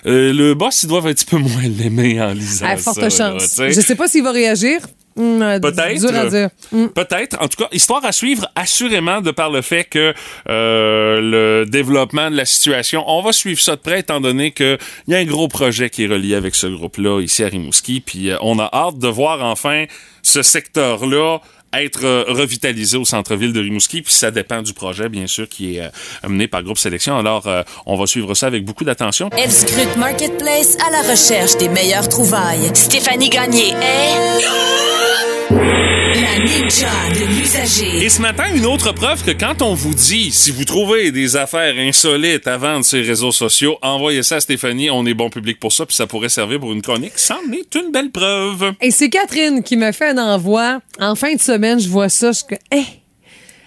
Euh, 0.07 0.33
le 0.33 0.55
boss, 0.55 0.83
il 0.85 0.89
doit 0.89 1.01
un 1.01 1.13
petit 1.15 1.25
peu 1.25 1.37
moins 1.39 1.63
l'aimer 1.63 2.21
en 2.23 2.33
lisant 2.33 2.67
À 2.67 2.77
forte 2.77 3.09
chance. 3.11 3.57
Je 3.59 3.81
sais 3.81 3.95
pas 3.95 4.07
s'il 4.09 4.23
va 4.23 4.31
réagir. 4.33 4.81
Hum, 5.17 5.41
euh, 5.43 5.59
Peut-être. 5.59 6.31
Dire. 6.31 6.51
Hum. 6.73 6.91
Peut-être. 6.91 7.41
En 7.41 7.49
tout 7.49 7.63
cas, 7.63 7.69
histoire 7.73 8.05
à 8.05 8.13
suivre, 8.13 8.47
assurément, 8.55 9.21
de 9.21 9.31
par 9.31 9.51
le 9.51 9.63
fait 9.63 9.85
que 9.85 10.13
euh, 10.49 11.21
le 11.21 11.67
développement 11.67 12.31
de 12.31 12.37
la 12.37 12.45
situation, 12.45 13.05
on 13.07 13.23
va 13.23 13.33
suivre 13.33 13.61
ça 13.61 13.77
de 13.77 13.81
près, 13.81 14.01
étant 14.01 14.21
donné 14.21 14.51
qu'il 14.51 14.79
y 15.09 15.15
a 15.15 15.19
un 15.19 15.25
gros 15.25 15.49
projet 15.49 15.91
qui 15.91 16.05
est 16.05 16.09
relié 16.09 16.35
avec 16.35 16.55
ce 16.55 16.67
groupe-là 16.67 17.21
ici 17.21 17.43
à 17.45 17.49
Rimouski. 17.49 18.01
Puis 18.01 18.31
euh, 18.31 18.37
on 18.41 18.59
a 18.59 18.69
hâte 18.73 18.99
de 18.99 19.09
voir 19.09 19.43
enfin 19.43 19.87
ce 20.23 20.43
secteur-là 20.43 21.39
être 21.73 22.05
euh, 22.05 22.25
revitalisé 22.29 22.97
au 22.97 23.05
centre-ville 23.05 23.53
de 23.53 23.61
Rimouski, 23.61 24.03
puis 24.03 24.13
ça 24.13 24.31
dépend 24.31 24.63
du 24.63 24.73
projet, 24.73 25.09
bien 25.09 25.27
sûr, 25.27 25.49
qui 25.49 25.77
est 25.77 25.83
euh, 25.83 26.29
mené 26.29 26.49
par 26.49 26.63
Groupe 26.63 26.79
Sélection. 26.79 27.19
Alors, 27.19 27.47
euh, 27.47 27.63
on 27.87 27.97
va 27.97 28.07
suivre 28.07 28.35
ça 28.35 28.47
avec 28.47 28.65
beaucoup 28.65 28.85
d'attention. 28.85 29.31
Elle 29.37 29.51
scrute 29.51 29.97
Marketplace 29.97 30.77
à 30.87 30.91
la 30.91 31.11
recherche 31.11 31.57
des 31.57 31.69
meilleures 31.69 32.09
trouvailles. 32.09 32.71
Stéphanie 32.75 33.31
Gagné 33.31 33.71
est... 33.71 35.96
La 36.19 36.39
ninja 36.39 36.89
de 37.15 37.27
l'usager. 37.27 38.05
Et 38.05 38.09
ce 38.09 38.23
matin, 38.23 38.45
une 38.55 38.65
autre 38.65 38.93
preuve 38.93 39.23
que 39.23 39.33
quand 39.33 39.61
on 39.61 39.75
vous 39.75 39.93
dit, 39.95 40.31
si 40.31 40.51
vous 40.51 40.65
trouvez 40.65 41.13
des 41.13 41.37
affaires 41.37 41.75
insolites 41.79 42.47
à 42.47 42.57
vendre 42.57 42.85
sur 42.87 42.97
les 42.99 43.05
réseaux 43.07 43.33
sociaux, 43.33 43.77
envoyez 43.83 44.23
ça 44.23 44.37
à 44.37 44.41
Stéphanie, 44.41 44.89
on 44.91 45.05
est 45.05 45.13
bon 45.13 45.29
public 45.29 45.61
pour 45.61 45.73
ça, 45.73 45.85
puis 45.85 45.95
ça 45.95 46.07
pourrait 46.07 46.31
servir 46.31 46.59
pour 46.61 46.73
une 46.73 46.81
chronique. 46.81 47.13
C'en 47.17 47.37
est 47.53 47.75
une 47.75 47.93
belle 47.93 48.11
preuve. 48.11 48.73
Et 48.81 48.91
c'est 48.91 49.11
Catherine 49.11 49.63
qui 49.63 49.77
m'a 49.77 49.93
fait 49.93 50.09
un 50.11 50.19
envoi. 50.19 50.81
En 51.01 51.15
fin 51.17 51.35
de 51.35 51.41
semaine, 51.41 51.79
je 51.79 51.89
vois 51.89 52.09
ça. 52.09 52.33
Je 52.33 52.39
suis 52.39 52.47
que, 52.47 52.55
Hey! 52.71 52.87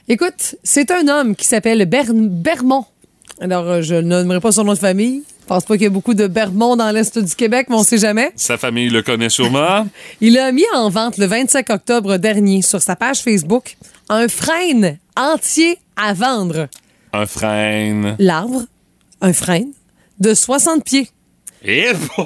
Écoute, 0.08 0.56
c'est 0.64 0.90
un 0.90 1.08
homme 1.08 1.36
qui 1.36 1.46
s'appelle 1.46 1.86
Ber- 1.86 2.12
Bermond. 2.14 2.86
Alors, 3.42 3.66
euh, 3.68 3.82
je 3.84 3.94
ne 3.94 4.02
nommerai 4.02 4.40
pas 4.40 4.52
son 4.52 4.64
nom 4.64 4.74
de 4.74 4.80
famille. 4.80 5.22
Je 5.50 5.56
pense 5.56 5.66
pas 5.66 5.74
qu'il 5.78 5.82
y 5.82 5.86
ait 5.88 5.90
beaucoup 5.90 6.14
de 6.14 6.28
Bermond 6.28 6.76
dans 6.76 6.92
l'Est 6.92 7.18
du 7.18 7.34
Québec, 7.34 7.66
mais 7.72 7.76
on 7.76 7.84
sait 7.84 7.98
jamais. 7.98 8.32
Sa 8.36 8.60
famille 8.60 8.88
le 8.90 9.02
connaît 9.02 9.30
sûrement. 9.30 9.88
Il 10.22 10.38
a 10.38 10.52
mis 10.52 10.64
en 10.76 10.92
vente 10.92 11.18
le 11.18 11.26
25 11.26 11.68
octobre 11.72 12.18
dernier 12.18 12.62
sur 12.62 12.84
sa 12.84 12.96
page 12.96 13.22
Facebook 13.24 13.76
un 14.10 14.28
frêne 14.28 15.00
entier 15.18 15.80
à 15.96 16.14
vendre. 16.14 16.68
Un 17.14 17.26
frêne. 17.26 18.16
L'arbre, 18.20 18.62
un 19.22 19.34
frêne 19.34 19.72
de 20.20 20.36
60 20.36 20.84
pieds. 20.84 21.10
Et 21.66 21.88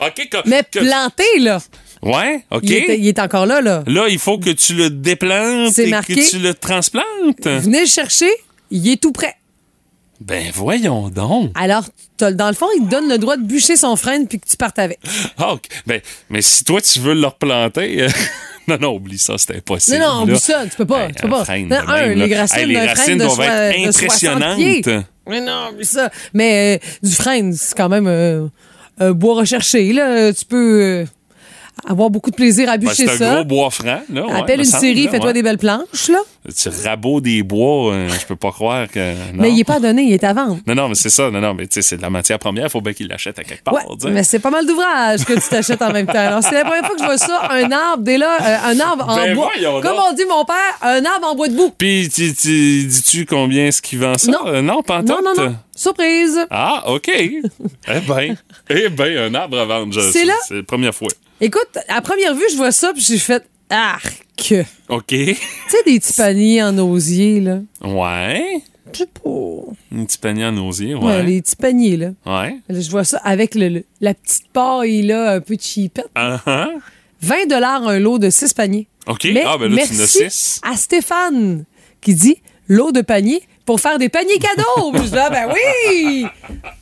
OK, 0.00 0.28
comme- 0.32 0.42
Mais 0.46 0.62
que- 0.72 0.78
planté, 0.78 1.24
là. 1.40 1.58
Ouais, 2.02 2.42
OK. 2.50 2.60
Il, 2.62 2.72
est, 2.72 2.98
il 3.00 3.06
est 3.06 3.18
encore 3.18 3.44
là, 3.44 3.60
là. 3.60 3.84
Là, 3.86 4.06
il 4.08 4.18
faut 4.18 4.38
que 4.38 4.48
tu 4.48 4.72
le 4.72 4.88
déplantes 4.88 5.78
et 5.78 5.88
marqué. 5.90 6.14
que 6.14 6.30
tu 6.30 6.38
le 6.38 6.54
transplantes. 6.54 7.04
Venez 7.44 7.80
le 7.82 7.86
chercher, 7.86 8.30
il 8.70 8.88
est 8.88 8.96
tout 9.02 9.12
prêt. 9.12 9.34
Ben 10.20 10.50
voyons 10.54 11.08
donc. 11.08 11.50
Alors, 11.54 11.84
t'as- 12.18 12.32
dans 12.32 12.48
le 12.48 12.54
fond, 12.54 12.66
il 12.76 12.84
te 12.84 12.90
donne 12.90 13.08
le 13.08 13.16
droit 13.18 13.36
de 13.38 13.42
bûcher 13.42 13.76
son 13.76 13.96
frêne 13.96 14.28
puis 14.28 14.38
que 14.38 14.46
tu 14.46 14.56
partes 14.56 14.78
avec. 14.78 14.98
Ah, 15.38 15.54
ok. 15.54 15.62
ben, 15.86 16.00
mais 16.28 16.42
si 16.42 16.62
toi, 16.64 16.80
tu 16.82 17.00
veux 17.00 17.14
le 17.14 17.26
replanter... 17.26 18.02
euh, 18.02 18.08
non, 18.68 18.76
non, 18.78 18.94
oublie 18.96 19.16
ça, 19.18 19.36
c'est 19.38 19.56
impossible. 19.56 19.98
Non, 19.98 20.06
non, 20.08 20.16
là. 20.18 20.22
oublie 20.24 20.38
ça, 20.38 20.64
tu 20.66 20.76
peux 20.76 20.84
pas. 20.84 21.06
Hey, 21.06 21.14
tu 21.14 21.22
peux 21.22 21.30
pas. 21.30 21.44
frêne 21.44 21.68
Non, 21.68 21.76
un, 21.88 22.08
même, 22.08 22.18
les 22.18 22.36
racines 22.38 22.58
Hey, 22.60 22.66
les 22.66 22.80
racines 22.86 23.16
doivent 23.18 23.34
soi- 23.34 23.46
être 23.46 23.86
de 23.86 23.92
60 23.92 24.04
impressionnantes. 24.42 25.04
Mais 25.26 25.40
non, 25.40 25.70
oublie 25.72 25.86
ça. 25.86 26.10
Mais 26.34 26.76
euh, 26.82 26.86
du 27.08 27.14
frêne, 27.14 27.52
c'est 27.54 27.74
quand 27.76 27.88
même 27.88 28.06
euh, 28.06 28.46
un 28.98 29.12
bois 29.12 29.36
recherché. 29.36 29.90
Là. 29.94 30.32
Tu 30.34 30.44
peux 30.44 30.82
euh, 30.82 31.04
avoir 31.86 32.10
beaucoup 32.10 32.30
de 32.30 32.36
plaisir 32.36 32.68
à 32.68 32.76
Ben, 32.76 32.88
bûcher 32.88 33.06
c'est 33.06 33.10
un 33.10 33.16
ça. 33.18 33.34
gros 33.34 33.44
bois 33.44 33.70
franc, 33.70 34.00
là. 34.12 34.26
ouais, 34.26 34.32
Appelle 34.40 34.60
une 34.60 34.64
semble, 34.64 34.80
série, 34.82 35.08
fais-toi 35.08 35.28
ouais. 35.28 35.32
des 35.34 35.42
belles 35.42 35.58
planches, 35.58 36.08
là. 36.08 36.18
Tu 36.56 36.68
rabots 36.84 37.20
des 37.20 37.42
bois, 37.42 37.92
euh, 37.92 38.08
je 38.08 38.24
peux 38.26 38.34
pas 38.36 38.50
croire 38.50 38.88
que. 38.88 38.98
Non. 39.12 39.42
Mais 39.42 39.52
il 39.52 39.60
est 39.60 39.64
pas 39.64 39.78
donné, 39.78 40.02
il 40.04 40.12
est 40.14 40.24
à 40.24 40.32
vendre. 40.32 40.58
Non, 40.66 40.74
non, 40.74 40.88
mais 40.88 40.94
c'est 40.94 41.10
ça. 41.10 41.30
Non, 41.30 41.38
non, 41.40 41.52
mais 41.52 41.66
tu 41.66 41.74
sais, 41.74 41.82
c'est 41.82 41.96
de 41.98 42.02
la 42.02 42.08
matière 42.08 42.38
première, 42.38 42.70
faut 42.70 42.80
bien 42.80 42.94
qu'il 42.94 43.08
l'achète 43.08 43.38
à 43.38 43.44
quelque 43.44 43.62
part. 43.62 43.74
Ouais, 43.74 43.82
mais 44.10 44.22
c'est 44.22 44.38
pas 44.38 44.50
mal 44.50 44.64
d'ouvrages 44.66 45.24
que 45.24 45.34
tu 45.34 45.48
t'achètes 45.50 45.82
en 45.82 45.92
même 45.92 46.06
temps. 46.06 46.14
Alors, 46.18 46.42
c'est 46.42 46.54
la 46.54 46.64
première 46.64 46.86
fois 46.86 46.94
que 46.96 47.00
je 47.02 47.04
vois 47.06 47.18
ça, 47.18 47.42
un 47.50 47.70
arbre, 47.70 48.02
dès 48.02 48.16
là, 48.16 48.38
euh, 48.40 48.72
un 48.72 48.80
arbre 48.80 49.06
en 49.08 49.16
Ben 49.16 49.34
bois. 49.34 49.50
voyons 49.54 49.80
Comme 49.82 49.98
on 50.10 50.12
dit 50.14 50.24
mon 50.28 50.44
père, 50.46 50.56
un 50.80 51.04
arbre 51.04 51.26
en 51.28 51.34
bois 51.34 51.48
de 51.48 51.54
boue. 51.56 51.72
Puis, 51.76 52.08
tu, 52.08 52.34
tu- 52.34 52.84
dis-tu 52.84 53.26
combien 53.26 53.66
est-ce 53.66 53.82
qu'il 53.82 53.98
vend 53.98 54.16
ça? 54.16 54.30
Non. 54.30 54.46
Euh, 54.46 54.62
non, 54.62 54.82
pas 54.82 55.02
Non, 55.02 55.18
non, 55.22 55.34
non. 55.36 55.54
Surprise. 55.76 56.38
Ah, 56.50 56.84
OK. 56.90 57.08
eh 57.08 57.40
ben, 58.08 58.36
eh 58.70 58.88
ben, 58.88 59.18
un 59.18 59.34
arbre 59.34 59.58
à 59.58 59.64
vendre. 59.66 60.00
C'est 60.10 60.24
la 60.24 60.62
première 60.66 60.94
fois. 60.94 61.08
Écoute, 61.40 61.78
à 61.88 62.00
première 62.02 62.34
vue, 62.34 62.44
je 62.50 62.56
vois 62.56 62.72
ça, 62.72 62.92
puis 62.92 63.02
j'ai 63.02 63.18
fait 63.18 63.44
arc. 63.70 64.26
Tu 64.36 64.62
OK. 64.88 65.10
sais, 65.10 65.36
des 65.86 65.98
petits 66.00 66.12
paniers 66.14 66.62
en 66.62 66.76
osier, 66.78 67.40
là. 67.40 67.60
Ouais. 67.82 68.62
Je 68.92 68.98
sais 68.98 69.06
pas. 69.06 69.30
Un 69.96 70.04
petit 70.04 70.18
panier 70.18 70.44
en 70.46 70.56
osier, 70.66 70.94
Ouais, 70.94 71.04
ouais. 71.04 71.22
les 71.22 71.42
petits 71.42 71.56
paniers, 71.56 71.96
là. 71.96 72.08
Ouais. 72.26 72.56
Là, 72.68 72.80
Je 72.80 72.90
vois 72.90 73.04
ça 73.04 73.18
avec 73.24 73.54
le, 73.54 73.68
le- 73.68 73.84
la 74.00 74.14
petite 74.14 74.48
paille, 74.52 75.02
là, 75.02 75.32
un 75.32 75.40
peu 75.40 75.56
cheapette. 75.60 76.08
Ah, 76.14 76.40
ah. 76.46 76.68
20 77.22 77.52
un 77.52 77.98
lot 77.98 78.18
de 78.18 78.30
6 78.30 78.54
paniers. 78.54 78.88
OK. 79.06 79.28
Mais 79.32 79.44
ah, 79.46 79.56
ben 79.58 79.70
là, 79.70 79.76
tu 79.86 79.92
en 79.92 79.94
as 79.94 79.98
merci 79.98 80.30
six. 80.30 80.60
à 80.62 80.76
Stéphane 80.76 81.64
qui 82.00 82.14
dit 82.14 82.36
lot 82.68 82.92
de 82.92 83.02
paniers 83.02 83.42
pour 83.70 83.80
faire 83.80 84.00
des 84.00 84.08
paniers 84.08 84.40
cadeaux. 84.40 84.92
Je 84.96 85.10
dis, 85.10 85.16
ah, 85.16 85.30
ben 85.30 85.48
oui! 85.54 86.26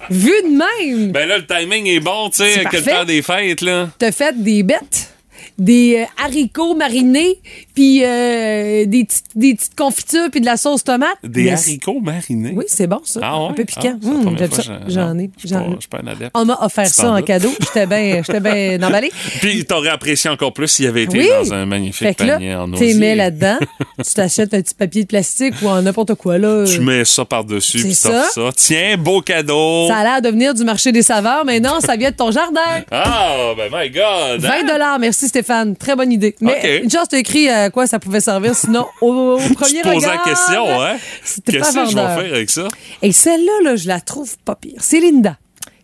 Vu 0.08 0.32
de 0.42 0.48
même, 0.48 1.12
Ben 1.12 1.28
là, 1.28 1.36
le 1.36 1.44
timing 1.44 1.86
est 1.86 2.00
bon, 2.00 2.30
tu 2.30 2.38
sais, 2.38 2.60
avec 2.64 2.72
le 2.72 2.82
temps 2.82 3.04
des 3.04 3.20
fêtes, 3.20 3.60
là. 3.60 3.90
t'as 3.98 4.10
fait 4.10 4.42
des 4.42 4.62
bêtes, 4.62 5.12
des 5.58 5.98
euh, 5.98 6.24
haricots 6.24 6.74
marinés, 6.74 7.40
puis 7.78 8.02
euh, 8.04 8.86
des, 8.86 9.04
petites- 9.04 9.24
des 9.36 9.54
petites 9.54 9.76
confitures, 9.76 10.30
puis 10.32 10.40
de 10.40 10.46
la 10.46 10.56
sauce 10.56 10.82
tomate. 10.82 11.10
Des 11.22 11.44
Mais 11.44 11.52
haricots 11.52 12.00
marinés. 12.00 12.52
Oui, 12.56 12.64
c'est 12.66 12.88
bon, 12.88 13.00
ça. 13.04 13.20
Ah 13.22 13.40
ouais? 13.40 13.48
Un 13.50 13.52
peu 13.52 13.64
piquant. 13.64 13.96
Ah, 14.04 14.08
Hum, 14.08 14.36
ça. 14.50 14.62
J'en 14.88 15.16
ai. 15.16 15.30
Je 15.40 15.46
suis 15.46 15.56
pas- 15.88 16.00
un 16.02 16.06
adepte. 16.08 16.30
On 16.34 16.44
m'a 16.44 16.58
offert 16.62 16.86
Tu 16.86 16.92
ça 16.94 17.12
en 17.12 17.22
cadeau. 17.22 17.50
J'étais 17.60 17.86
bien 17.86 18.22
j'étais 18.26 18.40
bien 18.40 18.82
emballée. 18.86 19.12
Puis 19.40 19.64
t'aurais 19.64 19.90
apprécié 19.90 20.28
encore 20.28 20.52
plus 20.52 20.66
s'il 20.66 20.86
avait 20.88 21.04
été 21.04 21.18
Oui. 21.20 21.28
dans 21.28 21.54
un 21.54 21.66
magnifique 21.66 22.08
Fait 22.08 22.14
panier 22.14 22.50
là, 22.50 22.64
en 22.64 22.72
osier. 22.72 22.88
t'es 22.88 22.98
mets 22.98 23.14
là-dedans, 23.14 23.58
tu 24.04 24.14
t'achètes 24.14 24.52
un 24.54 24.60
petit 24.60 24.74
papier 24.74 25.02
de 25.02 25.08
plastique 25.08 25.54
ou 25.62 25.68
en 25.68 25.80
n'importe 25.82 26.14
quoi, 26.16 26.36
là. 26.38 26.64
Tu 26.66 26.80
mets 26.80 27.04
ça 27.04 27.24
par-dessus, 27.24 27.78
puis 27.82 27.94
t'offres 27.96 28.32
ça. 28.32 28.50
Tiens, 28.56 28.96
beau 28.98 29.20
cadeau. 29.20 29.86
Ça 29.86 29.98
a 29.98 30.02
l'air 30.04 30.22
de 30.22 30.30
venir 30.30 30.52
du 30.52 30.64
marché 30.64 30.90
des 30.90 31.02
saveurs, 31.02 31.44
mais 31.44 31.60
non, 31.60 31.78
ça 31.80 31.94
vient 31.96 32.10
de 32.10 32.16
ton 32.16 32.32
jardin. 32.32 32.60
Ah, 32.90 33.52
ben 33.56 33.68
my 33.72 33.88
God. 33.90 34.40
20 34.40 34.48
hein? 34.50 34.64
dollars, 34.66 34.98
merci 34.98 35.28
Stéphane. 35.28 35.76
Très 35.76 35.94
bonne 35.94 36.10
idée. 36.10 36.34
Mais 36.40 36.58
OK. 36.80 36.84
une 36.84 36.90
chance, 36.90 37.06
t'as 37.08 37.18
écrit 37.18 37.48
à 37.68 37.70
quoi 37.70 37.86
ça 37.86 37.98
pouvait 37.98 38.20
servir, 38.20 38.54
sinon 38.56 38.86
au, 39.00 39.36
premier 39.54 39.82
te 39.82 39.88
posais 39.88 40.06
la 40.06 40.12
regard. 40.12 40.24
question, 40.24 40.82
hein? 40.82 40.96
C'était 41.22 41.52
Qu'est-ce 41.52 41.74
que 41.74 41.90
je 41.90 41.94
vais 41.94 42.22
faire 42.22 42.34
avec 42.34 42.50
ça? 42.50 42.68
Et 43.02 43.12
celle-là, 43.12 43.52
là, 43.62 43.76
je 43.76 43.86
la 43.88 44.00
trouve 44.00 44.38
pas 44.38 44.54
pire. 44.54 44.80
C'est 44.80 45.00
Linda 45.00 45.36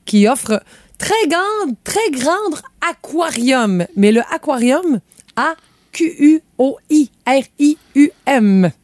qui 0.07 0.27
offre 0.27 0.63
très 0.99 1.27
grande, 1.29 1.75
très 1.85 2.11
grande 2.11 2.61
aquarium. 2.91 3.85
Mais 3.97 4.13
le 4.13 4.23
aquarium, 4.33 5.01
A-Q-U-O-I-R-I-U-M. 5.37 6.41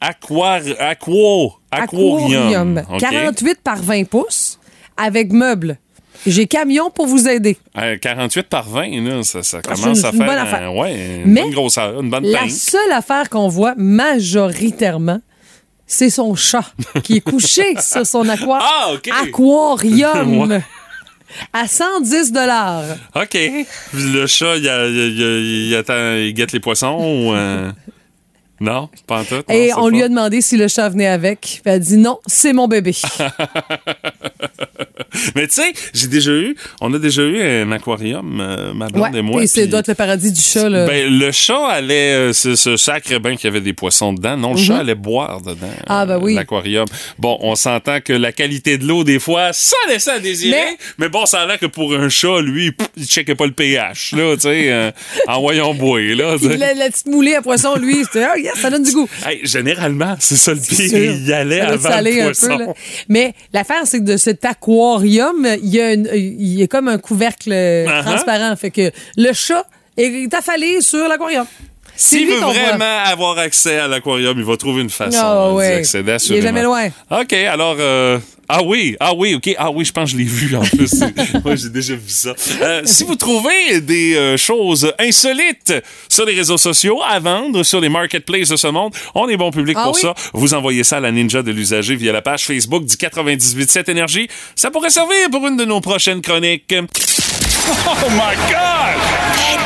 Aquar... 0.00 0.60
Aquo... 0.78 1.54
Aquarium. 1.70 2.82
OK. 2.90 3.00
48 3.00 3.60
par 3.62 3.82
20 3.82 4.04
pouces 4.04 4.58
avec 4.96 5.32
meubles. 5.32 5.78
J'ai 6.26 6.46
camion 6.46 6.90
pour 6.90 7.06
vous 7.06 7.28
aider. 7.28 7.56
Euh, 7.78 7.96
48 7.98 8.48
par 8.48 8.68
20, 8.68 8.88
là, 9.02 9.22
ça, 9.22 9.42
ça 9.42 9.58
Ah, 9.66 9.74
commence 9.74 10.04
à 10.04 10.10
une 10.10 10.16
faire 10.18 10.26
bonne 10.26 10.36
un- 10.38 10.42
affaire. 10.42 10.74
ouais, 10.74 11.22
une 11.24 11.32
Mais 11.32 11.42
bonne 11.42 11.50
grosseur, 11.52 12.00
une 12.00 12.10
bonne 12.10 12.24
La 12.26 12.48
seule 12.48 12.92
affaire 12.92 13.30
qu'on 13.30 13.48
voit 13.48 13.74
majoritairement, 13.76 15.20
c'est 15.86 16.10
son 16.10 16.34
chat 16.34 16.64
qui 17.02 17.16
est 17.16 17.20
couché 17.20 17.74
sur 17.80 18.06
son 18.06 18.28
aqua- 18.28 18.60
Ah, 18.62 18.90
aquarium 19.22 20.40
Ouais. 20.50 20.62
à 21.52 21.66
110 21.66 22.32
dollars. 22.32 22.84
OK. 23.14 23.38
Le 23.94 24.26
chat, 24.26 24.56
il, 24.56 24.68
a- 24.68 24.86
il, 24.88 24.96
il- 24.96 25.66
il 25.68 25.74
attend, 25.76 26.14
il 26.16 26.34
guette 26.34 26.52
les 26.52 26.60
poissons 26.60 26.96
ou... 26.98 27.32
euh, 27.34 27.70
Non, 28.62 28.90
pas 29.06 29.20
en 29.20 29.24
tout. 29.24 29.36
non, 29.36 29.42
Et 29.48 29.72
on 29.74 29.88
lui 29.88 30.02
a 30.02 30.08
demandé 30.10 30.42
si 30.42 30.58
le 30.58 30.68
chat 30.68 30.90
venait 30.90 31.06
avec. 31.06 31.40
Puis 31.40 31.60
elle 31.64 31.72
a 31.72 31.78
dit 31.78 31.96
non, 31.96 32.18
c'est 32.26 32.52
mon 32.52 32.68
bébé. 32.68 32.94
Mais 35.34 35.46
tu 35.46 35.54
sais, 35.54 35.72
j'ai 35.94 36.08
déjà 36.08 36.32
eu, 36.32 36.56
on 36.80 36.92
a 36.94 36.98
déjà 36.98 37.22
eu 37.22 37.40
un 37.40 37.72
aquarium, 37.72 38.38
euh, 38.40 38.72
ma 38.74 38.88
blonde 38.88 39.14
et 39.16 39.22
moi. 39.22 39.42
et 39.42 39.46
c'est 39.46 39.66
doit 39.66 39.80
être 39.80 39.88
le 39.88 39.94
paradis 39.94 40.32
du 40.32 40.40
chat, 40.40 40.68
là. 40.68 40.86
Ben, 40.86 41.08
le 41.18 41.30
chat 41.32 41.66
allait 41.68 42.12
euh, 42.12 42.32
se, 42.32 42.54
se 42.56 42.76
sacre 42.76 43.18
bien 43.18 43.36
qu'il 43.36 43.44
y 43.44 43.48
avait 43.48 43.60
des 43.60 43.72
poissons 43.72 44.12
dedans. 44.12 44.36
Non, 44.36 44.52
le 44.54 44.58
chat 44.58 44.78
allait 44.78 44.94
boire 44.94 45.40
dedans. 45.40 45.68
Ah, 45.86 46.06
ben 46.06 46.14
euh, 46.14 46.20
oui. 46.20 46.34
L'aquarium. 46.34 46.86
Bon, 47.18 47.38
on 47.40 47.54
s'entend 47.54 48.00
que 48.00 48.12
la 48.12 48.32
qualité 48.32 48.78
de 48.78 48.86
l'eau, 48.86 49.04
des 49.04 49.18
fois, 49.18 49.52
ça 49.52 49.76
laissait 49.88 50.10
à 50.12 50.18
désirer. 50.18 50.56
Mais, 50.56 50.76
Mais- 50.98 51.08
bon, 51.08 51.26
ça 51.26 51.40
a 51.40 51.46
l'air 51.46 51.58
que 51.58 51.66
pour 51.66 51.94
un 51.94 52.08
chat, 52.08 52.40
lui, 52.40 52.72
pff, 52.72 52.88
il 52.96 53.06
checkait 53.06 53.34
pas 53.34 53.46
le 53.46 53.52
pH, 53.52 54.12
là, 54.12 54.34
tu 54.36 54.42
sais, 54.42 54.70
euh, 54.70 54.90
envoyons 55.26 55.74
boire, 55.74 56.00
là. 56.00 56.36
tu 56.38 56.48
sais. 56.48 56.56
la, 56.56 56.74
la 56.74 56.90
petite 56.90 57.06
moulée 57.06 57.34
à 57.34 57.42
poisson, 57.42 57.76
lui, 57.76 58.04
c'était, 58.04 58.24
ah, 58.24 58.38
yes, 58.38 58.54
ça 58.60 58.70
donne 58.70 58.82
du 58.84 58.92
goût. 58.92 59.08
Hey, 59.26 59.40
généralement, 59.44 60.16
c'est 60.18 60.36
ça 60.36 60.52
le 60.54 60.60
pire. 60.60 61.12
Il 61.14 61.26
y 61.26 61.32
allait 61.32 61.60
Ça 61.60 61.66
avant 61.68 62.00
le 62.00 62.22
poisson. 62.24 62.46
peu, 62.58 62.64
là. 62.64 62.72
Mais 63.08 63.34
l'affaire, 63.52 63.82
c'est 63.84 63.98
que 64.00 64.04
de 64.04 64.16
cet 64.16 64.44
aquarium, 64.44 65.00
il 65.10 65.70
y 65.74 65.80
a, 65.80 65.92
une- 65.94 66.08
il 66.14 66.54
y 66.58 66.62
a 66.62 66.66
comme 66.66 66.88
un 66.88 66.98
couvercle 66.98 67.50
Uh-huh. 67.52 68.02
transparent. 68.04 68.54
Fait 68.56 68.70
que 68.70 68.90
le 69.16 69.32
chat 69.32 69.64
est 69.96 70.32
affalé 70.34 70.80
sur 70.80 71.06
l'aquarium. 71.08 71.46
S'il 72.02 72.28
veut 72.28 72.38
voit. 72.38 72.52
vraiment 72.52 73.02
avoir 73.04 73.38
accès 73.38 73.78
à 73.78 73.88
l'aquarium, 73.88 74.38
il 74.38 74.44
va 74.44 74.56
trouver 74.56 74.82
une 74.82 74.90
façon 74.90 75.18
Ah, 75.22 75.36
euh, 75.46 75.50
d'y 75.50 75.56
ouais. 75.56 75.74
accéder, 75.74 76.04
Il 76.04 76.10
est 76.10 76.14
assurément. 76.14 76.42
jamais 76.46 76.62
loin. 76.62 76.88
OK, 77.10 77.32
alors... 77.32 77.76
euh, 77.78 78.18
Ah 78.52 78.62
oui, 78.64 78.96
ah 78.98 79.12
oui, 79.14 79.34
OK. 79.36 79.54
Ah 79.58 79.70
oui, 79.70 79.84
je 79.84 79.92
pense 79.92 80.10
que 80.10 80.16
je 80.16 80.22
l'ai 80.22 80.24
vu 80.28 80.56
en 80.56 80.62
plus. 80.62 80.90
Moi, 81.44 81.54
j'ai 81.54 81.68
déjà 81.68 81.94
vu 81.94 82.08
ça. 82.08 82.34
Euh, 82.62 82.82
si 82.84 83.04
vous 83.04 83.14
trouvez 83.14 83.80
des 83.80 84.16
euh, 84.16 84.36
choses 84.36 84.92
insolites 84.98 85.72
sur 86.08 86.24
les 86.24 86.34
réseaux 86.34 86.58
sociaux 86.58 86.98
à 87.08 87.20
vendre, 87.20 87.62
sur 87.62 87.80
les 87.80 87.88
marketplaces 87.88 88.48
de 88.48 88.56
ce 88.56 88.66
monde, 88.66 88.92
on 89.14 89.28
est 89.28 89.36
bon 89.36 89.52
public 89.52 89.76
Ah 89.78 89.84
pour 89.84 89.94
oui? 89.94 90.00
ça. 90.00 90.14
Vous 90.32 90.52
envoyez 90.54 90.82
ça 90.82 90.96
à 90.96 91.00
la 91.00 91.12
Ninja 91.12 91.42
de 91.42 91.52
l'usager 91.52 91.94
via 91.94 92.12
la 92.12 92.22
page 92.22 92.44
Facebook 92.44 92.84
du 92.84 92.96
987 93.00 93.88
Énergie. 93.88 94.26
Ça 94.56 94.70
pourrait 94.72 94.90
servir 94.90 95.30
pour 95.30 95.46
une 95.46 95.56
de 95.56 95.64
nos 95.64 95.80
prochaines 95.80 96.20
chroniques. 96.22 96.74
Oh 97.86 98.08
my 98.10 98.36
God! 98.48 98.96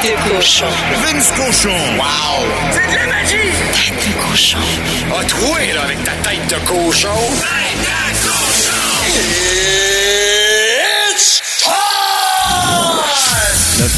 Tête 0.02 0.12
de 0.12 0.34
cochon. 0.34 0.66
Vince 1.02 1.32
Cochon. 1.32 1.76
Wow! 1.96 2.44
C'est 2.72 2.86
de 2.86 2.94
la 2.94 3.06
magie! 3.06 3.52
Tête 3.72 4.08
de 4.08 4.12
cochon. 4.30 4.58
A 5.18 5.24
troué, 5.24 5.72
là, 5.72 5.82
avec 5.82 6.02
ta 6.04 6.12
tête 6.28 6.46
de 6.48 6.56
cochon. 6.66 7.08
Tête 7.40 7.80
de 7.80 8.28
cochon! 8.28 9.83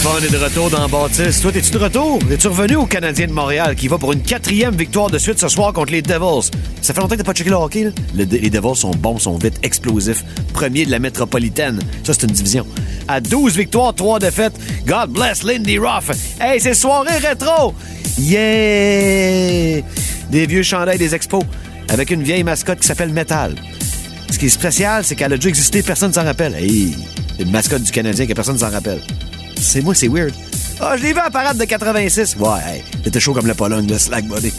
Fun 0.06 0.20
est 0.22 0.30
de 0.30 0.36
retour 0.38 0.70
dans 0.70 0.88
Baptiste. 0.88 1.42
Toi, 1.42 1.50
es-tu 1.54 1.70
de 1.72 1.78
retour? 1.78 2.18
Es-tu 2.30 2.46
revenu 2.48 2.76
au 2.76 2.86
Canadien 2.86 3.26
de 3.26 3.32
Montréal 3.32 3.74
qui 3.74 3.88
va 3.88 3.98
pour 3.98 4.12
une 4.12 4.22
quatrième 4.22 4.74
victoire 4.74 5.10
de 5.10 5.18
suite 5.18 5.38
ce 5.40 5.48
soir 5.48 5.72
contre 5.72 5.92
les 5.92 6.00
Devils? 6.02 6.48
Ça 6.80 6.94
fait 6.94 7.00
longtemps 7.00 7.16
que 7.16 7.20
t'as 7.22 7.24
pas 7.24 7.32
checké 7.32 7.50
le 7.50 7.56
hockey, 7.56 7.84
là? 7.84 7.90
Le- 8.14 8.24
les 8.24 8.48
Devils 8.50 8.76
sont 8.76 8.92
bons, 8.92 9.18
sont 9.18 9.36
vite, 9.36 9.58
explosifs. 9.64 10.24
Premier 10.52 10.86
de 10.86 10.90
la 10.92 11.00
métropolitaine. 11.00 11.80
Ça, 12.04 12.12
c'est 12.14 12.22
une 12.22 12.30
division. 12.32 12.64
À 13.08 13.20
12 13.20 13.56
victoires, 13.56 13.94
3 13.94 14.20
défaites. 14.20 14.54
God 14.86 15.10
bless 15.10 15.42
Lindy 15.42 15.78
Ruff. 15.78 16.10
Hey, 16.40 16.60
c'est 16.60 16.74
soirée 16.74 17.18
rétro! 17.18 17.74
Yeah! 18.18 19.82
Des 20.30 20.46
vieux 20.46 20.62
chandails 20.62 20.98
des 20.98 21.14
expos 21.14 21.42
avec 21.88 22.10
une 22.10 22.22
vieille 22.22 22.44
mascotte 22.44 22.78
qui 22.80 22.86
s'appelle 22.86 23.12
Metal. 23.12 23.54
Ce 24.30 24.38
qui 24.38 24.46
est 24.46 24.50
spécial, 24.50 25.04
c'est 25.04 25.14
qu'elle 25.16 25.32
a 25.32 25.36
déjà 25.36 25.48
existé, 25.48 25.82
personne 25.82 26.10
ne 26.10 26.14
s'en 26.14 26.24
rappelle. 26.24 26.54
Hey, 26.54 26.94
une 27.38 27.50
mascotte 27.50 27.82
du 27.82 27.90
Canadien 27.92 28.26
que 28.26 28.32
personne 28.34 28.54
ne 28.54 28.60
s'en 28.60 28.70
rappelle. 28.70 29.00
C'est 29.60 29.82
moi, 29.82 29.94
c'est 29.94 30.08
weird. 30.08 30.32
Ah, 30.80 30.94
je 30.96 31.02
l'ai 31.02 31.12
vu 31.12 31.18
à 31.18 31.24
la 31.24 31.30
parade 31.30 31.56
de 31.56 31.64
86. 31.64 32.36
Ouais, 32.38 32.48
hey, 32.66 32.82
t'étais 33.02 33.18
chaud 33.18 33.32
comme 33.32 33.46
la 33.46 33.54
Pologne, 33.54 33.86
le 33.88 33.98
slack 33.98 34.26
body. 34.26 34.52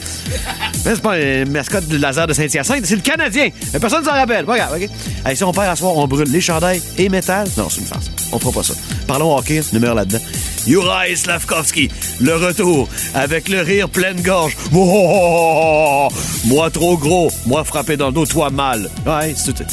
Mais 0.86 0.96
c'est 0.96 1.02
pas 1.02 1.20
une 1.20 1.52
mascotte 1.52 1.88
du 1.88 2.00
laser 2.00 2.26
de 2.26 2.34
Saint-Hyacinthe, 2.34 2.86
c'est 2.86 2.96
le 2.96 3.02
Canadien. 3.02 3.50
Mais 3.72 3.80
personne 3.80 4.02
ne 4.02 4.06
s'en 4.06 4.14
rappelle. 4.14 4.46
Pas 4.46 4.56
OK? 4.76 4.90
Hey, 5.26 5.38
si 5.38 5.44
on 5.44 5.52
perd 5.52 5.68
à 5.68 5.76
soir, 5.76 5.96
on 5.96 6.08
brûle 6.08 6.32
les 6.32 6.42
chandails 6.42 6.82
et 6.98 7.08
métal. 7.10 7.48
Non, 7.56 7.70
c'est 7.70 7.82
une 7.82 7.88
farce. 7.88 8.10
On 8.32 8.40
fera 8.40 8.52
pas 8.52 8.64
ça. 8.64 8.74
Parlons 9.06 9.38
hockey, 9.38 9.62
numéro 9.74 9.94
là-dedans. 9.94 10.20
Juraj 10.66 11.16
Slavkovski, 11.16 11.90
le 12.20 12.36
retour, 12.36 12.90
avec 13.14 13.48
le 13.48 13.62
rire 13.62 13.88
pleine 13.88 14.20
gorge. 14.22 14.58
Moi 14.72 16.70
trop 16.72 16.98
gros, 16.98 17.32
moi 17.46 17.64
frappé 17.64 17.96
dans 17.96 18.08
le 18.08 18.14
dos, 18.14 18.26
toi 18.26 18.50
mal. 18.50 18.90
Ouais, 19.06 19.34
c'est 19.36 19.64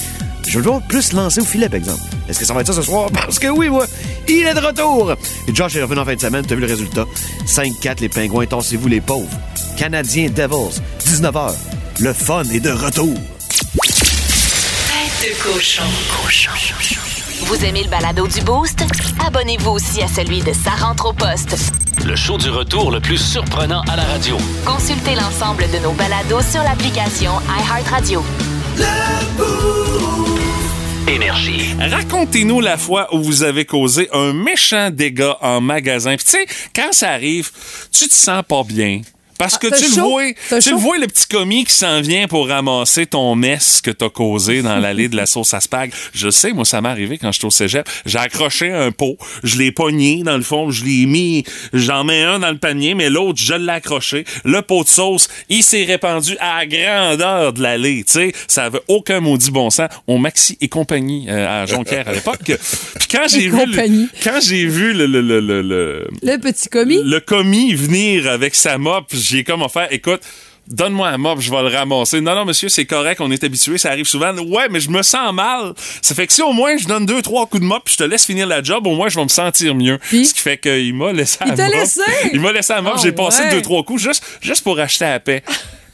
Je 0.47 0.59
le 0.59 0.65
vois 0.65 0.81
plus 0.81 1.13
lancer 1.13 1.41
au 1.41 1.45
filet, 1.45 1.69
par 1.69 1.79
exemple. 1.79 2.01
Est-ce 2.29 2.39
que 2.39 2.45
ça 2.45 2.55
va 2.55 2.61
être 2.61 2.67
ça 2.69 2.73
ce 2.75 2.83
soir? 2.83 3.11
Parce 3.13 3.39
que 3.39 3.49
oui, 3.49 3.69
moi, 3.69 3.87
il 4.29 4.47
est 4.47 4.55
de 4.55 4.61
retour! 4.61 5.13
Et 5.49 5.55
Josh 5.55 5.77
est 5.77 5.83
revenu 5.83 6.01
en 6.01 6.05
fin 6.05 6.15
de 6.15 6.21
semaine, 6.21 6.45
t'as 6.47 6.55
vu 6.55 6.61
le 6.61 6.67
résultat? 6.67 7.07
5-4, 7.47 8.01
les 8.01 8.09
pingouins, 8.09 8.47
tassez-vous 8.47 8.89
les 8.89 9.01
pauvres. 9.01 9.29
Canadiens 9.77 10.29
Devils, 10.29 10.81
19h. 11.01 11.53
Le 12.01 12.13
fun 12.13 12.45
est 12.45 12.61
de 12.61 12.71
retour. 12.71 13.15
Tête 13.77 15.31
de 15.31 15.43
cochon. 15.43 15.83
Cochon. 16.23 16.51
Vous 17.47 17.65
aimez 17.65 17.83
le 17.83 17.91
balado 17.91 18.27
du 18.27 18.41
Boost? 18.41 18.85
Abonnez-vous 19.27 19.71
aussi 19.71 20.03
à 20.03 20.09
celui 20.09 20.41
de 20.41 20.53
Sa 20.53 20.71
rentre 20.71 21.07
au 21.07 21.13
poste. 21.13 21.57
Le 22.05 22.17
show 22.17 22.37
du 22.39 22.51
retour 22.51 22.91
le 22.91 23.01
plus 23.01 23.19
surprenant 23.19 23.83
à 23.83 23.97
la 23.97 24.05
radio. 24.05 24.37
Consultez 24.65 25.15
l'ensemble 25.15 25.65
de 25.71 25.79
nos 25.79 25.93
balados 25.93 26.43
sur 26.43 26.63
l'application 26.63 27.33
iHeartRadio. 27.49 28.23
Énergie. 31.07 31.75
Racontez-nous 31.79 32.61
la 32.61 32.79
fois 32.79 33.15
où 33.15 33.23
vous 33.23 33.43
avez 33.43 33.67
causé 33.67 34.09
un 34.13 34.33
méchant 34.33 34.91
dégât 34.91 35.37
en 35.43 35.61
magasin. 35.61 36.17
Puis 36.17 36.25
tu 36.25 36.31
sais, 36.31 36.47
quand 36.75 36.93
ça 36.93 37.11
arrive, 37.11 37.51
tu 37.93 38.09
te 38.09 38.15
sens 38.15 38.43
pas 38.49 38.63
bien. 38.65 39.03
Parce 39.39 39.59
que 39.59 39.67
Ah, 39.67 39.71
t'as 39.71 39.77
tu 39.79 39.95
le 39.97 40.03
vois, 40.03 40.23
tu 40.61 40.71
le 40.71 40.77
vois 40.77 40.99
le 40.99 41.07
petit 41.07 41.27
commis 41.27 41.65
qui 41.65 41.73
s'en 41.73 42.01
vient 42.01 42.29
pour 42.29 42.49
ramasser 42.49 43.07
ton 43.07 43.35
mess 43.35 43.81
que 43.83 43.91
t'as 43.91 44.09
causé 44.09 44.63
dans 44.63 44.77
l'allée 44.77 45.09
de 45.09 45.17
la 45.17 45.27
sauce 45.27 45.55
à 45.55 45.61
spag. 45.61 45.93
Je 46.15 46.31
sais, 46.31 46.53
moi 46.53 46.65
ça 46.65 46.81
m'est 46.81 46.89
arrivé 46.89 47.19
quand 47.19 47.33
j'étais 47.33 47.45
au 47.47 47.51
cégep. 47.51 47.89
J'ai 48.07 48.19
accroché 48.19 48.71
un 48.73 48.93
pot, 48.93 49.17
je 49.43 49.59
l'ai 49.59 49.73
pogné 49.73 50.23
dans 50.23 50.37
le 50.37 50.43
fond, 50.43 50.71
je 50.71 50.85
l'ai 50.85 51.07
mis, 51.07 51.45
j'en 51.73 52.05
mets 52.05 52.23
un 52.23 52.39
dans 52.39 52.51
le 52.51 52.59
panier, 52.59 52.95
mais 52.95 53.11
l'autre 53.11 53.39
je 53.43 53.55
l'ai 53.55 53.73
accroché. 53.73 54.25
Le 54.45 54.63
pot 54.63 54.85
de 54.85 54.89
sauce, 54.89 55.29
il 55.49 55.63
s'est 55.63 55.85
répandu 55.85 56.37
à 56.39 56.59
la 56.61 56.67
grandeur 56.67 57.53
de 57.53 57.63
l'allée. 57.63 58.05
Tu 58.05 58.13
sais, 58.13 58.33
ça 58.49 58.65
avait 58.65 58.81
aucun 58.89 59.21
maudit 59.21 59.51
bon 59.51 59.71
sens. 59.71 59.89
On 60.07 60.19
maxi 60.19 60.57
et 60.61 60.69
compagnie 60.69 61.27
euh, 61.29 61.63
à 61.63 61.67
Jonquière 61.67 62.09
à 62.09 62.13
l'époque. 62.13 62.39
Puis 62.45 63.09
quand 63.11 63.27
j'ai 63.29 63.49
vu, 63.49 63.67
le- 63.67 64.09
quand 64.23 64.41
j'ai 64.41 64.67
vu 64.67 64.93
le, 64.93 65.07
le, 65.07 65.21
le, 65.21 65.41
le, 65.41 65.63
le- 65.63 66.09
Le 66.23 66.37
petit 66.39 66.69
commis. 66.69 67.01
le 67.03 67.21
commis 67.21 67.75
venir 67.75 68.29
avec 68.31 68.55
sa 68.55 68.79
mop, 68.79 69.07
j'ai 69.25 69.45
comme 69.45 69.63
offert, 69.63 69.89
écoute, 69.91 70.21
donne-moi 70.67 71.09
un 71.09 71.19
mop, 71.19 71.41
je 71.41 71.51
vais 71.51 71.61
le 71.63 71.69
ramasser. 71.69 72.21
Non, 72.21 72.35
non, 72.35 72.45
monsieur, 72.45 72.69
c'est 72.69 72.87
correct, 72.87 73.21
on 73.21 73.31
est 73.31 73.43
habitué, 73.45 73.77
ça 73.79 73.91
arrive 73.91 74.07
souvent. 74.07 74.35
Ouais, 74.37 74.69
mais 74.71 74.81
je 74.81 74.89
me 74.91 75.03
sens 75.03 75.33
mal. 75.35 75.75
Ça 76.03 76.15
fait 76.15 76.27
que 76.27 76.33
si 76.33 76.43
au 76.43 76.53
moins 76.53 76.77
je 76.77 76.87
donne 76.87 77.05
deux, 77.07 77.21
trois 77.23 77.47
coups 77.47 77.61
de 77.63 77.67
mop, 77.67 77.83
puis 77.85 77.95
je 77.95 77.99
te 77.99 78.05
laisse 78.05 78.25
finir 78.25 78.47
la 78.47 78.63
job, 78.63 78.87
au 78.87 78.95
moins 78.95 79.09
je 79.09 79.17
vais 79.17 79.25
me 79.25 79.29
sentir 79.29 79.75
mieux. 79.75 79.99
Ce 80.11 80.33
qui 80.35 80.41
fait 80.41 80.57
qu'il 80.59 80.95
m'a 80.95 81.13
laissé 81.13 81.39
Il 81.45 81.53
à 81.53 81.55
t'a 81.57 81.67
mop. 81.67 81.75
laissé? 81.75 82.01
Il 82.33 82.41
m'a 82.41 82.53
laissé 82.53 82.73
à 82.73 82.81
mop, 82.81 82.95
Ah 82.97 83.01
j'ai 83.03 83.13
passé 83.13 83.43
ouais. 83.43 83.51
deux, 83.51 83.63
trois 83.63 83.83
coups 83.83 84.03
juste, 84.03 84.25
juste 84.41 84.63
pour 84.65 84.79
acheter 84.79 85.05
la 85.05 85.21
paix. 85.21 85.43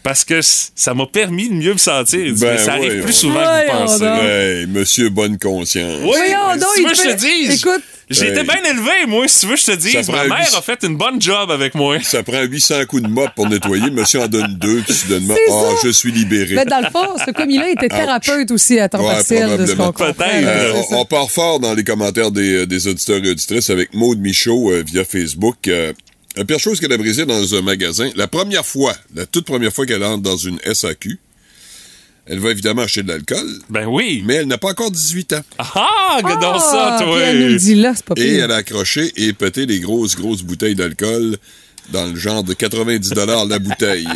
Parce 0.03 0.25
que 0.25 0.41
ça 0.43 0.95
m'a 0.95 1.07
permis 1.07 1.49
de 1.49 1.55
mieux 1.55 1.73
me 1.75 1.79
sentir. 1.79 2.35
Ben 2.37 2.53
mais 2.53 2.59
ça 2.59 2.73
arrive 2.73 2.93
ouais, 2.93 3.01
plus 3.03 3.13
souvent 3.13 3.43
que 3.43 3.71
vous 3.71 3.79
pensez. 3.79 4.05
Hey, 4.05 4.67
monsieur 4.67 5.11
bonne 5.11 5.39
conscience. 5.39 6.01
Oui, 6.03 6.59
donc, 6.59 6.69
si 6.75 6.83
tu 6.85 6.91
il 6.91 6.97
je 6.97 7.03
te 7.03 7.17
dise. 7.17 7.61
Écoute. 7.61 7.83
J'ai 8.11 8.29
été 8.29 8.43
bien 8.43 8.57
élevé, 8.69 9.07
moi, 9.07 9.29
si 9.29 9.41
tu 9.41 9.47
veux, 9.47 9.57
je 9.57 9.67
te 9.67 9.77
dise. 9.77 10.03
Ça 10.03 10.11
Ma 10.13 10.25
mère 10.25 10.55
a 10.57 10.63
fait 10.63 10.83
une 10.83 10.97
bonne 10.97 11.23
job 11.23 11.49
avec 11.53 11.77
moi. 11.77 11.99
Ça 12.03 12.25
prend 12.25 12.43
800 12.43 12.87
coups 12.89 13.03
de 13.03 13.09
mop 13.09 13.31
pour 13.37 13.49
nettoyer. 13.49 13.89
Monsieur 13.91 14.21
en 14.21 14.27
donne 14.27 14.55
deux, 14.55 14.81
puis 14.81 14.95
soudainement, 14.95 15.35
C'est 15.37 15.53
ah, 15.53 15.77
ça. 15.77 15.87
je 15.87 15.91
suis 15.91 16.11
libéré. 16.11 16.57
Mais 16.57 16.65
dans 16.65 16.81
le 16.81 16.91
fond, 16.91 17.07
ce 17.25 17.31
commis-là 17.31 17.71
était 17.71 17.89
thérapeute 17.89 18.51
aussi 18.51 18.81
à 18.81 18.89
temps 18.89 19.01
Ouais, 19.01 19.15
partiel, 19.15 19.57
de 19.57 19.65
ce 19.65 19.73
qu'on 19.75 19.93
comprend. 19.93 20.25
Euh, 20.29 20.73
on, 20.91 20.97
on 20.99 21.05
part 21.05 21.31
fort 21.31 21.61
dans 21.61 21.73
les 21.73 21.85
commentaires 21.85 22.33
des, 22.33 22.67
des 22.67 22.89
auditeurs 22.89 23.25
et 23.25 23.31
auditrices 23.31 23.71
avec 23.71 23.95
Maude 23.95 24.19
Michaud 24.21 24.73
euh, 24.73 24.83
via 24.85 25.05
Facebook. 25.05 25.69
Euh, 25.69 25.93
la 26.37 26.45
pire 26.45 26.59
chose 26.59 26.81
qu'elle 26.81 26.93
a 26.93 26.97
brisée 26.99 27.27
dans 27.27 27.55
un 27.55 27.63
magasin, 27.63 28.11
la 28.17 28.29
première 28.29 28.65
fois, 28.67 28.95
la 29.15 29.27
toute 29.27 29.45
première 29.47 29.73
fois 29.73 29.87
qu'elle 29.87 30.05
entre 30.05 30.23
dans 30.23 30.37
une 30.37 30.59
SAQ, 30.73 31.19
elle 32.27 32.39
va 32.39 32.51
évidemment 32.53 32.83
acheter 32.83 33.03
de 33.03 33.09
l'alcool, 33.09 33.59
Ben 33.71 33.87
oui. 33.87 34.23
mais 34.25 34.35
elle 34.37 34.47
n'a 34.47 34.59
pas 34.59 34.69
encore 34.71 34.91
18 34.93 35.33
ans. 35.33 35.41
Ah, 35.59 36.21
regarde 36.23 36.41
donc 36.41 36.61
ça, 36.61 36.97
Ah, 36.99 37.03
toi. 37.03 37.17
puis 37.17 37.23
elle 37.29 37.41
nous 37.41 37.49
le 37.49 37.57
dit 37.57 37.75
là, 37.75 37.93
c'est 37.97 38.05
pas 38.05 38.15
Et 38.17 38.23
pire. 38.25 38.45
elle 38.45 38.53
a 38.53 38.57
accroché 38.57 39.13
et 39.17 39.33
pété 39.33 39.67
des 39.67 39.81
grosses, 39.81 40.15
grosses 40.15 40.43
bouteilles 40.43 40.77
d'alcool 40.77 41.37
dans 41.93 42.07
le 42.07 42.17
genre 42.17 42.43
de 42.43 42.55
90 42.55 43.15
la 43.49 43.59
bouteille. 43.59 44.09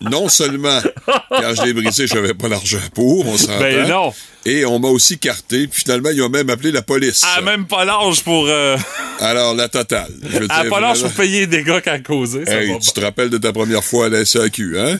Non 0.00 0.28
seulement, 0.28 0.80
quand 1.06 1.54
je 1.54 1.62
l'ai 1.62 1.72
brisé, 1.72 2.06
je 2.06 2.14
n'avais 2.14 2.34
pas 2.34 2.48
l'argent 2.48 2.78
pour, 2.94 3.26
on 3.26 3.38
s'entend. 3.38 3.58
Ben 3.58 3.88
non. 3.88 4.12
Et 4.46 4.66
on 4.66 4.78
m'a 4.78 4.88
aussi 4.88 5.18
carté, 5.18 5.66
puis 5.66 5.80
finalement, 5.82 6.10
ils 6.10 6.20
ont 6.22 6.28
même 6.28 6.50
appelé 6.50 6.70
la 6.70 6.82
police. 6.82 7.24
Elle 7.38 7.42
a 7.42 7.50
même 7.56 7.66
pas 7.66 7.86
l'âge 7.86 8.22
pour. 8.22 8.46
Euh, 8.46 8.76
Alors, 9.20 9.54
la 9.54 9.68
totale. 9.68 10.12
Je 10.22 10.38
veux 10.38 10.44
elle 10.44 10.50
a 10.50 10.62
dire, 10.62 10.70
pas 10.70 10.80
l'âge 10.80 11.00
pour 11.00 11.12
payer 11.12 11.40
les 11.40 11.46
dégâts 11.46 11.80
qu'elle 11.80 11.94
a 11.94 11.98
causés. 12.00 12.44
Ça 12.44 12.62
Hey, 12.62 12.78
tu 12.78 12.92
te 12.92 13.00
rappelles 13.00 13.30
de 13.30 13.38
ta 13.38 13.52
première 13.54 13.82
fois 13.82 14.06
à 14.06 14.08
la 14.10 14.24
SAQ, 14.24 14.78
hein? 14.78 14.98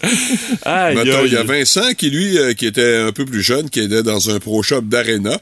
Mettons, 0.94 1.24
il 1.26 1.32
y 1.32 1.36
a 1.36 1.42
Vincent 1.42 1.92
qui, 1.92 2.08
lui, 2.08 2.38
euh, 2.38 2.54
qui 2.54 2.66
était 2.66 2.96
un 2.96 3.12
peu 3.12 3.26
plus 3.26 3.42
jeune, 3.42 3.68
qui 3.68 3.80
était 3.80 4.02
dans 4.02 4.30
un 4.30 4.38
pro 4.38 4.62
shop 4.62 4.82
d'Arena. 4.82 5.38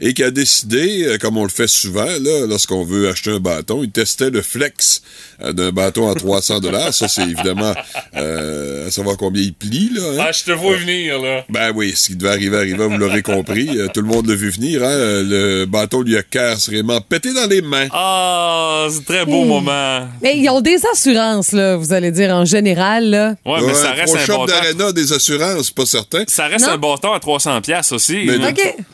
Et 0.00 0.14
qui 0.14 0.22
a 0.22 0.30
décidé, 0.30 1.04
euh, 1.06 1.18
comme 1.18 1.36
on 1.36 1.44
le 1.44 1.48
fait 1.50 1.68
souvent, 1.68 2.04
là, 2.04 2.46
lorsqu'on 2.48 2.84
veut 2.84 3.08
acheter 3.08 3.30
un 3.30 3.40
bâton, 3.40 3.82
il 3.82 3.90
testait 3.90 4.30
le 4.30 4.42
flex 4.42 5.02
euh, 5.42 5.52
d'un 5.52 5.70
bâton 5.70 6.10
à 6.10 6.14
300 6.14 6.60
dollars. 6.60 6.92
Ça, 6.94 7.08
c'est 7.08 7.22
évidemment 7.22 7.74
euh, 8.16 8.88
à 8.88 8.90
savoir 8.90 9.16
combien 9.16 9.42
il 9.42 9.54
plie. 9.54 9.90
Là, 9.94 10.02
hein. 10.12 10.24
Ah, 10.28 10.32
je 10.32 10.44
te 10.44 10.50
vois 10.52 10.76
venir, 10.76 11.20
là. 11.20 11.44
Ben 11.48 11.72
oui, 11.74 11.92
ce 11.96 12.08
qui 12.08 12.16
devait 12.16 12.30
arriver 12.30 12.56
arriva, 12.56 12.86
vous 12.86 12.98
l'aurez 12.98 13.22
compris. 13.22 13.68
Tout 13.92 14.00
le 14.02 14.06
monde 14.08 14.26
l'a 14.26 14.34
vu 14.34 14.50
venir. 14.50 14.82
Hein? 14.82 15.22
Le 15.22 15.64
bâton 15.66 16.02
lui 16.02 16.16
a 16.16 16.22
carrément 16.22 17.00
pété 17.00 17.32
dans 17.32 17.48
les 17.48 17.62
mains. 17.62 17.88
Ah, 17.92 18.86
c'est 18.90 18.98
un 18.98 19.02
très 19.02 19.24
beau 19.24 19.44
moment. 19.44 20.08
Mais 20.22 20.36
ils 20.38 20.48
ont 20.48 20.60
des 20.60 20.78
assurances, 20.92 21.52
là, 21.52 21.76
vous 21.76 21.92
allez 21.92 22.10
dire, 22.10 22.30
en 22.34 22.44
général. 22.44 23.10
Là. 23.10 23.34
Ouais, 23.44 23.60
mais 23.66 23.74
ça 23.74 23.92
reste 23.92 24.14
un 24.16 24.18
Shop 24.24 24.32
bâton. 24.38 24.46
d'Arena, 24.46 24.92
des 24.92 25.12
assurances, 25.12 25.70
pas 25.70 25.86
certain. 25.86 26.24
Ça 26.26 26.46
reste 26.46 26.66
Non. 26.66 26.72
un 26.72 26.78
bâton 26.78 27.12
à 27.12 27.20
300 27.20 27.60
pièces 27.60 27.92
aussi. 27.92 28.24
Mais 28.26 28.38
le- 28.38 28.44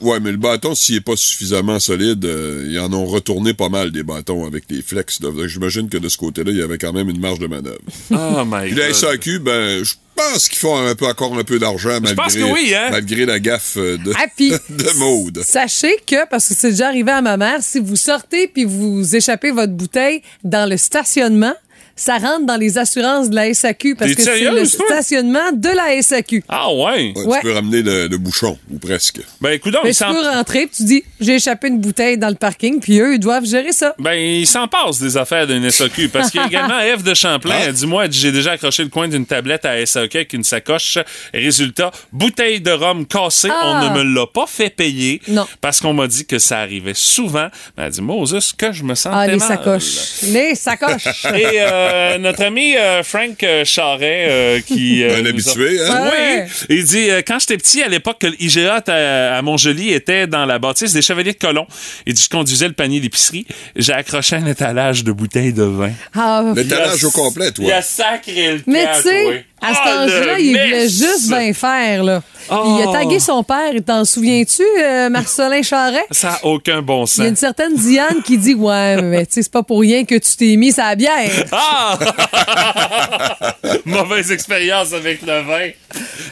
ouais, 0.01 0.21
mais 0.21 0.31
le 0.31 0.37
bâton, 0.37 0.75
s'il 0.91 0.97
est 0.97 1.01
pas 1.01 1.15
suffisamment 1.17 1.79
solide, 1.79 2.25
euh, 2.25 2.67
ils 2.69 2.79
en 2.81 2.93
ont 2.93 3.07
retourné 3.07 3.55
pas 3.55 3.69
mal 3.69 3.93
des 3.93 4.03
bâtons 4.03 4.45
avec 4.45 4.65
les 4.71 4.83
flex. 4.83 5.21
J'imagine 5.47 5.89
que 5.89 5.99
de 5.99 6.09
ce 6.09 6.17
côté-là, 6.17 6.51
il 6.51 6.59
y 6.59 6.63
avait 6.63 6.79
quand 6.79 6.93
même 6.93 7.09
une 7.09 7.21
marge 7.21 7.39
de 7.39 7.47
manœuvre. 7.47 7.79
Oh 8.11 8.43
my 8.45 8.67
Puis 8.71 8.75
la. 8.75 8.93
SAQ, 8.93 9.39
ben, 9.39 9.85
je 9.85 9.95
pense 10.17 10.49
qu'ils 10.49 10.59
font 10.59 10.77
un 10.77 10.95
peu, 10.97 11.07
encore 11.07 11.37
un 11.39 11.45
peu 11.45 11.59
d'argent 11.61 11.91
malgré, 12.01 12.15
pense 12.17 12.35
que 12.35 12.43
oui, 12.53 12.75
hein? 12.75 12.89
malgré 12.91 13.25
la 13.25 13.39
gaffe 13.39 13.77
euh, 13.77 13.97
de, 13.99 14.13
Ah, 14.17 14.27
puis- 14.37 14.51
de 14.69 14.99
Maude. 14.99 15.43
Sachez 15.45 15.95
que, 16.07 16.29
parce 16.29 16.49
que 16.49 16.55
c'est 16.55 16.71
déjà 16.71 16.89
arrivé 16.89 17.11
à 17.13 17.23
ma 17.23 17.37
mère, 17.37 17.59
si 17.63 17.79
vous 17.79 17.97
sortez 17.97 18.49
puis 18.49 18.65
vous 18.65 19.15
échappez 19.15 19.53
votre 19.53 19.73
bouteille 19.73 20.23
dans 20.43 20.69
le 20.69 20.77
stationnement, 20.77 21.55
ça 22.01 22.17
rentre 22.19 22.47
dans 22.47 22.57
les 22.57 22.79
assurances 22.79 23.29
de 23.31 23.35
la 23.35 23.53
SAQ 23.53 23.95
parce 23.95 24.15
que 24.15 24.23
c'est 24.23 24.51
le 24.51 24.65
stationnement 24.65 25.53
de 25.53 25.69
la 25.69 26.01
SAQ. 26.03 26.43
Ah 26.49 26.73
ouais? 26.73 27.13
Ouais, 27.15 27.25
Ouais. 27.27 27.39
Tu 27.41 27.47
peux 27.47 27.53
ramener 27.53 27.83
le, 27.83 28.07
le 28.09 28.19
bouchon, 28.19 28.59
ou 28.71 28.79
presque. 28.79 29.21
Ben 29.41 29.51
écoute, 29.51 29.75
Mais 29.85 29.91
il 29.91 29.95
tu 29.97 30.05
peux 30.05 30.29
rentrer 30.29 30.67
puis 30.67 30.77
tu 30.79 30.85
dis 30.85 31.05
j'ai 31.21 31.35
échappé 31.37 31.69
une 31.69 31.79
bouteille 31.81 32.17
dans 32.19 32.29
le 32.29 32.35
parking 32.35 32.81
puis 32.81 32.99
eux 33.01 33.15
ils 33.15 33.21
doivent 33.21 33.45
gérer 33.45 33.73
ça. 33.73 33.95
ben, 33.99 34.15
il 34.15 34.47
s'en 34.47 34.67
passe 34.67 34.99
des 34.99 35.17
affaires 35.17 35.47
d'une 35.47 35.71
SAQ. 35.71 36.09
Parce 36.09 36.31
qu'il 36.31 36.41
y 36.41 36.45
a 36.45 36.47
également 36.47 36.81
Eve 36.81 37.03
de 37.03 37.15
Champlain. 37.15 37.55
Ah. 37.59 37.65
Elle 37.67 37.75
dit 37.75 37.87
Moi, 37.87 38.05
elle 38.05 38.11
dit, 38.11 38.19
j'ai 38.19 38.33
déjà 38.33 38.53
accroché 38.53 38.83
le 38.83 38.89
coin 38.89 39.07
d'une 39.09 39.27
tablette 39.27 39.65
à 39.65 39.85
SAQ 39.85 40.17
avec 40.17 40.33
une 40.33 40.45
sacoche. 40.45 40.99
Résultat, 41.35 41.91
bouteille 42.13 42.61
de 42.61 42.71
rhum 42.71 43.07
cassée. 43.07 43.49
Ah. 43.51 43.63
On 43.65 43.91
ne 43.95 43.99
me 43.99 44.15
l'a 44.15 44.27
pas 44.27 44.47
fait 44.47 44.71
payer. 44.71 45.21
Non. 45.29 45.47
Parce 45.61 45.81
qu'on 45.81 45.93
m'a 45.93 46.07
dit 46.07 46.25
que 46.27 46.39
ça 46.39 46.59
arrivait 46.61 46.95
souvent. 46.95 47.49
Mais 47.77 47.85
elle 47.85 47.91
dit 47.93 48.01
Moses, 48.03 48.53
que 48.57 48.73
je 48.73 48.83
me 48.83 48.95
sentais 48.95 49.17
Ah 49.19 49.27
les 49.27 49.39
sacoches, 49.39 50.23
les 50.25 50.55
sacoches. 50.55 51.25
Et 51.35 51.61
euh, 51.61 51.90
notre 52.19 52.43
ami 52.43 52.77
euh, 52.77 53.03
Frank 53.03 53.43
euh, 53.43 53.65
Charret, 53.65 54.27
euh, 54.29 54.61
qui... 54.61 55.03
euh, 55.03 55.21
Un 55.21 55.27
a- 55.27 55.29
habitué, 55.29 55.81
hein? 55.85 56.11
Oui. 56.13 56.51
Il 56.69 56.85
dit, 56.85 57.11
euh, 57.11 57.23
quand 57.27 57.39
j'étais 57.39 57.57
petit, 57.57 57.83
à 57.83 57.89
l'époque 57.89 58.19
que 58.21 58.27
l'IGA 58.27 58.83
à, 58.87 59.37
à 59.39 59.43
Montjoli 59.43 59.93
était 59.93 60.27
dans 60.27 60.45
la 60.47 60.59
bâtisse 60.59 60.93
des 60.93 61.03
Chevaliers 61.03 61.33
de 61.33 61.39
Colomb, 61.39 61.67
il 62.07 62.15
dit, 62.15 62.23
je 62.23 62.29
conduisais 62.29 62.67
le 62.69 62.75
panier 62.75 63.01
d'épicerie, 63.01 63.47
j'ai 63.77 63.93
accroché 63.93 64.37
un 64.37 64.47
étalage 64.47 65.05
de 65.05 65.13
bouteilles 65.13 65.53
de 65.53 65.63
vin. 65.65 65.93
Ah, 66.15 66.43
L'étalage 66.55 67.05
au 67.05 67.11
complet, 67.11 67.51
toi. 67.53 67.65
Il 67.67 67.73
a 67.73 67.83
sacré 67.83 68.53
le 68.55 68.61
mais 68.67 68.87
tu 68.97 69.03
sais. 69.03 69.45
À 69.63 69.69
cet 69.75 69.83
Ah, 69.85 69.99
âge-là, 70.03 70.39
il 70.39 70.49
voulait 70.51 70.89
juste 70.89 71.29
bien 71.29 71.53
faire 71.53 72.03
là. 72.05 72.23
Il 72.51 72.57
Oh. 72.57 72.89
a 72.89 72.93
tagué 72.93 73.21
son 73.21 73.45
père, 73.45 73.73
t'en 73.87 74.05
souviens-tu 74.05 74.63
euh, 74.83 75.09
Marcelin 75.09 75.63
Charret? 75.63 76.05
Ça 76.11 76.31
n'a 76.31 76.45
aucun 76.45 76.83
bon 76.83 77.05
Il 77.05 77.23
y 77.23 77.27
a 77.27 77.29
une 77.29 77.37
sens. 77.37 77.41
certaine 77.41 77.75
Diane 77.77 78.23
qui 78.25 78.39
dit 78.39 78.55
Ouais, 78.55 79.01
mais 79.03 79.27
tu 79.27 79.35
sais, 79.35 79.43
c'est 79.43 79.53
pas 79.53 79.63
pour 79.63 79.81
rien 79.81 80.05
que 80.05 80.15
tu 80.17 80.37
t'es 80.37 80.57
mis 80.57 80.73
sa 80.73 80.95
bière. 80.97 81.31
Ah! 81.53 81.99
Mauvaise 83.85 84.31
expérience 84.33 84.93
avec 84.93 85.23
le 85.23 85.41
vin. 85.43 85.69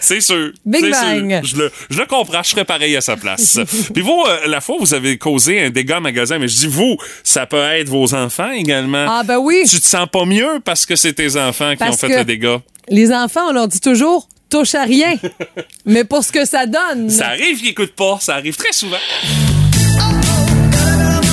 C'est 0.01 0.21
sûr. 0.21 0.51
Big 0.65 0.91
bang. 0.91 1.41
sûr. 1.41 1.45
Je 1.45 1.57
le, 1.57 1.73
je 1.91 1.99
le 1.99 2.07
comprends. 2.07 2.43
Je 2.43 2.51
serais 2.51 2.65
pareil 2.65 2.97
à 2.97 3.01
sa 3.01 3.17
place. 3.17 3.59
Puis 3.95 4.03
vous, 4.03 4.25
euh, 4.27 4.47
la 4.47 4.61
fois, 4.61 4.77
vous 4.79 4.95
avez 4.95 5.19
causé 5.19 5.65
un 5.65 5.71
dégât 5.71 6.01
magasin, 6.01 6.39
mais 6.39 6.49
je 6.49 6.57
dis 6.57 6.67
vous, 6.67 6.97
ça 7.23 7.47
peut 7.47 7.63
être 7.63 7.89
vos 7.89 8.15
enfants 8.15 8.51
également. 8.51 9.07
Ah, 9.09 9.23
ben 9.25 9.39
oui. 9.39 9.63
Tu 9.69 9.81
te 9.81 9.89
sens 9.89 10.09
pas 10.11 10.25
mieux 10.25 10.61
parce 10.65 10.87
que 10.87 10.97
c'est 10.97 11.13
tes 11.13 11.37
enfants 11.37 11.75
qui 11.77 11.83
ont 11.85 11.93
fait 11.93 12.09
que- 12.09 12.15
le 12.17 12.25
dégât? 12.25 12.61
Les 12.91 13.13
enfants, 13.13 13.49
on 13.49 13.53
leur 13.53 13.69
dit 13.69 13.81
toujours 13.81 14.29
touche 14.51 14.75
à 14.75 14.85
rien. 14.85 15.15
mais 15.85 16.05
pour 16.05 16.25
ce 16.25 16.33
que 16.33 16.45
ça 16.45 16.67
donne. 16.67 17.11
Ça 17.11 17.29
arrive 17.29 17.59
qu'ils 17.59 17.71
écoutent 17.71 17.95
pas. 17.95 18.19
Ça 18.21 18.35
arrive 18.37 18.57
très 18.57 18.73
souvent. 18.73 18.97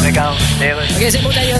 OK, 0.07 1.05
c'est 1.09 1.21
bon, 1.21 1.29
d'ailleurs. 1.29 1.59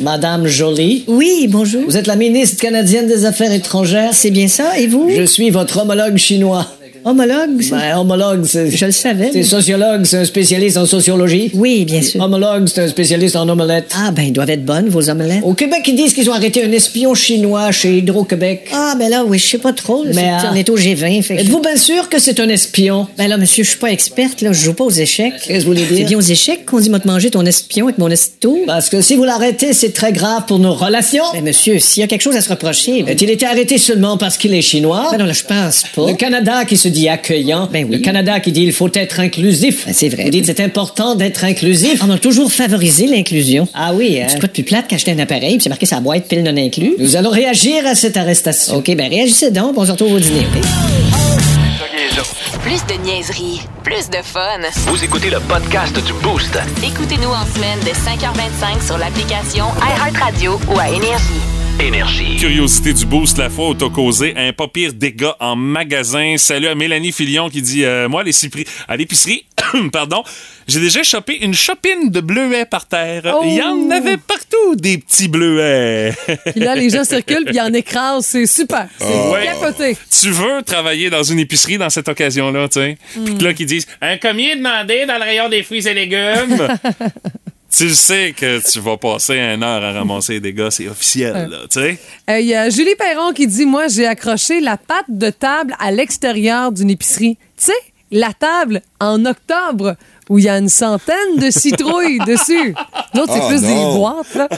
Madame 0.00 0.46
Jolie. 0.46 1.04
Oui, 1.06 1.46
bonjour. 1.48 1.84
Vous 1.84 1.96
êtes 1.96 2.06
la 2.06 2.16
ministre 2.16 2.60
canadienne 2.60 3.06
des 3.06 3.26
Affaires 3.26 3.52
étrangères. 3.52 4.14
C'est 4.14 4.30
bien 4.30 4.48
ça, 4.48 4.78
et 4.78 4.86
vous? 4.86 5.10
Je 5.14 5.22
suis 5.22 5.50
votre 5.50 5.78
homologue 5.78 6.16
chinois. 6.16 6.66
Homologue? 7.04 7.62
ça? 7.62 7.76
Ben, 7.76 7.96
homologue, 7.98 8.44
c'est. 8.44 8.70
Je 8.70 8.84
le 8.86 8.92
savais. 8.92 9.30
C'est 9.32 9.38
mais- 9.38 9.44
sociologue, 9.44 10.04
c'est 10.04 10.18
un 10.18 10.24
spécialiste 10.24 10.76
en 10.76 10.86
sociologie. 10.86 11.50
Oui, 11.54 11.84
bien 11.84 12.02
sûr. 12.02 12.20
Homologue, 12.22 12.68
c'est 12.68 12.82
un 12.82 12.88
spécialiste 12.88 13.36
en 13.36 13.48
omelette. 13.48 13.90
Ah, 13.96 14.10
ben, 14.10 14.22
ils 14.24 14.32
doivent 14.32 14.50
être 14.50 14.64
bonnes, 14.64 14.88
vos 14.88 15.08
omelettes. 15.08 15.42
Au 15.42 15.54
Québec, 15.54 15.80
ils 15.86 15.94
disent 15.96 16.12
qu'ils 16.14 16.28
ont 16.28 16.34
arrêté 16.34 16.62
un 16.64 16.72
espion 16.72 17.14
chinois 17.14 17.70
chez 17.72 17.98
Hydro-Québec. 17.98 18.68
Ah, 18.74 18.94
ben 18.98 19.08
là, 19.08 19.24
oui, 19.24 19.38
je 19.38 19.46
sais 19.46 19.58
pas 19.58 19.72
trop. 19.72 20.04
là, 20.04 20.10
Mais, 20.14 20.20
c'est- 20.22 20.28
ah. 20.46 20.50
On 20.52 20.54
est 20.54 20.68
au 20.68 20.76
G20, 20.76 21.22
fait 21.22 21.36
Êtes-vous 21.36 21.60
bien 21.60 21.76
sûr 21.76 22.08
que 22.08 22.18
c'est 22.18 22.38
un 22.40 22.48
espion? 22.48 23.06
Ben 23.16 23.28
là, 23.28 23.36
monsieur, 23.38 23.64
je 23.64 23.70
suis 23.70 23.78
pas 23.78 23.90
experte, 23.90 24.42
là. 24.42 24.52
Je 24.52 24.62
joue 24.64 24.74
pas 24.74 24.84
aux 24.84 24.90
échecs. 24.90 25.32
Qu'est-ce 25.46 25.60
que 25.60 25.64
vous 25.64 25.66
voulez 25.74 25.84
dire? 25.86 25.96
C'est 25.98 26.04
bien 26.04 26.18
aux 26.18 26.20
échecs 26.20 26.66
qu'on 26.66 26.80
dit, 26.80 26.90
moi, 26.90 27.00
te 27.00 27.06
manger 27.08 27.30
ton 27.30 27.44
espion 27.46 27.86
avec 27.86 27.98
mon 27.98 28.08
esto. 28.10 28.58
Parce 28.66 28.88
que 28.90 29.00
si 29.00 29.16
vous 29.16 29.24
l'arrêtez, 29.24 29.72
c'est 29.72 29.92
très 29.92 30.12
grave 30.12 30.44
pour 30.46 30.58
nos 30.58 30.74
relations. 30.74 31.24
Ben, 31.32 31.42
monsieur, 31.44 31.78
s'il 31.78 32.00
y 32.00 32.04
a 32.04 32.06
quelque 32.08 32.22
chose 32.22 32.36
à 32.36 32.40
se 32.42 32.48
reprocher. 32.50 33.02
ben- 33.04 33.12
A-t-il 33.12 33.30
été 33.30 33.46
arrêté 33.46 33.78
seulement 33.78 34.18
parce 34.18 34.36
qu'il 34.36 34.52
est 34.54 34.60
chinois? 34.62 35.08
Ben 35.12 35.18
non, 35.18 35.24
là, 35.24 35.32
je 35.32 35.44
pense 35.44 35.84
pas. 35.94 36.06
Le 36.06 36.14
Canada 36.14 36.64
qui 36.64 36.76
se 36.76 36.88
dit 36.90 37.08
accueillant. 37.08 37.68
Ben 37.72 37.86
oui. 37.88 37.96
Le 37.96 38.02
Canada 38.02 38.40
qui 38.40 38.52
dit 38.52 38.62
il 38.62 38.72
faut 38.72 38.90
être 38.94 39.20
inclusif. 39.20 39.86
Ben, 39.86 39.94
c'est 39.94 40.08
vrai. 40.08 40.24
Vous 40.24 40.30
dites 40.30 40.46
c'est 40.46 40.60
important 40.60 41.14
d'être 41.14 41.44
inclusif. 41.44 42.02
On 42.06 42.10
a 42.10 42.18
toujours 42.18 42.52
favorisé 42.52 43.06
l'inclusion. 43.06 43.68
Ah 43.74 43.92
oui, 43.94 44.20
hein? 44.20 44.26
C'est 44.28 44.38
quoi 44.38 44.48
de 44.48 44.52
plus 44.52 44.62
plate 44.62 44.88
qu'acheter 44.88 45.12
un 45.12 45.18
appareil 45.18 45.54
puis 45.54 45.62
c'est 45.62 45.68
marqué 45.68 45.86
sa 45.86 46.00
boîte 46.00 46.26
pile 46.28 46.42
non 46.42 46.56
inclus? 46.56 46.94
Nous 46.98 47.16
allons 47.16 47.30
réagir 47.30 47.86
à 47.86 47.94
cette 47.94 48.16
arrestation. 48.16 48.76
OK, 48.76 48.94
ben 48.96 49.08
réagissez 49.08 49.50
donc, 49.50 49.74
on 49.76 49.84
se 49.84 49.92
retrouve 49.92 50.14
au 50.14 50.18
dîner. 50.20 50.46
Plus 52.62 52.84
de 52.86 53.02
niaiserie, 53.02 53.60
plus 53.82 54.08
de 54.10 54.18
fun. 54.22 54.60
Vous 54.86 55.02
écoutez 55.02 55.30
le 55.30 55.40
podcast 55.40 55.94
du 56.04 56.12
Boost. 56.22 56.58
Écoutez-nous 56.84 57.30
en 57.30 57.46
semaine 57.54 57.80
de 57.80 57.90
5h25 57.90 58.86
sur 58.86 58.98
l'application 58.98 59.64
iHeartRadio 59.80 60.60
ou 60.72 60.78
à 60.78 60.88
Énergie. 60.88 61.59
Énergie. 61.80 62.36
Curiosité 62.36 62.92
du 62.92 63.06
boost, 63.06 63.38
la 63.38 63.48
fois 63.48 63.70
où 63.70 63.74
t'as 63.74 63.88
causé 63.88 64.34
un 64.36 64.52
pas 64.52 64.68
pire 64.68 64.92
dégât 64.92 65.34
en 65.40 65.56
magasin. 65.56 66.34
Salut 66.36 66.66
à 66.66 66.74
Mélanie 66.74 67.10
Filion 67.10 67.48
qui 67.48 67.62
dit 67.62 67.84
euh, 67.84 68.06
Moi, 68.08 68.20
à 68.20 68.24
l'épicerie, 68.24 68.66
à 68.86 68.96
l'épicerie 68.96 69.46
pardon, 69.92 70.22
j'ai 70.68 70.80
déjà 70.80 71.02
chopé 71.02 71.38
une 71.42 71.54
chopine 71.54 72.10
de 72.10 72.20
bleuets 72.20 72.66
par 72.66 72.86
terre. 72.86 73.22
Oh! 73.34 73.42
Il 73.44 73.54
y 73.54 73.62
en 73.62 73.90
avait 73.90 74.18
partout, 74.18 74.76
des 74.76 74.98
petits 74.98 75.28
bleuets. 75.28 76.12
Puis 76.50 76.60
là, 76.60 76.74
les 76.74 76.90
gens 76.90 77.04
circulent 77.04 77.44
puis 77.46 77.56
ils 77.56 77.60
en 77.60 77.72
écrasent. 77.72 78.26
C'est 78.26 78.46
super. 78.46 78.86
C'est 78.98 79.30
Ouais. 79.30 79.44
capoté. 79.44 79.96
tu 80.20 80.30
veux 80.30 80.62
travailler 80.62 81.08
dans 81.08 81.22
une 81.22 81.38
épicerie 81.38 81.78
dans 81.78 81.90
cette 81.90 82.08
occasion-là, 82.08 82.68
tu 82.68 82.80
sais? 82.80 82.98
Puis 83.24 83.38
que 83.38 83.44
là, 83.44 83.54
qui 83.54 83.64
disent 83.64 83.86
Un 84.02 84.18
commis 84.18 84.54
demandé 84.54 85.06
dans 85.06 85.16
le 85.16 85.24
rayon 85.24 85.48
des 85.48 85.62
fruits 85.62 85.86
et 85.88 85.94
légumes. 85.94 86.68
tu 87.70 87.90
sais 87.90 88.34
que 88.36 88.60
tu 88.70 88.80
vas 88.80 88.96
passer 88.96 89.34
une 89.38 89.62
heure 89.62 89.82
à 89.82 89.92
ramasser 89.92 90.34
les 90.34 90.40
dégâts, 90.40 90.70
c'est 90.70 90.88
officiel, 90.88 91.48
là, 91.48 91.58
tu 91.70 91.80
sais. 91.80 91.98
Euh, 92.28 92.40
Il 92.40 92.46
y 92.46 92.54
a 92.54 92.68
Julie 92.70 92.94
Perron 92.96 93.32
qui 93.32 93.46
dit 93.46 93.66
Moi, 93.66 93.88
j'ai 93.88 94.06
accroché 94.06 94.60
la 94.60 94.76
patte 94.76 95.06
de 95.08 95.30
table 95.30 95.74
à 95.78 95.90
l'extérieur 95.90 96.72
d'une 96.72 96.90
épicerie. 96.90 97.36
Tu 97.56 97.66
sais, 97.66 97.72
la 98.10 98.32
table 98.32 98.82
en 99.00 99.24
octobre 99.24 99.96
où 100.30 100.38
il 100.38 100.44
y 100.44 100.48
a 100.48 100.56
une 100.56 100.68
centaine 100.70 101.36
de 101.36 101.50
citrouilles 101.50 102.18
dessus. 102.26 102.74
D'autres, 103.14 103.34
c'est 103.34 103.40
Ah, 103.42 103.48
plus 103.48 103.60
des 103.60 103.74
boîtes, 103.74 104.34
là. 104.36 104.48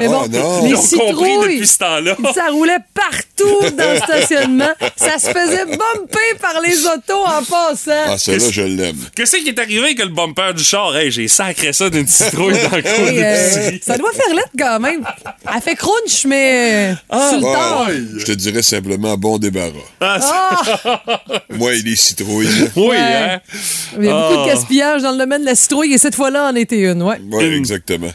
Mais 0.00 0.06
Ah, 0.06 0.08
bon, 0.08 0.26
non. 0.28 0.64
les 0.66 0.76
citrouilles. 0.76 1.38
depuis 1.42 1.66
ce 1.66 1.78
temps-là. 1.78 2.16
Ça 2.34 2.46
roulait 2.50 2.78
partout 2.94 3.76
dans 3.76 3.92
le 3.92 3.98
stationnement. 4.02 4.70
Ça 4.96 5.18
se 5.18 5.26
faisait 5.28 5.66
bumper 5.66 6.38
par 6.40 6.60
les 6.62 6.84
autos 6.86 7.24
en 7.26 7.42
passant. 7.44 7.92
Ah, 8.06 8.18
celle-là, 8.18 8.46
je 8.50 8.62
l'aime. 8.62 8.96
Qu'est-ce 9.14 9.36
qui 9.36 9.48
est 9.48 9.58
arrivé 9.58 9.80
avec 9.84 9.98
le 10.00 10.08
bumper 10.08 10.54
du 10.56 10.64
char? 10.64 10.96
Hey, 10.96 11.10
j'ai 11.10 11.28
sacré 11.28 11.72
ça 11.74 11.90
d'une 11.90 12.06
citrouille 12.08 12.54
dans 12.54 12.76
le 12.76 12.82
coin 12.82 12.92
euh, 13.18 13.70
ça 13.82 13.98
doit 13.98 14.12
faire 14.12 14.34
lettre 14.34 14.50
quand 14.58 14.80
même. 14.80 15.04
Elle 15.54 15.60
fait 15.62 15.76
crunch, 15.76 16.24
mais 16.26 16.94
euh, 17.12 17.28
sur 17.30 17.40
le 17.40 18.18
je 18.18 18.24
te 18.24 18.32
dirais 18.32 18.62
simplement 18.62 19.16
bon 19.18 19.36
débarras. 19.38 19.72
Ah! 20.00 20.62
Moi 21.50 21.74
et 21.74 21.82
les 21.82 21.96
citrouilles. 21.96 22.48
Oui, 22.76 22.86
Ouais. 22.88 22.96
hein? 22.98 23.40
Il 23.98 24.04
y 24.04 24.08
a 24.08 24.12
beaucoup 24.12 24.40
Ah. 24.40 24.44
de 24.44 24.50
gaspillage 24.50 25.02
dans 25.02 25.12
le 25.12 25.17
domaine 25.18 25.42
de 25.42 25.46
la 25.46 25.54
citrouille 25.54 25.92
et 25.92 25.98
cette 25.98 26.14
fois-là, 26.14 26.50
en 26.50 26.54
était 26.54 26.78
une, 26.78 27.02
ouais. 27.02 27.16
Oui, 27.30 27.44
exactement. 27.44 28.12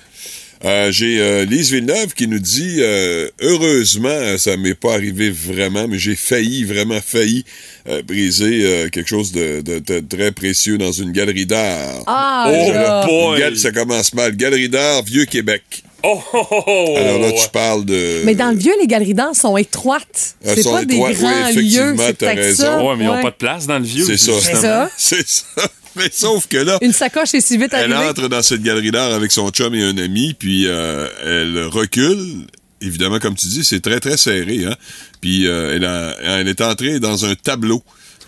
Euh, 0.65 0.91
j'ai 0.93 1.19
euh, 1.19 1.43
Lise 1.43 1.71
Villeneuve 1.71 2.13
qui 2.13 2.25
nous 2.25 2.39
dit 2.39 2.77
euh, 2.79 3.27
heureusement 3.41 4.37
ça 4.37 4.55
m'est 4.55 4.75
pas 4.75 4.93
arrivé 4.93 5.29
vraiment 5.29 5.89
mais 5.89 5.97
j'ai 5.99 6.15
failli 6.15 6.63
vraiment 6.63 7.01
failli 7.05 7.43
euh, 7.89 8.01
briser 8.01 8.61
euh, 8.63 8.87
quelque 8.89 9.09
chose 9.09 9.33
de, 9.33 9.59
de- 9.59 9.79
de 9.79 9.99
très 9.99 10.31
précieux 10.31 10.77
dans 10.77 10.93
une 10.93 11.11
galerie 11.11 11.45
d'art. 11.45 12.03
Ah, 12.07 12.45
Oh, 12.49 12.71
là. 12.71 13.01
le 13.01 13.07
boy! 13.07 13.33
Une 13.33 13.39
gal- 13.39 13.57
ça 13.57 13.71
commence 13.71 14.13
mal. 14.13 14.37
Galerie 14.37 14.69
d'art 14.69 15.03
Vieux 15.03 15.25
Québec. 15.25 15.63
Oh, 16.01 16.21
oh, 16.33 16.47
oh, 16.51 16.63
oh. 16.67 16.93
Alors 16.97 17.19
là 17.19 17.31
tu 17.33 17.49
parles 17.49 17.83
de 17.83 18.21
Mais 18.23 18.35
dans 18.35 18.51
le 18.51 18.57
vieux, 18.57 18.73
les 18.79 18.87
galeries 18.87 19.13
d'art 19.13 19.35
sont 19.35 19.57
étroites. 19.57 20.35
Elles 20.45 20.55
C'est 20.55 20.63
sont 20.63 20.71
pas 20.73 20.85
des 20.85 20.93
étroites, 20.95 21.11
oui, 21.13 21.19
grands 21.19 21.47
effectivement, 21.49 21.85
lieux. 21.91 21.95
C'est 22.07 22.17
t'as 22.19 22.33
raison. 22.35 22.63
ça. 22.63 22.83
Ouais, 22.83 22.95
mais 22.97 23.03
ils 23.03 23.07
n'ont 23.07 23.15
Ouais. 23.15 23.21
pas 23.21 23.31
de 23.31 23.35
place 23.35 23.67
dans 23.67 23.79
le 23.79 23.85
vieux. 23.85 24.05
C'est 24.05 24.17
ça. 24.17 24.31
justement. 24.33 24.59
C'est 24.61 24.61
ça. 24.61 24.89
C'est 24.97 25.27
ça. 25.27 25.67
Mais 25.95 26.09
sauf 26.11 26.47
que 26.47 26.57
là, 26.57 26.77
Une 26.81 26.93
sacoche 26.93 27.33
est 27.33 27.41
si 27.41 27.57
vite 27.57 27.71
elle 27.73 27.91
arrivée. 27.93 28.09
entre 28.09 28.27
dans 28.27 28.41
cette 28.41 28.61
galerie 28.63 28.91
d'art 28.91 29.13
avec 29.13 29.31
son 29.31 29.49
chum 29.49 29.73
et 29.75 29.83
un 29.83 29.97
ami, 29.97 30.33
puis 30.33 30.65
euh, 30.67 31.07
elle 31.23 31.65
recule. 31.65 32.45
Évidemment, 32.81 33.19
comme 33.19 33.35
tu 33.35 33.47
dis, 33.47 33.63
c'est 33.63 33.79
très, 33.79 33.99
très 33.99 34.17
serré. 34.17 34.65
Hein? 34.65 34.75
Puis 35.21 35.47
euh, 35.47 35.75
elle, 35.75 35.85
a- 35.85 36.15
elle 36.39 36.47
est 36.47 36.61
entrée 36.61 36.99
dans 36.99 37.25
un 37.25 37.33
tableau 37.35 37.81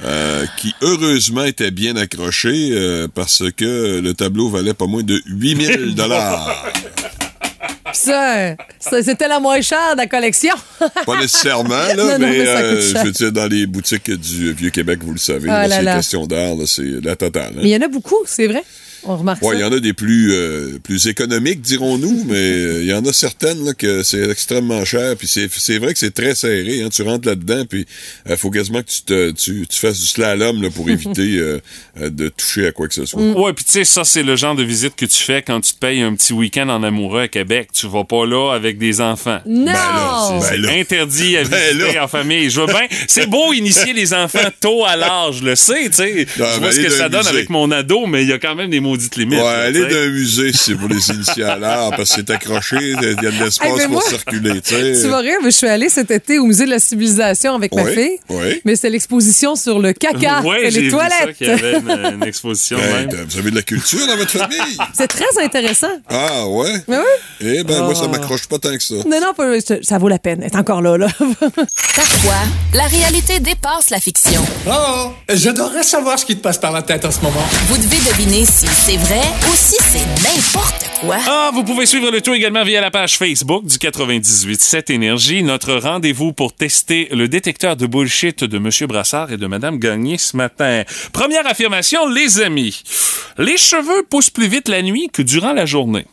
euh, 0.04 0.46
qui, 0.60 0.74
heureusement, 0.82 1.44
était 1.44 1.72
bien 1.72 1.96
accroché 1.98 2.70
euh, 2.72 3.08
parce 3.14 3.44
que 3.56 4.00
le 4.00 4.14
tableau 4.14 4.50
valait 4.50 4.74
pas 4.74 4.88
moins 4.88 5.04
de 5.04 5.22
8000 5.26 5.96
dollars. 5.96 6.66
Ça, 7.96 8.56
ça, 8.80 9.04
c'était 9.04 9.28
la 9.28 9.40
moins 9.40 9.62
chère 9.62 9.94
de 9.94 9.98
la 9.98 10.08
collection. 10.08 10.54
Pas 11.06 11.20
nécessairement, 11.20 11.70
là, 11.76 11.96
Non, 11.96 12.06
non, 12.06 12.18
mais, 12.20 12.48
euh, 12.48 12.82
je 12.82 12.98
veux 13.04 13.12
dire, 13.12 13.32
dans 13.32 13.48
les 13.48 13.66
boutiques 13.66 14.12
du 14.12 14.54
Vieux-Québec, 14.54 15.00
vous 15.04 15.14
le 15.14 15.18
savez, 15.20 15.50
Ah 15.50 15.68
là, 15.68 15.68
là 15.68 15.76
c'est 15.78 15.82
là. 15.84 15.96
question 15.96 16.26
d'art, 16.28 16.56
c'est 16.66 16.84
la 17.04 17.16
totale. 17.16 17.54
hein. 17.56 17.60
Mais 17.62 17.70
il 17.70 17.72
y 17.72 17.76
en 17.78 17.82
a 17.82 17.88
beaucoup, 17.88 18.18
c'est 18.26 18.48
vrai. 18.48 18.64
On 19.08 19.18
remarque 19.18 19.42
Ouais, 19.44 19.56
il 19.58 19.62
y 19.62 19.64
en 19.64 19.72
a 19.72 19.80
des 19.80 19.94
plus 19.94 20.34
euh, 20.34 20.80
plus 20.84 21.08
économiques, 21.08 21.62
dirons-nous, 21.62 22.26
mais 22.28 22.36
euh, 22.36 22.82
il 22.82 22.88
y 22.88 22.94
en 22.94 23.06
a 23.06 23.14
certaines 23.14 23.64
là, 23.66 23.74
que 23.74 24.04
c'est 24.04 24.30
extrêmement 24.30 24.84
cher. 24.86 25.16
Puis 25.18 25.28
c'est 25.28 25.48
c'est 25.56 25.78
vrai 25.78 25.94
que 25.94 26.00
c'est 26.00 26.14
très 26.14 26.36
serré. 26.36 26.82
Hein, 26.82 26.90
tu 26.92 27.02
rentres 27.04 27.28
là-dedans, 27.28 27.66
puis 27.70 27.86
il 28.30 28.38
faut 28.38 28.50
quasiment 28.52 28.82
que 28.82 28.90
tu 28.90 29.02
te 29.04 29.32
tu, 29.32 29.66
tu 29.68 29.80
fasses 29.80 30.00
du 30.00 30.08
slalom 30.08 30.62
là, 30.62 30.70
pour 30.70 30.90
éviter 30.96 31.38
euh, 31.38 31.60
euh, 32.02 32.10
de 32.10 32.30
toucher 32.30 32.68
à 32.68 32.72
quoi 32.72 32.88
que 32.88 32.94
ce 32.94 33.06
soit. 33.06 33.22
Ouais, 33.22 33.54
puis 33.54 33.64
tu 33.66 33.72
sais, 33.72 33.84
ça, 33.84 34.04
c'est 34.04 34.24
le 34.24 34.36
genre 34.36 34.56
de 34.56 34.64
visite 34.64 34.96
que 34.96 35.06
tu 35.06 35.22
fais 35.22 35.42
quand 35.42 35.62
tu 35.62 35.74
te 35.74 35.80
payes 35.80 36.02
un 36.02 36.16
petit 36.16 36.34
week-end 36.34 36.70
en 36.70 36.84
amoureux 36.84 37.22
à 37.22 37.28
Québec. 37.28 37.70
Tu 37.74 37.88
vas 37.88 38.04
pas 38.04 38.26
là 38.26 38.54
avec 38.54 38.78
des 38.78 39.02
enfants. 39.02 39.40
Non! 39.46 39.66
là, 39.74 40.40
C'est 40.42 40.58
Ben 40.58 40.62
là. 40.62 40.72
interdit 40.80 41.38
à 41.38 41.44
Ben 41.46 41.74
visiter 41.78 41.94
là. 41.96 42.06
en 42.06 42.08
famille. 42.08 42.50
Je 42.50 42.62
veux 42.62 42.68
bien. 42.68 42.88
C'est 43.08 43.28
beau 43.28 43.54
initier 43.54 43.94
les 43.94 44.14
enfants 44.14 44.50
tôt 44.60 44.86
à 44.86 44.96
l'âge, 44.96 45.40
je 45.40 45.46
le 45.46 45.56
sais, 45.56 45.90
tu 45.90 45.94
sais. 45.96 46.28
Je 46.38 46.60
vois 46.60 46.72
ce 46.72 46.80
que 46.80 46.90
ça 46.90 47.10
donne 47.10 47.28
avec 47.28 47.50
mon 47.50 47.70
ado, 47.72 48.06
mais 48.08 48.24
il 48.24 48.30
y 48.30 48.34
a 48.34 48.40
quand 48.40 48.56
même 48.56 48.70
des 48.70 48.80
maudites 48.96 49.16
limites. 49.16 49.40
Ouais, 49.40 49.46
aller 49.48 49.86
d'un 49.86 50.08
musée, 50.10 50.52
si 50.52 50.58
c'est 50.58 50.76
pour 50.76 50.88
les 50.90 51.10
initiés 51.10 51.44
à 51.44 51.58
l'art, 51.58 51.90
parce 51.92 52.10
que 52.10 52.16
c'est 52.16 52.30
accroché, 52.30 52.78
il 52.80 52.92
y 52.92 53.06
a 53.28 53.32
de 53.32 53.44
l'espace 53.44 53.60
Hey, 53.82 53.88
pour 53.88 54.02
circuler, 54.04 54.62
tu 54.62 55.08
vas 55.08 55.18
rire, 55.20 55.38
mais 55.44 55.52
je 55.52 55.58
suis 55.58 55.68
allée 55.68 55.90
cet 55.90 56.12
été 56.12 56.40
au 56.40 56.46
musée 56.46 56.66
de 56.66 56.70
la 56.72 56.80
civilisation 56.80 57.56
avec 57.56 57.74
ma 57.74 57.86
fille. 57.86 58.18
oui. 58.30 58.62
Mais 58.66 58.76
c'est 58.76 58.90
l'exposition 58.90 59.56
sur 59.56 59.80
le 59.80 59.94
caca 59.94 60.42
Ouais, 60.44 60.68
et 60.68 60.72
les 60.72 60.82
vu 60.82 60.92
ça, 60.92 60.98
toilettes. 60.98 61.38
qu'il 61.38 61.48
y 61.48 61.50
avait 61.52 61.78
une, 61.80 61.90
une 62.16 62.24
exposition 62.24 62.78
même. 62.78 63.10
vous 63.30 63.38
avez 63.38 63.52
de 63.52 63.56
la 63.56 63.62
culture 63.62 64.06
dans 64.08 64.18
votre 64.18 64.32
famille? 64.32 64.58
C'est 64.94 65.08
très 65.08 65.44
intéressant. 65.44 65.88
Ah 66.10 66.48
ouais? 66.48 66.74
Mais 66.88 66.98
oui. 66.98 67.04
Eh 67.42 67.64
ben, 67.64 67.84
moi, 67.84 67.96
ça 67.96 68.02
Ah. 68.06 68.08
m'accroche 68.10 68.48
pas 68.48 68.58
tant 68.60 68.76
que 68.76 68.84
ça. 68.84 68.96
Non, 68.96 69.20
non, 69.22 69.34
pas- 69.36 69.60
ça 69.82 69.98
vaut 69.98 70.08
la 70.08 70.20
peine. 70.20 70.40
Elle 70.42 70.52
est 70.52 70.56
encore 70.56 70.82
là, 70.82 70.98
là. 70.98 71.08
Parfois, 71.96 72.34
la 72.74 72.84
réalité 72.86 73.40
dépasse 73.40 73.90
la 73.90 74.00
fiction. 74.00 74.44
Oh, 74.68 75.12
j'adorerais 75.34 75.84
savoir 75.84 76.20
ce 76.20 76.26
qui 76.26 76.36
te 76.36 76.42
passe 76.42 76.58
par 76.58 76.72
la 76.72 76.82
tête 76.82 77.06
en 77.06 77.12
ce 77.12 77.22
moment. 77.22 77.44
Vous 77.68 77.78
devez 77.78 77.98
deviner 78.10 78.46
si 78.46 78.68
c'est 78.86 78.98
vrai 78.98 79.22
ou 79.50 79.56
si 79.56 79.78
c'est 79.82 80.06
n'importe 80.22 80.86
quoi? 81.02 81.18
Ah, 81.28 81.50
vous 81.52 81.64
pouvez 81.64 81.88
suivre 81.88 82.12
le 82.12 82.22
tout 82.22 82.36
également 82.36 82.64
via 82.64 82.82
la 82.82 82.92
page 82.92 83.18
Facebook 83.18 83.66
du 83.66 83.78
98.7 83.78 84.92
Énergie, 84.92 85.42
notre 85.42 85.74
rendez-vous 85.74 86.34
pour 86.34 86.54
tester 86.54 87.08
le 87.12 87.28
détecteur 87.28 87.78
de 87.78 87.88
bullshit 87.88 88.44
de 88.44 88.58
M. 88.58 88.70
Brassard 88.88 89.32
et 89.32 89.38
de 89.38 89.48
Mme 89.48 89.80
Gagné 89.80 90.20
ce 90.20 90.38
matin. 90.38 90.84
Première 91.14 91.48
affirmation, 91.48 92.08
les 92.08 92.42
amis. 92.42 92.84
Les 93.40 93.58
cheveux 93.58 94.06
poussent 94.08 94.30
plus 94.30 94.48
vite 94.48 94.70
la 94.70 94.84
nuit 94.84 95.10
que 95.12 95.24
durant 95.24 95.54
la 95.54 95.66
journée. 95.66 96.06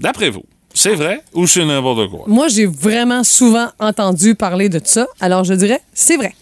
D'après 0.00 0.30
vous, 0.30 0.44
c'est 0.72 0.94
vrai 0.94 1.22
ou 1.34 1.46
c'est 1.46 1.66
n'importe 1.66 2.08
quoi? 2.08 2.24
Moi, 2.28 2.48
j'ai 2.48 2.64
vraiment 2.64 3.24
souvent 3.24 3.68
entendu 3.78 4.34
parler 4.34 4.70
de 4.70 4.80
ça. 4.82 5.06
Alors, 5.20 5.44
je 5.44 5.52
dirais, 5.52 5.82
c'est 5.92 6.16
vrai. 6.16 6.34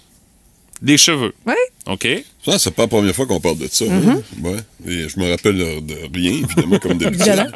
Des 0.85 0.99
cheveux. 0.99 1.33
Oui. 1.47 1.55
OK. 1.87 2.07
Ça, 2.45 2.59
c'est 2.59 2.71
pas 2.73 2.83
la 2.83 2.89
première 2.89 3.15
fois 3.15 3.27
qu'on 3.27 3.41
parle 3.41 3.57
de 3.59 3.67
ça. 3.71 3.85
Hein? 3.87 4.21
Ouais. 4.43 4.57
Et 4.87 5.09
je 5.09 5.19
me 5.19 5.31
rappelle 5.31 5.57
de 5.57 5.95
rien, 6.15 6.33
évidemment, 6.45 6.79
comme 6.79 6.99
d'habitude. 6.99 7.51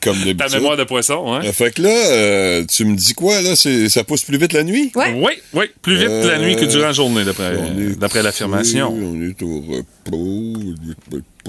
Comme 0.00 0.16
Ta 0.18 0.24
d'habitude. 0.32 0.54
mémoire 0.60 0.76
de 0.76 0.84
poisson, 0.84 1.32
hein? 1.34 1.40
Euh, 1.44 1.52
Fait 1.52 1.74
que 1.74 1.82
là, 1.82 1.88
euh, 1.90 2.64
tu 2.66 2.84
me 2.84 2.94
dis 2.96 3.14
quoi, 3.14 3.40
là? 3.42 3.54
Ça 3.56 4.04
pousse 4.04 4.22
plus 4.22 4.38
vite 4.38 4.52
la 4.52 4.62
nuit? 4.62 4.90
Ouais. 4.94 5.12
Oui, 5.16 5.32
oui. 5.54 5.64
Plus 5.82 5.96
vite 5.96 6.08
la 6.08 6.38
nuit 6.38 6.54
que 6.56 6.64
durant 6.64 6.86
la 6.86 6.92
journée, 6.92 7.24
d'après, 7.98 8.22
l'affirmation. 8.22 8.92
On 8.96 9.20
est 9.22 9.42
au 9.42 9.60
repos. 9.60 10.56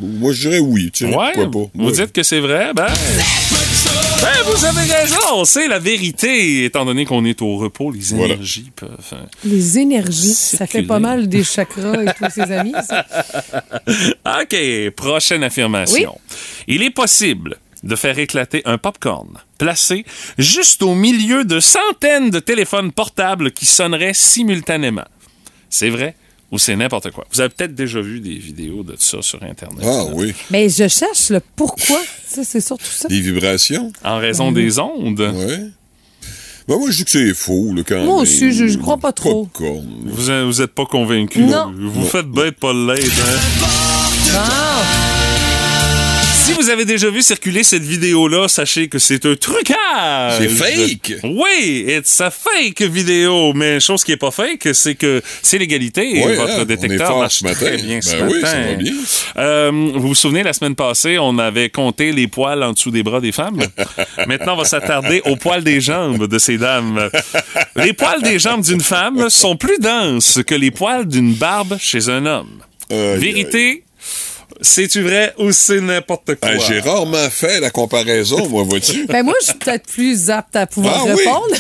Moi, 0.02 0.34
je 0.34 0.50
dirais 0.50 0.60
oui. 0.60 0.90
Tu 0.92 1.06
sais, 1.08 1.16
Ouais, 1.16 1.32
pourquoi 1.36 1.52
pas? 1.66 1.70
vous 1.76 1.92
dites 1.92 2.12
que 2.12 2.24
c'est 2.24 2.40
vrai, 2.40 2.72
ben... 2.76 2.88
Ben, 4.22 4.32
vous 4.46 4.66
avez 4.66 4.92
raison, 4.94 5.44
c'est 5.44 5.68
la 5.68 5.80
vérité, 5.80 6.64
étant 6.66 6.86
donné 6.86 7.06
qu'on 7.06 7.26
est 7.26 7.42
au 7.42 7.58
repos, 7.58 7.92
les 7.92 8.00
Voilà. 8.16 8.36
énergies 8.36 8.72
peuvent... 8.76 8.90
hein. 9.12 9.26
Les 9.44 9.80
énergies, 9.80 10.34
ça 10.34 10.66
fait 10.66 10.84
pas 10.84 11.00
mal 11.00 11.28
des 11.28 11.44
chakras 11.44 12.04
et 12.04 12.14
tous 12.18 12.30
ses 12.34 12.42
amis, 12.52 12.74
ça. 12.88 13.06
OK, 14.42 14.90
prochaine 14.96 15.44
affirmation. 15.44 16.18
Il 16.68 16.84
est 16.84 16.90
possible 16.92 17.58
de 17.84 17.96
faire 17.98 18.18
éclater 18.18 18.62
un 18.64 18.78
popcorn 18.78 19.28
placé 19.58 20.06
juste 20.38 20.82
au 20.84 20.96
milieu 20.96 21.44
de 21.44 21.60
centaines 21.60 22.30
de 22.30 22.40
téléphones 22.40 22.94
portables 22.94 23.52
qui 23.52 23.66
sonneraient 23.66 24.14
simultanément. 24.14 25.04
C'est 25.70 25.90
vrai 25.90 26.16
ou 26.54 26.60
c'est 26.60 26.76
n'importe 26.76 27.10
quoi? 27.12 27.26
Vous 27.34 27.42
avez 27.42 27.50
peut-être 27.50 27.74
déjà 27.76 28.00
vu 28.00 28.20
des 28.22 28.36
vidéos 28.36 28.84
de 28.84 28.96
ça 28.98 29.22
sur 29.22 29.42
Internet. 29.44 29.84
Ah 29.84 30.06
oui. 30.14 30.34
Mais 30.52 30.70
je 30.70 30.88
cherche 30.88 31.30
le 31.32 31.42
pourquoi. 31.56 32.00
Ça, 32.28 32.44
c'est 32.44 32.62
surtout 32.62 32.86
ça. 32.86 33.08
Les 33.10 33.20
vibrations? 33.22 33.92
En 34.04 34.18
raison 34.18 34.52
des 34.52 34.80
ondes. 34.80 35.20
Ouais. 35.20 35.60
Ben, 36.68 36.78
moi, 36.80 36.90
je 36.90 36.98
dis 36.98 37.06
que 37.06 37.12
c'est 37.12 37.34
faux, 37.34 37.74
là, 37.76 37.84
quand 37.88 38.04
Moi 38.06 38.22
aussi, 38.22 38.52
je- 38.54 38.68
je 38.68 38.78
crois 38.80 38.98
pas 38.98 39.12
trop. 39.12 39.46
Popcorn. 39.46 39.86
Vous, 40.06 40.46
vous 40.48 40.62
êtes 40.62 40.72
pas 40.74 40.86
convaincu. 40.86 41.42
Non. 41.42 41.72
Vous 41.78 42.06
faites 42.06 42.26
bête 42.28 42.58
pas 42.60 42.74
l'aide. 42.74 43.04
Hein? 44.34 44.63
Si 46.46 46.52
vous 46.52 46.70
avez 46.70 46.84
déjà 46.84 47.10
vu 47.10 47.22
circuler 47.22 47.64
cette 47.64 47.84
vidéo-là, 47.84 48.50
sachez 48.50 48.90
que 48.90 49.00
c'est 49.00 49.26
un 49.26 49.36
trucage. 49.36 50.34
C'est 50.40 50.50
fake. 50.50 51.14
Oui, 51.24 51.86
it's 51.88 52.20
a 52.20 52.30
fake 52.30 52.82
vidéo. 52.82 53.54
Mais 53.54 53.80
chose 53.80 54.04
qui 54.04 54.12
est 54.12 54.18
pas 54.18 54.30
fake, 54.30 54.68
c'est 54.74 54.96
que 54.96 55.22
c'est 55.42 55.58
l'égalité 55.58 56.18
et 56.20 56.26
Ouais, 56.26 56.36
votre 56.36 56.60
hein, 56.60 56.66
détecteur 56.66 57.18
marche 57.18 57.40
ce 57.40 57.44
matin. 57.46 57.56
très 57.66 57.78
bien 57.78 58.02
ce 58.02 58.18
Ben 58.18 58.28
oui, 58.28 58.42
matin. 58.42 58.48
ça 58.48 58.62
va 58.68 58.74
bien. 58.76 58.94
Euh, 59.38 59.72
vous 59.96 60.08
vous 60.10 60.16
souvenez, 60.16 60.44
la 60.44 60.52
semaine 60.52 60.76
passée, 60.76 61.18
on 61.18 61.38
avait 61.38 61.70
compté 61.70 62.12
les 62.12 62.28
poils 62.28 62.62
en 62.62 62.74
dessous 62.74 62.92
des 62.92 63.04
bras 63.04 63.22
des 63.22 63.32
femmes? 63.32 63.62
Maintenant, 64.28 64.56
on 64.56 64.58
va 64.58 64.66
s'attarder 64.66 65.22
aux 65.26 65.38
poils 65.38 65.64
des 65.64 65.80
jambes 65.80 66.28
de 66.28 66.38
ces 66.40 66.58
dames. 66.58 67.10
Les 67.78 67.94
poils 67.94 68.22
des 68.22 68.38
jambes 68.38 68.64
d'une 68.64 68.82
femme 68.82 69.30
sont 69.30 69.56
plus 69.56 69.80
denses 69.80 70.40
que 70.46 70.56
les 70.56 70.72
poils 70.72 71.08
d'une 71.08 71.34
barbe 71.36 71.78
chez 71.80 72.10
un 72.10 72.26
homme. 72.26 72.50
Vérité, 72.90 73.84
c'est-tu 74.62 75.02
vrai 75.02 75.34
ou 75.38 75.52
c'est 75.52 75.82
n'importe 75.82 76.36
quoi? 76.36 76.50
Ben, 76.52 76.60
J'ai 76.68 76.80
rarement 76.80 77.30
fait 77.30 77.60
la 77.60 77.70
comparaison, 77.70 78.48
moi, 78.50 78.64
vois-tu? 78.64 79.06
Ben 79.08 79.24
moi, 79.24 79.34
je 79.42 79.46
suis 79.48 79.54
peut-être 79.58 79.88
plus 79.88 80.30
apte 80.30 80.56
à 80.56 80.66
pouvoir 80.68 81.00
Ah 81.08 81.14
oui? 81.16 81.24
répondre. 81.24 81.56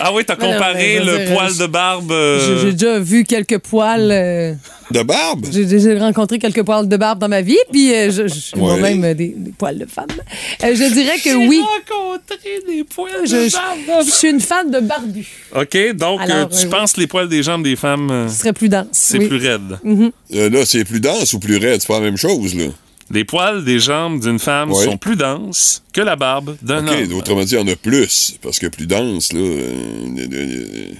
Ah 0.00 0.12
oui, 0.12 0.24
t'as 0.24 0.36
non, 0.40 0.52
comparé 0.52 0.98
veux 0.98 1.04
le 1.04 1.18
dire, 1.26 1.34
poil 1.34 1.52
je- 1.52 1.58
de 1.60 1.66
barbe... 1.66 2.08
J'ai 2.10 2.14
euh, 2.14 2.62
j'ai 2.62 2.72
déjà 2.72 2.98
vu 2.98 3.24
quelques 3.24 3.58
poils. 3.58 4.10
euh, 4.10 4.54
De 4.90 5.02
barbe? 5.02 5.46
J'ai 5.52 5.64
déjà 5.64 5.98
rencontré 5.98 6.38
quelques 6.38 6.62
poils 6.64 6.88
de 6.88 6.96
barbe 6.96 7.18
dans 7.20 7.28
ma 7.28 7.42
vie, 7.42 7.58
puis 7.70 7.92
euh, 7.94 8.10
je, 8.10 8.26
je- 8.28 8.56
Ouais. 8.56 8.60
moi-même 8.60 9.04
euh, 9.04 9.14
des, 9.14 9.28
des 9.36 9.52
poils 9.52 9.78
de 9.78 9.86
femme. 9.86 10.06
Euh, 10.64 10.74
je 10.74 10.92
dirais 10.92 11.18
que 11.22 11.48
oui. 11.48 11.60
rencontré 11.88 12.36
des 12.68 12.84
poils 12.84 13.10
Je, 13.24 13.48
je- 13.48 14.04
je 14.06 14.10
suis 14.10 14.28
une 14.30 14.40
fan 14.40 14.70
de 14.70 14.80
barbu. 14.80 15.26
OK, 15.54 15.92
donc 15.94 16.20
Alors, 16.20 16.36
euh, 16.36 16.46
tu 16.46 16.66
euh, 16.66 16.70
penses 16.70 16.92
que 16.94 17.00
les 17.00 17.06
poils 17.06 17.28
des 17.28 17.42
jambes 17.42 17.62
des 17.62 17.76
femmes, 17.76 18.26
Ce 18.28 18.38
serait 18.40 18.52
plus 18.52 18.68
dense. 18.68 18.86
c'est 18.92 19.18
oui. 19.18 19.28
plus 19.28 19.36
raide? 19.48 19.78
Euh, 20.34 20.50
là, 20.50 20.64
c'est 20.64 20.84
plus 20.84 21.00
dense 21.00 21.32
ou 21.34 21.38
plus 21.38 21.56
raide? 21.56 21.80
C'est 21.80 21.86
pas 21.88 22.00
la 22.00 22.06
même 22.06 22.16
chose, 22.16 22.54
là. 22.54 22.64
Les 23.12 23.24
poils 23.24 23.64
des 23.64 23.80
jambes 23.80 24.20
d'une 24.20 24.38
femme 24.38 24.70
Ouais. 24.72 24.84
sont 24.84 24.96
plus 24.96 25.16
denses 25.16 25.82
que 25.92 26.00
la 26.00 26.14
barbe 26.16 26.56
d'un 26.62 26.86
OK, 26.86 26.92
homme. 27.10 27.14
autrement 27.18 27.42
dit, 27.44 27.54
il 27.54 27.58
y 27.58 27.62
en 27.62 27.66
a 27.66 27.74
plus. 27.76 28.36
Parce 28.40 28.58
que 28.60 28.68
plus 28.68 28.86
dense, 28.86 29.32
là. 29.32 29.40
euh, 29.40 29.58
euh, 30.06 30.26
euh, 30.32 30.92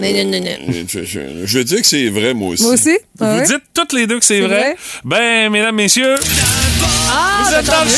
euh, 0.00 0.84
je, 0.88 1.04
je- 1.04 1.20
je 1.44 1.58
veux 1.58 1.64
dire 1.64 1.80
que 1.82 1.86
c'est 1.86 2.08
vrai, 2.08 2.32
moi 2.32 2.48
aussi. 2.54 2.62
Moi 2.62 2.72
aussi? 2.72 2.96
Vous 3.18 3.26
ouais? 3.26 3.44
dites 3.46 3.62
toutes 3.74 3.92
les 3.92 4.06
deux 4.06 4.18
que 4.18 4.24
c'est 4.24 4.40
vrai? 4.40 4.48
vrai? 4.48 4.76
Ben, 5.04 5.50
mesdames, 5.52 5.74
messieurs, 5.76 6.14
Ah, 7.14 7.42
vous 7.46 7.54
êtes 7.54 7.66
tant 7.66 7.72
dans 7.72 7.84
le! 7.84 7.90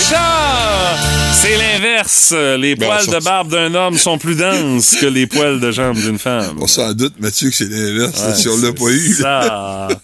C'est 1.41 1.57
l'inverse. 1.57 2.35
Les 2.59 2.75
Ben, 2.75 2.87
poils 2.89 3.07
de 3.07 3.25
barbe 3.25 3.51
d'un 3.53 3.73
homme 3.75 3.97
sont 3.99 4.19
plus 4.19 4.35
denses 4.35 4.97
que 5.01 5.07
les 5.07 5.27
poils 5.29 5.61
de 5.61 5.71
jambes 5.71 5.97
d'une 5.99 6.19
femme. 6.19 6.57
On 6.61 6.67
s'en 6.67 6.93
doute, 6.93 7.15
Mathieu, 7.21 7.51
que 7.51 7.55
c'est 7.57 7.69
l'inverse, 7.71 8.21
là, 8.21 8.31
Ouais, 8.31 8.35
si 8.35 8.49
on 8.49 8.57
l'a 8.57 8.73
pas 8.73 8.91
eu. 8.91 9.15
Ça. 9.15 9.89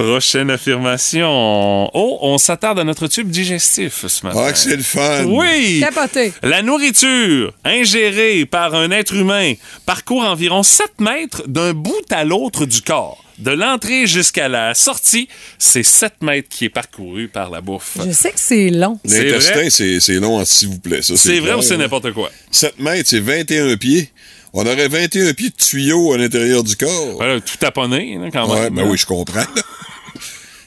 Prochaine 0.00 0.48
affirmation. 0.48 1.90
Oh, 1.92 2.18
on 2.22 2.38
s'attarde 2.38 2.78
à 2.78 2.84
notre 2.84 3.06
tube 3.06 3.28
digestif 3.28 4.06
ce 4.06 4.24
matin. 4.24 4.44
Ah, 4.46 4.52
que 4.52 4.56
c'est 4.56 4.74
le 4.74 4.82
fun. 4.82 5.26
Oui! 5.26 5.80
Capoté. 5.80 6.32
La 6.42 6.62
nourriture 6.62 7.52
ingérée 7.66 8.46
par 8.46 8.74
un 8.74 8.90
être 8.92 9.14
humain 9.14 9.52
parcourt 9.84 10.22
environ 10.22 10.62
7 10.62 11.00
mètres 11.00 11.42
d'un 11.46 11.74
bout 11.74 12.10
à 12.10 12.24
l'autre 12.24 12.64
du 12.64 12.80
corps. 12.80 13.22
De 13.36 13.50
l'entrée 13.50 14.06
jusqu'à 14.06 14.48
la 14.48 14.72
sortie, 14.74 15.28
c'est 15.58 15.82
7 15.82 16.22
mètres 16.22 16.48
qui 16.48 16.66
est 16.66 16.70
parcouru 16.70 17.28
par 17.28 17.50
la 17.50 17.60
bouffe. 17.60 17.98
Je 18.04 18.12
sais 18.12 18.32
que 18.32 18.40
c'est 18.40 18.70
long. 18.70 18.98
L'intestin, 19.04 19.68
c'est 19.68 20.00
c'est 20.00 20.14
long, 20.14 20.42
s'il 20.46 20.68
vous 20.68 20.78
plaît. 20.78 21.00
C'est 21.02 21.40
vrai 21.40 21.54
ou 21.54 21.62
c'est 21.62 21.76
là. 21.76 21.84
n'importe 21.84 22.12
quoi? 22.12 22.30
7 22.50 22.78
mètres, 22.80 23.08
c'est 23.08 23.20
21 23.20 23.76
pieds. 23.76 24.10
On 24.52 24.66
aurait 24.66 24.88
21 24.88 25.32
pieds 25.32 25.50
de 25.50 25.54
tuyaux 25.54 26.12
à 26.12 26.18
l'intérieur 26.18 26.62
du 26.64 26.76
corps. 26.76 27.14
Voilà, 27.16 27.40
tout 27.40 27.56
taponné, 27.56 28.18
là, 28.20 28.28
quand 28.32 28.48
même. 28.52 28.62
ouais, 28.64 28.70
ben 28.70 28.88
oui, 28.90 28.98
je 28.98 29.06
comprends. 29.06 29.44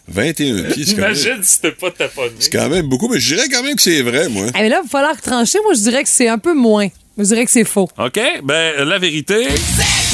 21 0.07 0.63
pieds, 0.71 0.85
c'est 0.85 0.95
quand, 0.95 1.01
même- 1.01 1.11
Imagine 1.15 1.43
si 1.43 1.61
t'es 1.61 1.71
pas 1.71 1.91
taponné. 1.91 2.31
c'est 2.39 2.51
quand 2.51 2.69
même 2.69 2.87
beaucoup, 2.87 3.07
mais 3.07 3.19
je 3.19 3.35
dirais 3.35 3.47
quand 3.49 3.63
même 3.63 3.75
que 3.75 3.81
c'est 3.81 4.01
vrai, 4.01 4.27
moi. 4.29 4.45
Eh, 4.49 4.51
mais 4.61 4.69
là, 4.69 4.79
il 4.81 4.83
va 4.83 4.89
falloir 4.89 5.19
trancher. 5.21 5.59
Moi, 5.63 5.73
je 5.75 5.81
dirais 5.81 6.03
que 6.03 6.09
c'est 6.09 6.27
un 6.27 6.37
peu 6.39 6.53
moins. 6.53 6.87
Je 7.17 7.23
dirais 7.23 7.45
que 7.45 7.51
c'est 7.51 7.63
faux. 7.63 7.87
OK, 7.97 8.19
ben 8.43 8.85
la 8.85 8.99
vérité, 8.99 9.47
c'est 9.49 10.12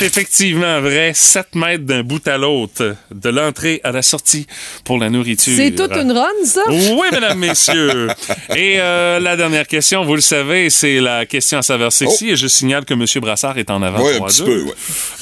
effectivement 0.00 0.80
vrai. 0.80 1.12
7 1.14 1.54
mètres 1.54 1.84
d'un 1.84 2.02
bout 2.02 2.26
à 2.28 2.36
l'autre, 2.38 2.96
de 3.10 3.28
l'entrée 3.28 3.80
à 3.84 3.92
la 3.92 4.02
sortie 4.02 4.46
pour 4.84 4.98
la 4.98 5.10
nourriture. 5.10 5.54
C'est 5.56 5.72
toute 5.72 5.92
une 5.96 6.12
run, 6.12 6.28
ça? 6.44 6.62
Oui, 6.68 7.06
mesdames, 7.12 7.38
messieurs. 7.38 8.08
Et 8.54 8.76
euh, 8.78 9.20
la 9.20 9.36
dernière 9.36 9.66
question, 9.66 10.04
vous 10.04 10.14
le 10.14 10.20
savez, 10.20 10.70
c'est 10.70 11.00
la 11.00 11.26
question 11.26 11.58
à 11.58 11.62
saveur 11.62 11.92
sexy. 11.92 12.30
Et 12.30 12.36
je 12.36 12.46
signale 12.46 12.84
que 12.84 12.94
M. 12.94 13.04
Brassard 13.20 13.58
est 13.58 13.70
en 13.70 13.82
avant. 13.82 14.02
Ouais, 14.02 14.14
un 14.14 14.16
3 14.18 14.28
petit 14.28 14.38
2. 14.40 14.44
peu, 14.44 14.62
ouais. 14.62 14.72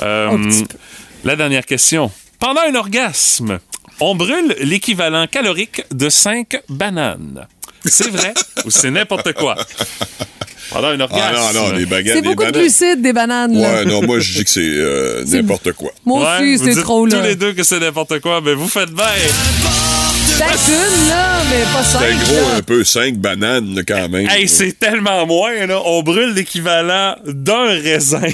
Euh, 0.01 0.28
Un 0.30 0.43
petit 0.43 0.64
peu. 0.64 0.76
La 1.24 1.36
dernière 1.36 1.64
question. 1.66 2.11
Pendant 2.38 2.62
un 2.62 2.74
orgasme, 2.74 3.61
on 4.01 4.14
brûle 4.16 4.57
l'équivalent 4.61 5.26
calorique 5.28 5.82
de 5.93 6.09
5 6.09 6.61
bananes. 6.68 7.47
C'est 7.84 8.11
vrai 8.11 8.32
ou 8.64 8.70
c'est 8.70 8.90
n'importe 8.90 9.32
quoi? 9.32 9.57
Pendant 10.72 10.88
un 10.88 11.00
orgasme. 11.00 11.34
Ah 11.36 11.52
non, 11.54 11.68
non, 11.70 11.76
des 11.76 11.86
baguettes, 11.86 12.14
C'est 12.14 12.22
beaucoup 12.22 12.44
de 12.44 12.50
bananes. 12.50 12.62
glucides, 12.62 13.02
des 13.02 13.12
bananes. 13.12 13.60
là. 13.60 13.72
Ouais, 13.74 13.84
non, 13.84 14.02
moi, 14.02 14.18
je 14.20 14.32
dis 14.32 14.44
que 14.44 14.50
c'est 14.50 14.60
euh, 14.62 15.24
n'importe 15.28 15.72
quoi. 15.72 15.90
Moi 16.06 16.38
aussi, 16.40 16.58
c'est 16.58 16.80
trop, 16.80 17.06
là. 17.06 17.16
tous 17.18 17.22
les 17.22 17.36
deux 17.36 17.52
que 17.52 17.62
c'est 17.62 17.78
n'importe 17.80 18.20
quoi, 18.20 18.40
mais 18.40 18.54
vous 18.54 18.68
faites 18.68 18.90
bien. 18.90 19.04
Peut-être 20.47 20.68
une, 20.68 21.09
là, 21.09 21.40
mais 21.51 21.62
pas 21.72 21.82
cinq. 21.84 22.01
C'est 22.01 22.14
gros 22.24 22.49
là. 22.51 22.57
un 22.59 22.62
peu, 22.62 22.84
5 22.84 23.14
bananes, 23.16 23.74
là, 23.74 23.82
quand 23.86 24.09
même. 24.09 24.28
Hey, 24.28 24.49
c'est 24.49 24.78
tellement 24.78 25.26
moins, 25.26 25.66
là. 25.66 25.80
On 25.84 26.03
brûle 26.03 26.34
l'équivalent 26.34 27.16
d'un 27.24 27.66
raisin. 27.66 28.20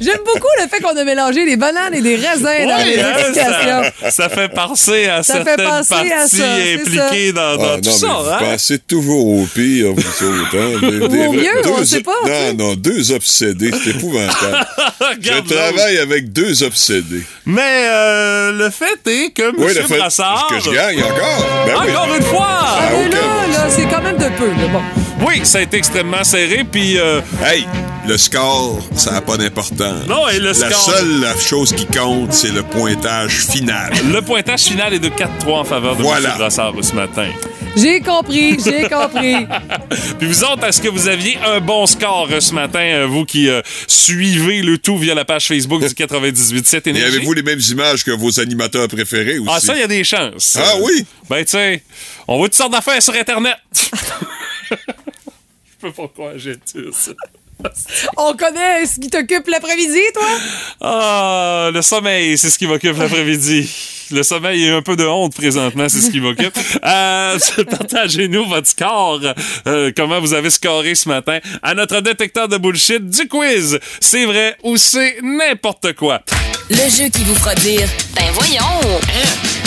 J'aime 0.00 0.18
beaucoup 0.24 0.48
le 0.62 0.68
fait 0.68 0.80
qu'on 0.80 0.96
a 0.96 1.04
mélangé 1.04 1.44
des 1.44 1.56
bananes 1.56 1.92
et 1.94 2.00
des 2.00 2.16
raisins 2.16 2.42
dans 2.42 2.50
les 2.84 2.96
Ouais, 2.96 3.02
hein, 3.02 3.12
explications. 3.18 3.82
ça, 4.02 4.10
ça 4.10 4.28
fait 4.30 4.48
penser 4.48 5.06
à 5.08 5.22
Ça 5.22 5.34
fait 5.38 5.44
certaines 5.44 5.66
penser 5.66 5.94
à 5.94 5.96
parties 5.98 6.36
ça, 6.36 6.46
c'est 6.56 6.74
impliquées 6.74 7.32
dans, 7.32 7.56
dans 7.56 7.74
Ah, 7.74 7.76
tout 7.82 7.90
non, 7.90 7.96
ça. 7.96 8.06
mais 8.06 8.12
vous 8.22 8.28
hein? 8.30 8.38
pensez 8.52 8.78
toujours 8.78 9.26
au 9.26 9.46
pire, 9.54 9.92
vous 9.92 10.00
autres. 10.26 10.56
Hein? 10.56 10.78
Des- 10.80 11.08
des 11.08 11.26
Au 11.26 11.32
mieux, 11.32 11.48
on 11.66 11.78
deux- 11.78 11.84
sait 11.84 12.00
pas. 12.00 12.12
Non, 12.26 12.54
non, 12.54 12.74
deux 12.76 13.12
obsédés, 13.12 13.72
c'est 13.84 13.90
épouvantable. 13.90 14.66
je 15.20 15.40
travaille 15.54 15.98
avec 15.98 16.32
deux 16.32 16.62
obsédés. 16.62 17.22
Mais 17.44 17.60
euh, 17.90 18.52
le 18.52 18.70
fait 18.70 18.89
est 19.06 19.30
que 19.34 19.42
M. 19.42 19.54
Oui, 19.58 19.98
Brassard... 19.98 20.46
que 20.50 20.60
je 20.60 20.70
gagne 20.70 21.02
encore. 21.02 21.46
Ben 21.66 21.74
oui. 21.80 21.90
Encore 21.90 22.14
une 22.14 22.22
fois! 22.22 22.46
Ah, 22.48 22.78
mais 22.92 23.06
ok. 23.06 23.12
là, 23.12 23.58
là, 23.58 23.70
c'est 23.70 23.86
quand 23.86 24.02
même 24.02 24.16
de 24.16 24.28
peu, 24.36 24.48
là. 24.48 24.68
Bon. 24.72 24.99
Oui, 25.26 25.40
ça 25.44 25.58
a 25.58 25.60
été 25.62 25.76
extrêmement 25.76 26.24
serré, 26.24 26.64
puis... 26.64 26.98
euh, 26.98 27.20
Hey, 27.44 27.66
le 28.08 28.16
score, 28.16 28.82
ça 28.96 29.12
n'a 29.12 29.20
pas 29.20 29.36
d'importance. 29.36 30.06
Non, 30.08 30.26
et 30.28 30.38
le 30.38 30.48
La 30.48 30.54
score- 30.54 30.90
seule 30.94 31.26
chose 31.38 31.72
qui 31.74 31.86
compte, 31.86 32.32
c'est 32.32 32.50
le 32.50 32.62
pointage 32.62 33.32
final. 33.46 33.92
le 34.10 34.22
pointage 34.22 34.62
final 34.62 34.94
est 34.94 34.98
de 34.98 35.08
4-3 35.08 35.28
en 35.60 35.64
faveur 35.64 35.96
de 35.96 36.02
Voilà. 36.02 36.30
M. 36.30 36.38
Brassard 36.38 36.72
ce 36.82 36.94
matin. 36.94 37.28
J'ai 37.76 38.00
compris, 38.00 38.56
j'ai 38.64 38.88
compris. 38.88 39.46
Puis 40.18 40.26
vous 40.26 40.42
autres, 40.42 40.64
est-ce 40.66 40.80
que 40.80 40.88
vous 40.88 41.06
aviez 41.06 41.38
un 41.46 41.60
bon 41.60 41.86
score 41.86 42.26
euh, 42.32 42.40
ce 42.40 42.52
matin, 42.54 42.80
euh, 42.80 43.06
vous 43.06 43.24
qui 43.24 43.48
euh, 43.48 43.60
suivez 43.86 44.62
le 44.62 44.78
tout 44.78 44.96
via 44.98 45.14
la 45.14 45.24
page 45.24 45.46
Facebook 45.46 45.80
du 45.80 45.86
98.7 45.94 46.80
Et 46.86 46.88
Énergie? 46.90 47.16
avez-vous 47.16 47.32
les 47.34 47.42
mêmes 47.42 47.60
images 47.70 48.02
que 48.04 48.10
vos 48.10 48.40
animateurs 48.40 48.88
préférés 48.88 49.38
aussi? 49.38 49.50
Ah, 49.52 49.60
ça, 49.60 49.74
il 49.74 49.80
y 49.80 49.84
a 49.84 49.86
des 49.86 50.02
chances. 50.02 50.58
Ah 50.60 50.72
oui? 50.82 51.04
Ben, 51.28 51.44
tu 51.44 51.50
sais, 51.52 51.82
on 52.26 52.38
voit 52.38 52.48
toutes 52.48 52.56
sortes 52.56 52.72
d'affaires 52.72 53.00
sur 53.02 53.14
Internet. 53.14 53.56
Peux 55.80 55.92
pas 55.92 56.08
croire, 56.08 56.32
j'ai 56.36 56.56
dit 56.56 56.84
ça. 56.92 57.12
On 58.16 58.34
connaît 58.34 58.86
ce 58.86 58.98
qui 59.00 59.08
t'occupe 59.10 59.46
l'après-midi, 59.48 60.00
toi? 60.14 60.28
Ah, 60.80 61.70
le 61.72 61.82
sommeil, 61.82 62.38
c'est 62.38 62.50
ce 62.50 62.58
qui 62.58 62.66
m'occupe 62.66 62.96
l'après-midi. 62.96 63.70
Le 64.12 64.22
sommeil 64.22 64.64
et 64.64 64.70
un 64.70 64.82
peu 64.82 64.96
de 64.96 65.04
honte 65.04 65.34
présentement, 65.34 65.88
c'est 65.88 66.00
ce 66.00 66.10
qui 66.10 66.20
m'occupe. 66.20 66.54
Euh, 66.84 67.38
Partagez-nous 67.70 68.46
votre 68.46 68.66
score. 68.66 69.20
Euh, 69.66 69.92
comment 69.96 70.18
vous 70.20 70.32
avez 70.34 70.50
scoré 70.50 70.94
ce 70.94 71.08
matin 71.08 71.38
à 71.62 71.74
notre 71.74 72.00
détecteur 72.00 72.48
de 72.48 72.56
bullshit 72.56 73.06
du 73.08 73.28
quiz? 73.28 73.78
C'est 74.00 74.24
vrai 74.24 74.56
ou 74.62 74.76
c'est 74.76 75.18
n'importe 75.22 75.92
quoi? 75.94 76.22
Le 76.70 76.76
jeu 76.76 77.08
qui 77.10 77.22
vous 77.24 77.34
fera 77.34 77.54
dire 77.56 77.86
Ben 78.16 78.30
voyons! 78.32 79.00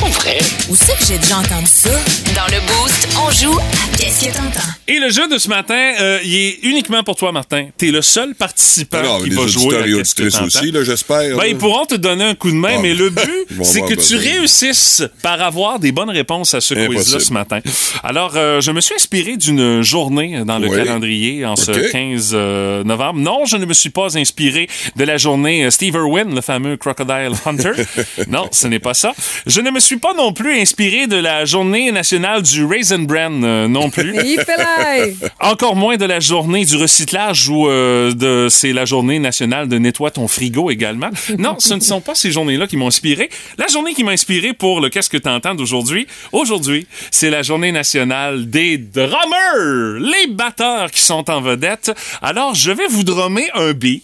Pour 0.04 0.12
vrai? 0.12 0.38
Où 0.70 0.76
c'est 0.76 0.98
que 0.98 1.06
j'ai 1.08 1.18
déjà 1.18 1.38
entendu 1.38 1.66
ça? 1.66 1.90
Dans 2.36 2.46
le 2.54 2.60
Boost, 2.68 3.08
on 3.26 3.32
joue 3.32 3.58
à 3.58 3.64
Qu'est-ce 3.98 4.26
que 4.26 4.34
t'entends? 4.36 4.68
Et 4.86 5.00
le 5.00 5.10
jeu 5.10 5.30
de 5.30 5.38
ce 5.38 5.48
matin, 5.48 5.94
euh, 6.02 6.20
il 6.26 6.36
est 6.36 6.60
uniquement 6.64 7.04
pour 7.04 7.16
toi, 7.16 7.32
Martin. 7.32 7.68
T'es 7.78 7.88
le 7.90 8.02
seul 8.02 8.36
participant 8.36 8.98
Alors, 8.98 9.24
qui 9.24 9.30
va 9.30 9.48
jouer. 9.48 9.66
auditeurs 9.68 9.84
à 9.84 9.88
et 9.88 9.94
Qu'est-ce 9.94 10.16
que 10.16 10.44
aussi, 10.44 10.72
là, 10.72 10.84
j'espère. 10.84 11.38
Ben, 11.38 11.46
ils 11.46 11.56
pourront 11.58 11.86
te 11.86 11.96
donner 11.96 12.26
un 12.26 12.36
coup 12.36 12.50
de 12.52 12.56
main, 12.56 12.76
Ah, 12.78 12.82
mais 12.82 12.94
le 12.94 13.12
but, 13.12 13.24
ils 13.50 13.56
vont 13.56 13.64
c'est 13.64 13.82
que 13.82 13.94
tu 13.94 14.18
réussisses 14.18 15.04
par 15.22 15.42
avoir 15.42 15.80
des 15.80 15.94
bonnes 15.94 16.10
réponses 16.10 16.54
à 16.54 16.60
ce 16.60 16.74
quiz-là 16.74 17.20
ce 17.22 17.32
matin. 17.32 17.60
Alors, 18.04 18.34
euh, 18.36 18.60
je 18.60 18.72
me 18.72 18.82
suis 18.82 18.96
inspiré 18.96 19.38
d'une 19.38 19.84
journée 19.84 20.42
dans 20.46 20.60
le 20.60 20.68
Oui. 20.68 20.76
calendrier 20.76 21.46
en 21.46 21.56
ce 21.56 21.72
OK. 21.72 21.92
15 21.92 22.32
euh, 22.34 22.84
novembre. 22.84 23.20
Non, 23.20 23.46
je 23.46 23.56
ne 23.56 23.66
me 23.66 23.74
suis 23.74 23.90
pas 23.92 24.18
inspiré 24.18 24.68
de 24.98 25.04
la 25.06 25.16
journée 25.18 25.72
Steve 25.72 25.94
Irwin, 25.96 26.36
le 26.36 26.42
fameux 26.42 26.76
Crocodile 26.76 27.32
Hunter. 27.46 27.72
non, 28.28 28.50
ce 28.52 28.68
n'est 28.68 28.80
pas 28.80 28.94
ça. 28.94 29.14
Je 29.48 29.62
ne 29.62 29.72
me 29.72 29.80
suis 29.80 29.93
pas 29.98 30.14
non 30.14 30.34
plus 30.34 30.60
inspiré 30.60 31.08
de 31.08 31.16
la 31.16 31.46
journée 31.46 31.92
nationale 31.92 32.42
du 32.42 32.66
Raisin 32.66 33.00
Bran 33.00 33.42
euh, 33.44 33.68
non 33.68 33.90
plus. 33.90 34.16
Encore 35.40 35.76
moins 35.76 35.98
de 35.98 36.06
la 36.06 36.20
journée 36.20 36.66
du 36.66 36.78
recyclage 36.78 37.50
ou 37.50 37.68
euh, 37.68 38.14
de 38.14 38.48
c'est 38.50 38.74
la 38.74 38.86
journée 38.86 39.20
nationale 39.20 39.68
de 39.68 39.78
nettoie 39.78 40.12
ton 40.12 40.28
frigo 40.28 40.70
également. 40.72 41.10
Non, 41.38 41.56
ce 41.60 41.74
ne 41.74 41.80
sont 41.80 42.00
pas 42.00 42.16
ces 42.16 42.32
journées-là 42.32 42.68
qui 42.68 42.78
m'ont 42.78 42.88
inspiré. 42.88 43.30
La 43.58 43.68
journée 43.68 43.94
qui 43.94 44.04
m'a 44.04 44.12
inspiré 44.12 44.54
pour 44.54 44.80
le 44.80 44.90
qu'est-ce 44.90 45.10
que 45.10 45.18
t'entends 45.18 45.56
d'aujourd'hui, 45.56 46.08
aujourd'hui, 46.32 46.88
c'est 47.12 47.30
la 47.30 47.42
journée 47.42 47.72
nationale 47.72 48.50
des 48.50 48.78
drummers, 48.78 50.00
les 50.00 50.28
batteurs 50.28 50.92
qui 50.92 51.02
sont 51.02 51.30
en 51.30 51.42
vedette. 51.42 51.92
Alors, 52.22 52.56
je 52.56 52.72
vais 52.72 52.88
vous 52.88 53.04
drummer 53.04 53.50
un 53.56 53.74
beat. 53.74 54.04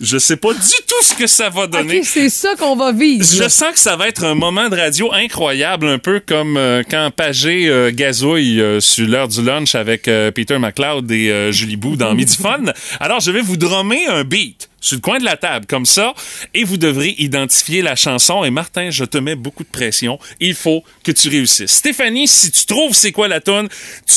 Je 0.00 0.18
sais 0.18 0.36
pas 0.36 0.52
du 0.54 0.58
tout 0.60 1.04
ce 1.04 1.14
que 1.14 1.26
ça 1.26 1.50
va 1.50 1.66
donner. 1.66 1.98
OK, 1.98 2.04
c'est 2.04 2.30
ça 2.30 2.54
qu'on 2.56 2.74
va 2.74 2.92
vivre. 2.92 3.24
Je 3.24 3.48
sens 3.48 3.72
que 3.72 3.78
ça 3.78 3.96
va 3.96 4.08
être 4.08 4.24
un 4.24 4.34
moment 4.34 4.68
de 4.68 4.76
radio 4.76 5.12
incroyable, 5.12 5.86
un 5.88 5.98
peu 5.98 6.20
comme 6.20 6.56
euh, 6.56 6.82
quand 6.88 7.10
Pagé 7.14 7.68
euh, 7.68 7.90
gazouille 7.92 8.60
euh, 8.60 8.80
sur 8.80 9.06
l'heure 9.06 9.28
du 9.28 9.42
lunch 9.42 9.74
avec 9.74 10.08
euh, 10.08 10.30
Peter 10.30 10.58
McLeod 10.58 11.10
et 11.10 11.30
euh, 11.30 11.52
Julie 11.52 11.76
Bou 11.76 11.96
dans 11.96 12.14
Midi 12.14 12.36
Fun. 12.40 12.64
Alors, 12.98 13.20
je 13.20 13.30
vais 13.30 13.42
vous 13.42 13.56
drummer 13.56 14.08
un 14.08 14.24
beat 14.24 14.68
sur 14.80 14.96
le 14.96 15.02
coin 15.02 15.18
de 15.18 15.24
la 15.26 15.36
table, 15.36 15.66
comme 15.66 15.84
ça, 15.84 16.14
et 16.54 16.64
vous 16.64 16.78
devrez 16.78 17.14
identifier 17.18 17.82
la 17.82 17.96
chanson. 17.96 18.44
Et 18.44 18.50
Martin, 18.50 18.88
je 18.90 19.04
te 19.04 19.18
mets 19.18 19.34
beaucoup 19.34 19.64
de 19.64 19.68
pression. 19.68 20.18
Il 20.40 20.54
faut 20.54 20.82
que 21.04 21.12
tu 21.12 21.28
réussisses. 21.28 21.70
Stéphanie, 21.72 22.26
si 22.26 22.50
tu 22.50 22.64
trouves 22.64 22.94
c'est 22.94 23.12
quoi 23.12 23.28
la 23.28 23.40
tonne, 23.40 23.68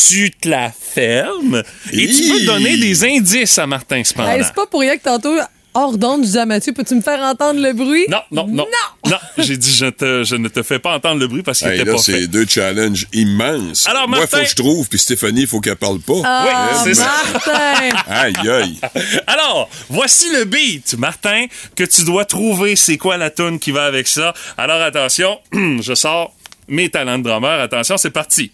tu 0.10 0.32
te 0.32 0.48
la 0.48 0.72
fermes 0.72 1.62
et 1.92 2.08
tu 2.08 2.30
peux 2.30 2.46
donner 2.46 2.78
des 2.78 3.04
indices 3.04 3.58
à 3.60 3.68
Martin 3.68 4.02
cependant. 4.06 4.30
Hey, 4.32 4.44
c'est 4.46 4.56
pas 4.56 4.66
pour 4.66 4.80
rien 4.80 4.96
que 4.96 5.04
tantôt, 5.04 5.36
hors 5.74 5.98
d'onde, 5.98 6.22
je 6.22 6.26
disais 6.28 6.40
à 6.40 6.46
Mathieu, 6.46 6.74
peux-tu 6.74 6.96
me 6.96 7.02
faire 7.02 7.20
entendre 7.22 7.60
le 7.62 7.74
bruit? 7.74 8.06
Non, 8.10 8.22
non, 8.32 8.48
non. 8.48 8.66
Non, 9.10 9.18
j'ai 9.38 9.58
dit 9.58 9.72
je, 9.74 9.86
te, 9.88 10.24
je 10.24 10.36
ne 10.36 10.48
te 10.48 10.64
fais 10.64 10.80
pas 10.80 10.96
entendre 10.96 11.20
le 11.20 11.28
bruit 11.28 11.44
parce 11.44 11.60
qu'il 11.60 11.68
Hey, 11.68 11.76
était 11.82 11.86
là, 11.86 11.94
pas 11.98 12.02
fait. 12.02 12.12
c'est 12.22 12.28
deux 12.28 12.46
challenges 12.48 13.08
immenses. 13.14 13.88
Alors, 13.88 14.08
Moi, 14.08 14.20
il 14.20 14.28
faut 14.28 14.36
Martin- 14.38 14.44
que 14.44 14.50
je 14.50 14.56
trouve, 14.56 14.88
puis 14.88 15.00
Stéphanie, 15.00 15.42
il 15.42 15.48
faut 15.48 15.60
qu'elle 15.60 15.76
parle 15.76 16.00
pas. 16.00 16.22
Ah, 16.24 16.46
Oui, 16.72 16.80
c'est 16.84 16.94
ça. 16.96 17.12
Martin! 17.34 17.90
Aïe, 18.08 18.34
aïe. 18.50 18.80
Alors, 19.28 19.70
voici 19.90 20.30
le 20.32 20.46
beat, 20.46 20.96
Martin, 20.98 21.46
que 21.76 21.84
tu 21.84 22.04
dois 22.06 22.26
trouver 22.26 22.76
c'est 22.76 22.98
quoi 22.98 23.18
la 23.18 23.30
tune 23.30 23.60
qui 23.60 23.72
va 23.72 23.86
avec 23.86 24.08
ça? 24.08 24.34
Alors 24.58 24.82
attention, 24.82 25.40
je 25.54 25.94
sors 25.96 26.34
mes 26.68 26.90
talents 26.90 27.18
de 27.18 27.24
drummer. 27.24 27.60
Attention, 27.62 27.98
c'est 27.98 28.10
parti. 28.12 28.52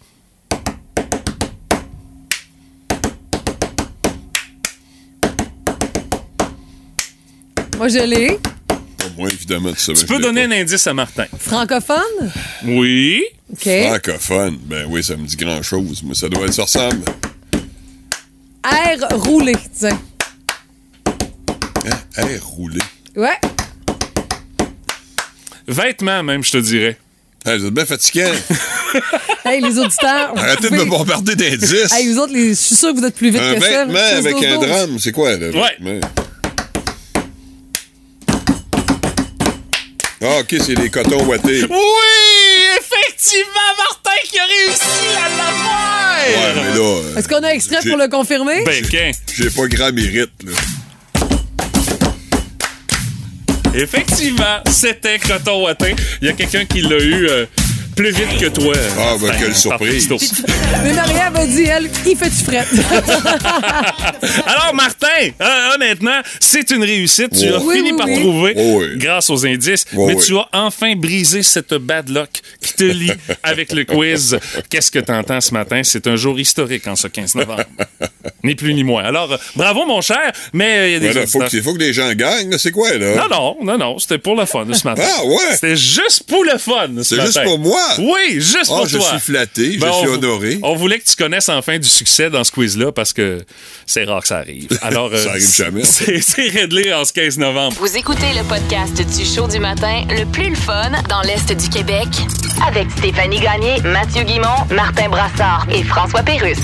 Moi, 7.80 7.88
je 7.88 8.00
l'ai. 8.00 8.38
Moins, 9.18 9.30
évidemment, 9.30 9.72
tu 9.72 9.94
Tu 9.94 10.06
peux 10.06 10.20
donner 10.20 10.44
un 10.44 10.52
indice 10.52 10.86
à 10.86 10.94
Martin. 10.94 11.28
Francophone? 11.40 12.30
Oui. 12.66 13.24
OK. 13.54 13.70
Francophone. 13.88 14.58
Ben 14.66 14.86
oui, 14.90 15.02
ça 15.02 15.16
me 15.16 15.26
dit 15.26 15.38
grand-chose. 15.38 16.04
Moi, 16.04 16.14
ça 16.14 16.28
doit 16.28 16.46
être, 16.46 16.54
ça 16.54 16.64
ressemble. 16.64 17.06
Air 18.66 19.08
roulé, 19.12 19.54
tiens. 19.74 19.98
Hein? 21.86 21.98
Air 22.18 22.46
roulé. 22.46 22.82
Ouais. 23.16 23.40
Vêtements, 25.66 26.22
même, 26.22 26.44
je 26.44 26.52
te 26.52 26.58
dirais. 26.58 26.98
Hey, 27.46 27.60
vous 27.60 27.68
êtes 27.68 27.74
bien 27.74 27.86
fatigant. 27.86 28.32
Hey, 29.46 29.62
les 29.62 29.78
auditeurs. 29.80 30.34
Arrêtez 30.36 30.70
de 30.70 30.76
me 30.76 30.86
bombarder 30.86 31.36
d'indices. 31.36 31.94
Hey, 31.94 32.12
vous 32.12 32.20
autres, 32.20 32.34
les... 32.34 32.50
je 32.50 32.54
suis 32.56 32.76
sûr 32.76 32.92
que 32.94 33.00
vous 33.00 33.06
êtes 33.06 33.16
plus 33.16 33.30
vite 33.30 33.42
un 33.42 33.56
que 33.56 33.62
ça. 33.62 33.86
vêtement 33.86 33.94
là. 33.94 34.18
avec 34.18 34.36
6, 34.36 34.42
12, 34.42 34.46
un 34.46 34.58
12. 34.58 34.68
drame, 34.68 35.00
c'est 35.00 35.12
quoi, 35.12 35.38
là? 35.38 35.48
Ouais. 35.50 36.02
Ah, 40.22 40.40
OK, 40.42 40.56
c'est 40.66 40.76
les 40.76 40.90
cotons 40.90 41.24
ouatés. 41.26 41.64
Oui! 41.70 41.78
Effectivement, 42.78 43.70
Martin 43.78 44.12
qui 44.26 44.38
a 44.38 44.46
réussi 44.46 45.18
à 45.18 45.30
l'avoir! 45.30 46.20
Ouais, 46.28 46.54
mais 46.56 46.78
là, 46.78 46.84
euh, 46.84 47.16
Est-ce 47.16 47.28
qu'on 47.30 47.44
a 47.44 47.50
extrait 47.54 47.78
J'ai- 47.84 47.90
pour 47.90 47.98
le 47.98 48.08
confirmer? 48.10 48.64
Ben, 48.66 48.86
qu'un. 48.86 49.12
j'ai 49.34 49.50
pas 49.50 49.68
grand 49.68 49.92
mérite, 49.94 50.32
là. 50.46 50.52
Effectivement, 53.74 54.60
c'était 54.70 55.20
Coton 55.20 55.64
Wattin. 55.64 55.94
Il 56.22 56.28
y 56.28 56.32
a 56.32 56.34
quelqu'un 56.34 56.66
qui 56.66 56.82
l'a 56.82 56.98
eu 56.98 57.28
euh, 57.30 57.46
plus 58.00 58.12
vite 58.12 58.38
que 58.40 58.46
toi. 58.46 58.74
Ah, 58.98 59.16
ben, 59.20 59.34
quelle 59.38 59.54
surprise. 59.54 60.08
Mais 60.84 60.94
Marie-Ève 60.94 61.36
a 61.36 61.46
dit, 61.46 61.64
elle, 61.64 61.90
il 62.08 62.16
fait 62.16 62.30
du 62.30 62.44
fret. 62.44 62.66
Alors, 64.46 64.74
Martin, 64.74 65.08
euh, 65.42 65.76
honnêtement, 65.76 66.22
c'est 66.40 66.72
une 66.72 66.84
réussite. 66.86 67.38
Tu 67.38 67.54
as 67.54 67.60
Oui, 67.60 67.76
fini 67.76 67.92
oui, 67.92 67.98
par 67.98 68.08
oui. 68.08 68.20
trouver, 68.22 68.56
grâce 68.96 69.30
aux 69.30 69.46
indices, 69.46 69.84
mais 69.92 70.16
tu 70.16 70.38
as 70.38 70.48
enfin 70.54 70.96
brisé 70.96 71.44
cette 71.44 71.74
bad 71.74 72.08
luck 72.08 72.30
qui 72.62 72.74
te 72.74 72.84
lie 72.86 73.12
avec 73.44 73.74
le 73.74 73.84
quiz. 73.84 74.40
Qu'est-ce 74.70 74.92
que 74.92 75.00
t'entends 75.00 75.42
ce 75.42 75.54
matin? 75.54 75.82
C'est 75.84 76.08
un 76.08 76.16
jour 76.16 76.40
historique 76.40 76.88
en 76.88 76.96
ce 76.96 77.08
15 77.10 77.36
novembre. 77.36 77.66
ni 78.46 78.56
plus 78.56 78.74
ni 78.74 78.86
moins. 78.86 79.04
Alors, 79.04 79.34
euh, 79.34 79.38
bravo, 79.58 79.86
mon 79.86 80.00
cher, 80.00 80.32
mais 80.54 80.78
euh, 80.78 80.88
il 80.88 80.94
y 80.94 80.96
a 80.96 81.00
des 81.00 81.10
Voilà, 81.12 81.28
faut, 81.28 81.40
que, 81.40 81.62
faut 81.62 81.74
que 81.74 81.80
les 81.80 81.92
gens 81.92 82.12
gagnent. 82.14 82.58
C'est 82.58 82.72
quoi, 82.72 82.94
là? 82.98 83.28
Non, 83.28 83.28
non, 83.30 83.58
non, 83.64 83.78
non, 83.78 84.00
c'était 84.00 84.20
pour 84.20 84.38
le 84.38 84.46
fun 84.46 84.66
ce 84.72 84.88
matin. 84.88 85.04
Ah, 85.06 85.26
ouais? 85.26 85.36
C'était 85.54 85.76
juste 85.76 86.24
pour 86.28 86.46
le 86.46 86.58
fun 86.58 86.88
ce 86.98 87.04
C'est 87.04 87.22
juste 87.22 87.44
pour 87.44 87.60
moi? 87.60 87.89
Oui, 87.98 88.34
juste 88.36 88.68
Ah, 88.70 88.78
pour 88.78 88.88
je 88.88 88.98
toi. 88.98 89.08
suis 89.10 89.20
flatté, 89.20 89.74
je 89.74 89.80
Ben, 89.80 89.92
suis 89.94 90.08
on- 90.08 90.14
honoré. 90.14 90.60
On 90.64 90.76
voulait 90.76 91.00
que 91.00 91.06
tu 91.06 91.16
connaisses 91.16 91.50
enfin 91.50 91.78
du 91.80 91.88
succès 91.88 92.30
dans 92.30 92.44
ce 92.44 92.52
quiz-là 92.52 92.92
parce 92.92 93.14
que 93.14 93.44
c'est 93.86 94.04
rare 94.04 94.22
que 94.22 94.28
ça 94.28 94.38
arrive. 94.38 94.68
Alors, 94.82 95.10
euh, 95.12 95.24
Ça 95.24 95.32
arrive 95.32 95.56
jamais. 95.56 95.84
C'est 95.84 96.22
c'est 96.22 96.50
réglé 96.50 96.94
en 96.94 97.04
ce 97.06 97.14
15 97.14 97.38
novembre. 97.38 97.76
Vous 97.80 97.98
écoutez 97.98 98.34
le 98.38 98.44
podcast 98.44 98.96
du 98.96 99.26
show 99.26 99.48
du 99.48 99.60
matin 99.60 100.04
le 100.10 100.26
plus 100.26 100.50
le 100.50 100.56
fun 100.56 100.92
dans 101.10 101.22
l'Est 101.22 101.52
du 101.52 101.70
Québec 101.70 102.08
avec 102.68 102.90
Stéphanie 102.98 103.40
Gagné, 103.40 103.80
Mathieu 103.82 104.24
Guimont, 104.24 104.66
Martin 104.72 105.10
Brassard 105.10 105.66
et 105.74 105.84
François 105.84 106.22
Pérusse. 106.24 106.58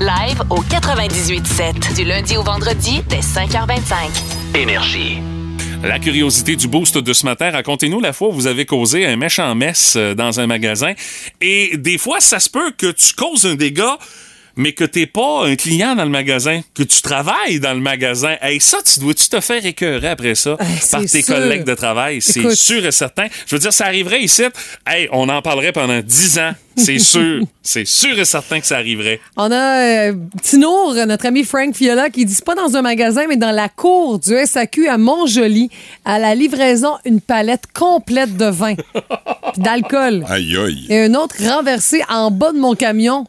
Live 0.00 0.42
au 0.50 0.62
98.7 0.62 1.94
du 1.94 2.04
lundi 2.04 2.36
au 2.36 2.42
vendredi 2.42 3.02
dès 3.08 3.20
5h25. 3.20 4.56
Énergie. 4.58 5.18
La 5.84 5.98
curiosité 5.98 6.54
du 6.54 6.68
boost 6.68 6.96
de 6.96 7.12
ce 7.12 7.26
matin, 7.26 7.50
racontez-nous 7.50 7.98
la 7.98 8.12
fois 8.12 8.28
où 8.28 8.32
vous 8.32 8.46
avez 8.46 8.66
causé 8.66 9.04
un 9.04 9.16
méchant 9.16 9.52
mess 9.56 9.94
euh, 9.96 10.14
dans 10.14 10.38
un 10.38 10.46
magasin. 10.46 10.92
Et 11.40 11.76
des 11.76 11.98
fois, 11.98 12.20
ça 12.20 12.38
se 12.38 12.48
peut 12.48 12.70
que 12.70 12.92
tu 12.92 13.14
causes 13.14 13.46
un 13.46 13.56
dégât, 13.56 13.98
mais 14.56 14.72
que 14.72 14.84
t'es 14.84 15.06
pas 15.06 15.44
un 15.46 15.56
client 15.56 15.94
dans 15.94 16.04
le 16.04 16.10
magasin, 16.10 16.60
que 16.74 16.82
tu 16.82 17.02
travailles 17.02 17.60
dans 17.60 17.74
le 17.74 17.80
magasin. 17.80 18.36
Hey, 18.42 18.60
ça, 18.60 18.78
tu 18.82 19.00
dois-tu 19.00 19.28
te 19.28 19.40
faire 19.40 19.64
écœurer 19.64 20.08
après 20.08 20.34
ça 20.34 20.56
Hey, 20.60 20.78
par 20.90 21.00
tes 21.02 21.22
sûr. 21.22 21.34
collègues 21.34 21.64
de 21.64 21.74
travail? 21.74 22.20
C'est 22.20 22.54
sûr 22.54 22.84
et 22.84 22.92
certain. 22.92 23.26
Je 23.46 23.54
veux 23.54 23.60
dire, 23.60 23.72
ça 23.72 23.86
arriverait 23.86 24.22
ici. 24.22 24.42
Hey, 24.86 25.08
on 25.12 25.28
en 25.28 25.42
parlerait 25.42 25.72
pendant 25.72 26.00
10 26.00 26.38
ans. 26.38 26.52
C'est 26.76 26.98
sûr. 27.00 27.42
C'est 27.62 27.84
sûr 27.86 28.18
et 28.18 28.24
certain 28.24 28.60
que 28.60 28.66
ça 28.66 28.76
arriverait. 28.76 29.20
On 29.36 29.50
a 29.50 30.08
euh, 30.08 30.14
Tinour, 30.42 30.94
notre 31.06 31.26
ami 31.26 31.44
Frank 31.44 31.74
Fiola, 31.74 32.10
qui 32.10 32.24
dit 32.24 32.34
c'est 32.34 32.44
pas 32.44 32.54
dans 32.54 32.74
un 32.76 32.82
magasin, 32.82 33.26
mais 33.28 33.36
dans 33.36 33.50
la 33.52 33.68
cour 33.68 34.18
du 34.18 34.34
SAQ 34.44 34.88
à 34.88 34.98
Montjoli, 34.98 35.70
à 36.04 36.18
la 36.18 36.34
livraison, 36.34 36.96
une 37.04 37.20
palette 37.20 37.64
complète 37.74 38.36
de 38.36 38.46
vin, 38.46 38.74
puis 38.74 39.02
d'alcool. 39.62 40.24
Aïe, 40.28 40.56
aïe. 40.56 40.86
Et 40.88 41.02
un 41.04 41.14
autre 41.14 41.36
renversé 41.46 42.02
en 42.08 42.30
bas 42.30 42.52
de 42.52 42.58
mon 42.58 42.74
camion. 42.74 43.26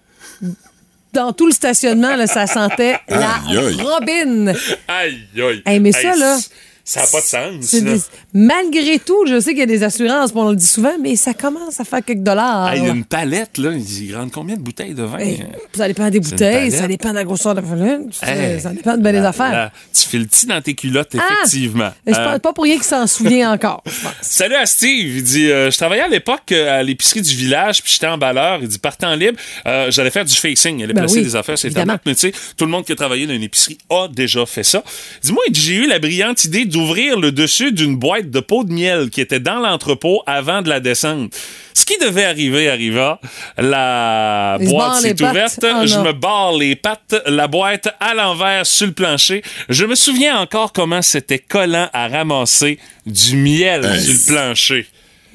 Dans 1.13 1.31
tout 1.31 1.45
le 1.45 1.51
stationnement, 1.51 2.15
là, 2.15 2.25
ça 2.27 2.47
sentait 2.47 2.99
la 3.07 3.35
Aïe, 3.47 3.57
aïe. 3.57 3.81
robine. 3.81 4.53
Aïe, 4.87 5.19
aïe. 5.37 5.61
Hey, 5.65 5.79
mais 5.79 5.91
ça, 5.91 6.15
là, 6.15 6.37
Ça 6.85 7.01
n'a 7.01 7.07
pas 7.07 7.21
de 7.21 7.25
sens. 7.61 7.71
Des- 7.81 8.01
Malgré 8.33 8.99
tout, 8.99 9.25
je 9.25 9.39
sais 9.39 9.51
qu'il 9.51 9.59
y 9.59 9.63
a 9.63 9.65
des 9.67 9.83
assurances, 9.83 10.31
on 10.35 10.49
le 10.49 10.55
dit 10.57 10.65
souvent, 10.67 10.95
mais 11.01 11.15
ça 11.15 11.33
commence 11.33 11.79
à 11.79 11.85
faire 11.85 12.03
quelques 12.03 12.23
dollars. 12.23 12.73
Hey, 12.73 12.87
une 12.89 13.05
palette, 13.05 13.57
là, 13.57 13.71
il 13.71 14.13
rentre 14.15 14.33
combien 14.33 14.55
de 14.57 14.61
bouteilles 14.61 14.93
de 14.93 15.03
vin? 15.03 15.17
Hey, 15.19 15.45
ça 15.73 15.87
dépend 15.87 16.09
des 16.09 16.19
bouteilles, 16.19 16.71
ça 16.71 16.87
dépend 16.87 17.11
de 17.11 17.15
la 17.15 17.23
grosseur 17.23 17.55
de 17.55 17.61
la 17.61 17.67
palette, 17.67 18.01
Hey, 18.21 18.59
ça 18.59 18.71
dépend 18.71 18.97
de 18.97 19.09
là, 19.09 19.29
affaires. 19.29 19.71
tu 19.93 20.01
fais 20.09 20.17
le 20.17 20.25
petit 20.25 20.45
dans 20.45 20.61
tes 20.61 20.73
culottes, 20.73 21.15
Ah! 21.17 21.23
effectivement. 21.31 21.91
C'est 22.05 22.13
Euh, 22.17 22.25
pas, 22.25 22.39
pas 22.39 22.53
pour 22.53 22.65
rien 22.65 22.75
qu'il 22.75 22.83
s'en 22.83 23.07
souvient 23.07 23.53
encore. 23.53 23.81
je. 23.85 23.91
Salut 24.21 24.55
à 24.55 24.65
Steve. 24.65 25.15
Il 25.17 25.23
dit 25.23 25.49
euh, 25.51 25.71
Je 25.71 25.77
travaillais 25.77 26.01
à 26.03 26.07
l'époque 26.09 26.51
euh, 26.51 26.79
à 26.79 26.83
l'épicerie 26.83 27.21
du 27.21 27.33
village, 27.35 27.81
puis 27.81 27.93
j'étais 27.93 28.07
emballeur. 28.07 28.59
Il 28.61 28.67
dit 28.67 28.79
Partant 28.79 29.15
libre, 29.15 29.39
euh, 29.67 29.89
j'allais 29.89 30.11
faire 30.11 30.25
du 30.25 30.35
facing. 30.35 30.79
Il 30.79 30.83
allait 30.83 30.93
Ben 30.93 31.01
placer 31.03 31.19
oui, 31.19 31.23
des 31.23 31.35
affaires, 31.37 31.57
c'est. 31.57 31.69
Mais 32.05 32.13
tu 32.15 32.19
sais, 32.19 32.33
tout 32.57 32.65
le 32.65 32.71
monde 32.71 32.83
qui 32.85 32.91
a 32.91 32.95
travaillé 32.95 33.25
dans 33.25 33.33
une 33.33 33.43
épicerie 33.43 33.77
a 33.89 34.07
déjà 34.09 34.45
fait 34.45 34.63
ça. 34.63 34.83
Dis-moi, 35.23 35.43
il 35.47 35.55
j'ai 35.55 35.75
eu 35.75 35.87
la 35.87 35.99
brillante 35.99 36.43
idée 36.43 36.65
d'ouvrir 36.73 37.19
le 37.19 37.31
dessus 37.31 37.71
d'une 37.71 37.95
boîte 37.95 38.29
de 38.29 38.39
pot 38.39 38.63
de 38.63 38.73
miel 38.73 39.09
qui 39.09 39.21
était 39.21 39.39
dans 39.39 39.59
l'entrepôt 39.59 40.21
avant 40.25 40.61
de 40.61 40.69
la 40.69 40.79
descendre. 40.79 41.29
Ce 41.73 41.85
qui 41.85 41.97
devait 41.97 42.25
arriver 42.25 42.69
arriva. 42.69 43.19
La 43.57 44.57
Il 44.59 44.67
boîte 44.69 45.01
s'est 45.01 45.21
ouverte. 45.23 45.59
Oh 45.63 45.85
je 45.85 45.97
me 45.99 46.11
barre 46.13 46.53
les 46.57 46.75
pattes. 46.75 47.15
La 47.25 47.47
boîte 47.47 47.89
à 47.99 48.13
l'envers 48.13 48.65
sur 48.65 48.87
le 48.87 48.93
plancher. 48.93 49.41
Je 49.69 49.85
me 49.85 49.95
souviens 49.95 50.37
encore 50.39 50.71
comment 50.73 51.01
c'était 51.01 51.39
collant 51.39 51.89
à 51.93 52.07
ramasser 52.07 52.77
du 53.05 53.35
miel 53.37 53.85
Hey. 53.85 54.01
sur 54.01 54.13
le 54.13 54.33
plancher. 54.35 54.85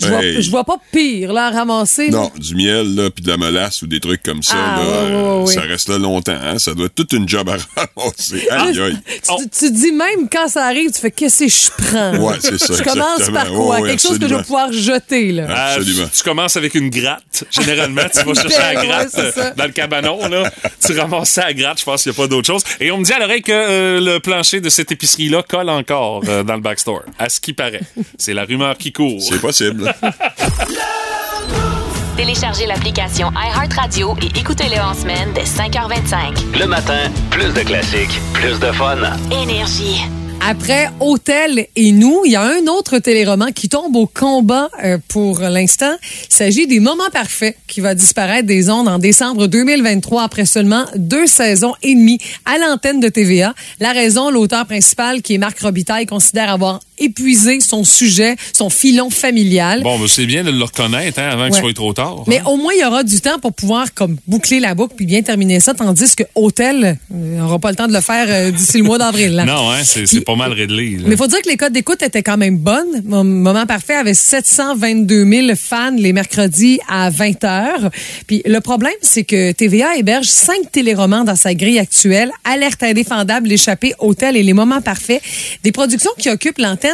Je 0.01 0.07
vois, 0.07 0.23
Hey. 0.23 0.43
je 0.43 0.51
vois 0.51 0.65
pas 0.65 0.77
pire, 0.93 1.33
là, 1.33 1.47
à 1.47 1.51
ramasser. 1.51 2.11
Non, 2.11 2.31
du 2.37 2.55
miel, 2.55 2.95
là, 2.95 3.11
puis 3.11 3.23
de 3.25 3.29
la 3.31 3.37
molasse 3.37 3.83
ou 3.83 3.87
des 3.87 4.01
trucs 4.01 4.23
comme 4.23 4.43
ça, 4.43 4.55
Ah, 4.57 4.77
là, 4.79 4.85
euh, 4.85 5.47
ça 5.47 5.63
reste 5.63 5.89
là 5.89 5.99
longtemps. 5.99 6.39
Hein? 6.41 6.59
Ça 6.59 6.75
doit 6.75 6.87
être 6.87 6.95
toute 6.95 7.13
une 7.13 7.29
job 7.29 7.49
à 7.49 7.57
ramasser. 7.97 8.47
Aïe, 8.51 8.81
aïe. 8.81 8.97
Tu, 9.07 9.49
tu 9.51 9.71
dis 9.73 9.93
même 9.93 10.29
quand 10.31 10.49
ça 10.49 10.67
arrive, 10.67 10.93
tu 10.93 11.01
fais 11.01 11.11
qu'est-ce 11.11 11.45
que 11.45 11.49
je 11.51 11.85
prends? 11.91 12.17
Ouais, 12.19 12.37
c'est 12.41 12.59
ça, 12.59 12.75
Je 12.75 12.83
commence 12.83 13.21
exactement. 13.21 13.33
par 13.45 13.53
quoi? 13.53 13.87
Quelque 13.87 14.03
chose 14.03 14.19
que 14.19 14.29
je 14.29 14.35
vais 14.35 14.43
pouvoir 14.43 14.73
jeter, 14.73 15.33
là. 15.33 15.43
Euh, 15.45 15.77
Absolument. 15.77 16.09
tu 16.17 16.23
commences 16.23 16.57
avec 16.57 16.75
une 16.75 16.91
gratte. 16.91 17.45
Généralement, 17.51 18.03
tu 18.13 18.23
vas 18.25 18.35
chercher 18.41 18.59
la 18.75 18.81
Ouais, 18.81 18.87
gratte 18.87 19.15
euh, 19.19 19.51
dans 19.57 19.65
le 19.65 19.73
cabanon. 19.73 20.29
Là. 20.29 20.51
Tu 20.85 20.99
ramasses 20.99 21.31
ça 21.31 21.47
à 21.47 21.53
gratte. 21.53 21.81
Je 21.81 21.85
pense 21.85 22.03
qu'il 22.03 22.13
n'y 22.13 22.17
a 22.17 22.21
pas 22.23 22.29
d'autre 22.29 22.47
chose. 22.47 22.63
Et 22.81 22.91
on 22.91 22.99
me 22.99 23.05
dit 23.05 23.13
à 23.13 23.19
l'oreille 23.19 23.43
que 23.43 23.53
euh, 23.53 24.01
le 24.01 24.21
plancher 24.21 24.61
de 24.61 24.69
cette 24.69 24.93
épicerie-là 24.93 25.43
colle 25.49 25.69
encore 25.71 26.23
euh, 26.29 26.43
dans 26.43 26.55
le 26.55 26.61
backstore. 26.61 27.03
À 27.19 27.29
ce 27.29 27.41
qui 27.41 27.53
paraît. 27.53 27.81
C'est 28.17 28.35
la 28.35 28.45
rumeur 28.45 28.77
qui 28.79 28.93
court. 28.93 29.21
C'est 29.21 29.41
possible. 29.41 29.88
Téléchargez 32.17 32.67
l'application 32.67 33.31
iHeartRadio 33.31 34.17
et 34.23 34.39
écoutez-le 34.39 34.81
en 34.81 34.93
semaine 34.93 35.33
dès 35.35 35.45
5h25. 35.45 36.59
Le 36.59 36.67
matin, 36.67 37.11
plus 37.31 37.55
de 37.55 37.61
classiques, 37.61 38.21
plus 38.33 38.59
de 38.59 38.73
fun. 38.73 38.99
Énergie. 39.31 40.03
Après 40.41 40.89
Hôtel 41.01 41.67
et 41.75 41.93
nous, 41.93 42.23
il 42.25 42.33
y 42.33 42.37
a 42.37 42.43
un 42.43 42.67
autre 42.69 42.99
téléroman 42.99 43.53
qui 43.53 43.69
tombe 43.69 43.97
au 43.97 44.07
combat 44.07 44.71
euh, 44.83 44.99
pour 45.09 45.41
l'instant. 45.41 45.95
Il 46.29 46.35
s'agit 46.35 46.67
des 46.67 46.81
Moments 46.81 47.11
parfaits 47.13 47.57
qui 47.67 47.81
va 47.81 47.95
disparaître 47.95 48.47
des 48.47 48.71
ondes 48.71 48.89
en 48.89 48.99
décembre 48.99 49.47
2023 49.47 50.23
après 50.23 50.45
seulement 50.45 50.85
deux 50.97 51.27
saisons 51.27 51.75
et 51.83 51.95
demie 51.95 52.19
à 52.45 52.59
l'antenne 52.59 53.01
de 53.01 53.09
TVA. 53.09 53.55
La 53.81 53.93
raison, 53.93 54.31
l'auteur 54.31 54.67
principal, 54.67 55.23
qui 55.23 55.35
est 55.35 55.39
Marc 55.39 55.59
Robitaille, 55.61 56.07
considère 56.07 56.51
avoir 56.51 56.81
épuisé 57.01 57.61
son 57.61 57.85
sujet, 57.85 58.37
son 58.53 58.71
filon 58.71 59.11
familial. 59.11 59.83
Bon, 59.83 59.99
ben, 59.99 60.07
c'est 60.09 60.27
bien 60.27 60.45
de 60.45 60.51
le 60.51 60.63
reconnaître 60.65 61.19
hein, 61.21 61.29
avant 61.31 61.49
que 61.49 61.55
ce 61.55 61.59
Ouais. 61.59 61.65
soit 61.65 61.75
trop 61.75 61.93
tard. 61.93 62.25
Mais 62.27 62.39
hein. 62.39 62.43
au 62.47 62.57
moins, 62.57 62.73
il 62.77 62.81
y 62.81 62.85
aura 62.85 63.03
du 63.03 63.21
temps 63.21 63.39
pour 63.41 63.53
pouvoir 63.53 63.93
comme 63.95 64.17
boucler 64.27 64.61
la 64.61 64.75
boucle 64.75 64.95
puis 64.97 65.07
bien 65.07 65.23
terminer 65.23 65.61
ça, 65.61 65.75
tandis 65.75 66.15
que 66.15 66.23
Hôtel, 66.35 66.85
euh, 66.85 67.15
on 67.39 67.43
n'aura 67.43 67.59
pas 67.59 67.71
le 67.71 67.77
temps 67.77 67.89
de 67.89 67.93
le 67.93 68.01
faire 68.01 68.27
euh, 68.29 68.51
d'ici 68.51 68.79
le 68.79 68.85
mois 68.85 68.99
d'avril. 68.99 69.33
là. 69.35 69.45
Non, 69.45 69.71
hein, 69.71 69.83
c'est 69.85 70.07
c'est 70.07 70.21
pas 70.21 70.37
mal 70.37 70.53
réglé. 70.53 70.91
là. 70.97 71.03
Mais 71.07 71.13
il 71.15 71.17
faut 71.17 71.27
dire 71.27 71.41
que 71.43 71.49
les 71.49 71.57
codes 71.57 71.73
d'écoute 71.73 72.03
étaient 72.03 72.23
quand 72.23 72.37
même 72.37 72.57
bonnes. 72.59 73.03
Mon 73.05 73.25
Moment 73.25 73.67
Parfait 73.67 73.95
avait 73.95 74.15
722 74.15 75.25
000 75.25 75.49
fans 75.57 75.91
les 75.97 76.13
mercredis 76.13 76.79
à 76.89 77.11
20 77.11 77.43
h. 77.45 77.91
Puis 78.27 78.43
le 78.47 78.61
problème, 78.61 78.93
c'est 79.03 79.25
que 79.25 79.53
TVA 79.53 79.97
héberge 79.97 80.27
cinq 80.27 80.71
téléromans 80.73 81.25
dans 81.25 81.37
sa 81.37 81.55
grille 81.55 81.79
actuelle. 81.79 82.31
Alerte 82.45 82.83
indéfendable, 82.83 83.49
l'échappée, 83.49 83.95
Hôtel 83.99 84.37
et 84.37 84.43
les 84.43 84.53
Moments 84.53 84.81
Parfaits. 84.81 85.21
Des 85.65 85.73
productions 85.73 86.11
qui 86.19 86.31
occupent 86.31 86.59
l'antenne 86.59 86.88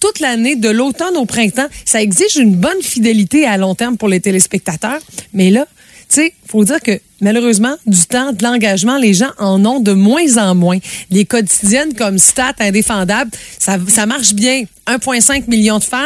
toute 0.00 0.20
l'année, 0.20 0.56
de 0.56 0.68
l'automne 0.68 1.16
au 1.16 1.26
printemps. 1.26 1.68
Ça 1.84 2.02
exige 2.02 2.36
une 2.36 2.54
bonne 2.54 2.82
fidélité 2.82 3.46
à 3.46 3.56
long 3.56 3.74
terme 3.74 3.96
pour 3.96 4.08
les 4.08 4.20
téléspectateurs. 4.20 5.00
Mais 5.34 5.50
là, 5.50 5.66
tu 6.08 6.16
sais, 6.16 6.34
faut 6.46 6.64
dire 6.64 6.80
que 6.80 6.98
malheureusement, 7.20 7.74
du 7.86 8.04
temps, 8.06 8.32
de 8.32 8.42
l'engagement, 8.42 8.96
les 8.98 9.14
gens 9.14 9.30
en 9.38 9.64
ont 9.64 9.80
de 9.80 9.92
moins 9.92 10.36
en 10.38 10.54
moins. 10.54 10.78
Les 11.10 11.24
quotidiennes 11.24 11.94
comme 11.94 12.18
Stat, 12.18 12.54
Indéfendable, 12.60 13.30
ça, 13.58 13.76
ça 13.88 14.06
marche 14.06 14.32
bien. 14.34 14.64
1,5 14.86 15.46
million 15.46 15.78
de 15.78 15.84
fans. 15.84 15.98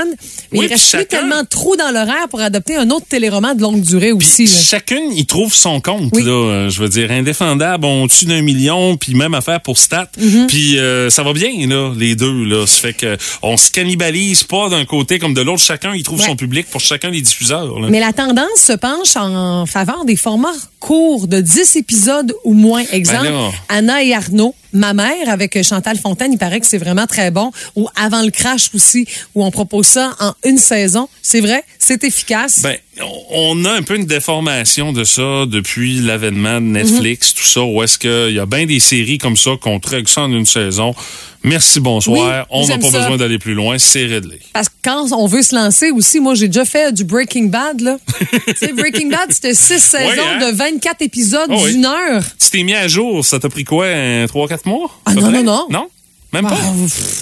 Mais 0.52 0.58
Oui, 0.58 0.66
il 0.66 0.68
reste 0.68 0.82
puis 0.82 0.90
plus 0.90 0.98
chacun- 0.98 1.18
tellement 1.20 1.42
de 1.42 1.46
trous 1.48 1.74
dans 1.76 1.90
l'horaire 1.90 2.28
pour 2.28 2.40
adopter 2.40 2.76
un 2.76 2.90
autre 2.90 3.06
téléroman 3.08 3.54
de 3.54 3.62
longue 3.62 3.80
durée 3.80 4.12
aussi. 4.12 4.44
là. 4.44 4.52
Chacune, 4.52 5.10
il 5.16 5.24
trouve 5.24 5.54
son 5.54 5.80
compte, 5.80 6.10
Oui. 6.12 6.22
là. 6.22 6.30
Euh, 6.32 6.68
Je 6.68 6.80
veux 6.82 6.88
dire, 6.90 7.10
indéfendable, 7.10 7.86
on 7.86 8.06
tue 8.08 8.26
d'un 8.26 8.42
million, 8.42 8.96
puis 8.98 9.14
même 9.14 9.32
affaire 9.32 9.60
pour 9.62 9.78
Stat. 9.78 10.08
Mm-hmm. 10.20 10.46
Puis 10.48 10.78
euh, 10.78 11.08
ça 11.08 11.22
va 11.22 11.32
bien, 11.32 11.50
là, 11.66 11.92
les 11.96 12.14
deux, 12.14 12.44
là. 12.44 12.66
Ça 12.66 12.76
fait 12.80 12.92
que 12.92 13.16
on 13.42 13.56
se 13.56 13.70
cannibalise 13.70 14.42
pas 14.44 14.68
d'un 14.68 14.84
côté 14.84 15.18
comme 15.18 15.32
de 15.32 15.40
l'autre. 15.40 15.62
Chacun, 15.62 15.94
il 15.94 16.02
trouve 16.02 16.20
Ouais. 16.20 16.26
son 16.26 16.36
public 16.36 16.66
pour 16.70 16.80
chacun 16.82 17.10
des 17.10 17.22
diffuseurs. 17.22 17.80
là. 17.80 17.88
Mais 17.88 18.00
la 18.00 18.12
tendance 18.12 18.58
se 18.58 18.72
penche 18.74 19.16
en 19.16 19.64
faveur 19.64 20.04
des 20.04 20.16
formats 20.16 20.52
courts 20.80 21.03
de 21.26 21.40
10 21.40 21.76
épisodes 21.76 22.34
ou 22.44 22.54
moins. 22.54 22.84
Exemple, 22.92 23.24
Ben 23.24 23.32
là. 23.32 23.50
Anna 23.68 24.02
et 24.02 24.14
Arnaud, 24.14 24.54
ma 24.72 24.92
mère 24.92 25.28
avec 25.28 25.62
Chantal 25.62 25.98
Fontaine, 25.98 26.32
il 26.32 26.38
paraît 26.38 26.60
que 26.60 26.66
c'est 26.66 26.78
vraiment 26.78 27.06
très 27.06 27.30
bon. 27.30 27.50
Ou 27.76 27.88
Avant 27.96 28.22
le 28.22 28.30
crash 28.30 28.70
aussi, 28.74 29.06
où 29.34 29.44
on 29.44 29.50
propose 29.50 29.86
ça 29.86 30.16
en 30.20 30.32
une 30.44 30.58
saison. 30.58 31.08
C'est 31.22 31.40
vrai, 31.40 31.64
c'est 31.78 32.04
efficace. 32.04 32.60
Ben, 32.62 32.76
on 33.30 33.64
a 33.64 33.72
un 33.72 33.82
peu 33.82 33.96
une 33.96 34.06
déformation 34.06 34.92
de 34.92 35.04
ça 35.04 35.44
depuis 35.46 36.00
l'avènement 36.00 36.60
de 36.60 36.66
Netflix, 36.66 37.34
tout 37.34 37.42
ça, 37.44 37.62
où 37.62 37.82
est-ce 37.82 37.98
qu'il 37.98 38.34
y 38.34 38.38
a 38.38 38.46
bien 38.46 38.66
des 38.66 38.78
séries 38.80 39.18
comme 39.18 39.36
ça 39.36 39.52
qu'on 39.60 39.80
traque 39.80 40.08
ça 40.08 40.22
en 40.22 40.32
une 40.32 40.46
saison. 40.46 40.94
Merci, 41.42 41.78
bonsoir. 41.78 42.46
Oui, 42.50 42.56
on 42.62 42.66
n'a 42.66 42.78
pas 42.78 42.90
ça. 42.90 43.00
besoin 43.00 43.16
d'aller 43.18 43.38
plus 43.38 43.52
loin. 43.52 43.76
C'est 43.78 44.06
réglé. 44.06 44.38
Parce 44.54 44.68
que 44.70 44.74
quand 44.82 45.12
on 45.12 45.26
veut 45.26 45.42
se 45.42 45.54
lancer 45.54 45.90
aussi, 45.90 46.18
moi, 46.20 46.34
j'ai 46.34 46.46
déjà 46.48 46.64
fait 46.64 46.92
du 46.94 47.04
Breaking 47.04 47.44
Bad, 47.46 47.80
là. 47.82 47.98
Breaking 48.76 49.10
Bad, 49.10 49.30
c'était 49.30 49.52
six 49.54 49.78
saisons 49.80 50.22
hein? 50.40 50.50
de 50.50 50.56
24 50.56 51.02
épisodes 51.02 51.48
Oh, 51.50 51.60
oui. 51.64 51.72
d'une 51.74 51.84
heure. 51.84 52.22
Tu 52.40 52.48
t'es 52.50 52.62
mis 52.62 52.72
à 52.74 52.88
jour, 52.88 53.24
ça 53.26 53.38
t'a 53.38 53.50
pris 53.50 53.64
quoi, 53.64 53.86
3-4 53.86 54.60
mois? 54.64 54.90
Ah, 55.04 55.12
non, 55.14 55.30
non, 55.30 55.42
non. 55.42 55.66
Non? 55.68 55.86
Même 56.34 56.46
pas? 56.46 56.58
Ah, 56.60 56.72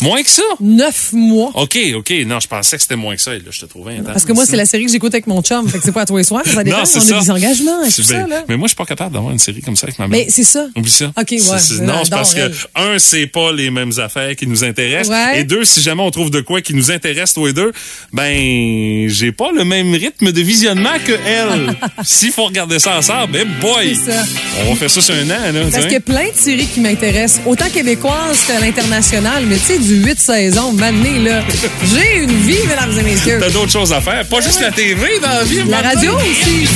Moins 0.03 0.23
que 0.23 0.31
ça? 0.31 0.43
Neuf 0.61 1.13
mois. 1.13 1.51
OK, 1.55 1.79
OK. 1.97 2.13
Non, 2.27 2.41
je 2.41 2.49
pensais 2.49 2.77
que 2.77 2.83
c'était 2.83 2.97
moins 2.97 3.15
que 3.15 3.23
ça. 3.23 3.35
et 3.35 3.39
Là, 3.39 3.45
je 3.51 3.61
te 3.61 3.67
trouvais 3.67 3.95
intense. 3.95 4.07
Parce 4.13 4.25
que 4.25 4.33
moi, 4.33 4.45
c'est 4.47 4.57
la 4.57 4.67
série 4.67 4.85
que 4.87 4.91
j'écoute 4.93 5.15
avec 5.15 5.27
mon 5.27 5.43
chum. 5.43 5.69
Fait 5.69 5.79
que 5.79 5.85
c'est 5.85 5.93
pas 5.93 6.03
à 6.03 6.07
toi 6.07 6.21
et 6.21 6.25
soir. 6.25 6.43
Ça 6.45 6.65
dépend. 6.65 6.79
Non, 6.79 6.83
on 6.83 6.87
ça. 6.87 7.17
a 7.17 7.21
des 7.21 7.31
engagements 7.31 7.83
et 7.85 7.91
tout 7.93 8.03
ça, 8.03 8.27
là. 8.27 8.45
Mais 8.49 8.57
moi, 8.57 8.67
je 8.67 8.71
suis 8.71 8.77
pas 8.77 8.85
capable 8.85 9.13
d'avoir 9.15 9.33
une 9.33 9.39
série 9.39 9.61
comme 9.63 9.77
ça 9.77 9.87
avec 9.87 9.99
ma 9.99 10.09
mère. 10.09 10.21
Mais 10.25 10.31
c'est 10.31 10.45
ça. 10.45 10.67
Oublie 10.77 10.91
ça. 10.91 11.13
OK, 11.19 11.31
ouais. 11.31 11.39
C'est- 11.39 11.81
non, 11.83 12.01
c'est 12.05 12.11
parce 12.11 12.35
que, 12.35 12.51
un, 12.75 12.99
c'est 12.99 13.27
pas 13.27 13.53
les 13.53 13.71
mêmes 13.71 13.93
affaires 13.99 14.35
qui 14.37 14.47
nous 14.47 14.65
intéressent. 14.65 15.09
Ouais. 15.15 15.41
Et 15.41 15.45
deux, 15.45 15.65
si 15.65 15.81
jamais 15.81 16.03
on 16.03 16.11
trouve 16.11 16.31
de 16.31 16.41
quoi 16.41 16.61
qui 16.61 16.75
nous 16.75 16.91
intéresse, 16.91 17.35
tous 17.35 17.47
les 17.47 17.53
deux, 17.53 17.73
ben, 18.13 19.09
j'ai 19.09 19.33
pas 19.33 19.51
le 19.53 19.65
même 19.65 19.93
rythme 19.95 20.33
de 20.33 20.41
visionnement 20.41 20.91
que 21.05 21.13
elle. 21.27 21.77
S'il 22.05 22.33
faut 22.33 22.45
regarder 22.47 22.79
ça 22.79 22.97
ensemble, 22.97 23.33
ben, 23.33 23.49
boy! 23.61 23.95
C'est 23.95 24.13
ça. 24.13 24.25
On 24.67 24.71
va 24.71 24.77
faire 24.77 24.91
ça 24.91 25.01
sur 25.01 25.15
un 25.15 25.25
an, 25.31 25.53
là. 25.53 25.61
Parce 25.71 25.85
qu'il 25.85 25.93
y 25.93 25.97
a 25.97 26.01
plein 26.01 26.29
de 26.31 26.37
séries 26.37 26.67
qui 26.67 26.81
m'intéressent, 26.81 27.41
autant 27.47 27.69
québécoises 27.69 28.41
qu'à 28.47 28.59
l'international. 28.61 29.02
Mais 29.47 29.57
tu 29.57 29.63
sais, 29.63 29.79
du 29.79 29.97
8 29.97 30.21
saisons, 30.21 30.73
mané, 30.73 31.19
là. 31.19 31.43
J'ai 31.85 32.23
une 32.23 32.31
vie, 32.31 32.65
mesdames 32.69 32.97
et 32.99 33.03
messieurs. 33.03 33.39
T'as 33.41 33.51
d'autres 33.51 33.73
choses 33.73 33.93
à 33.93 34.01
faire. 34.01 34.25
Pas 34.29 34.41
juste 34.41 34.61
la 34.61 34.71
TV 34.71 35.19
dans 35.21 35.29
la 35.29 35.43
vie. 35.43 35.65
La 35.67 35.81
radio 35.81 36.13
aussi. 36.15 36.69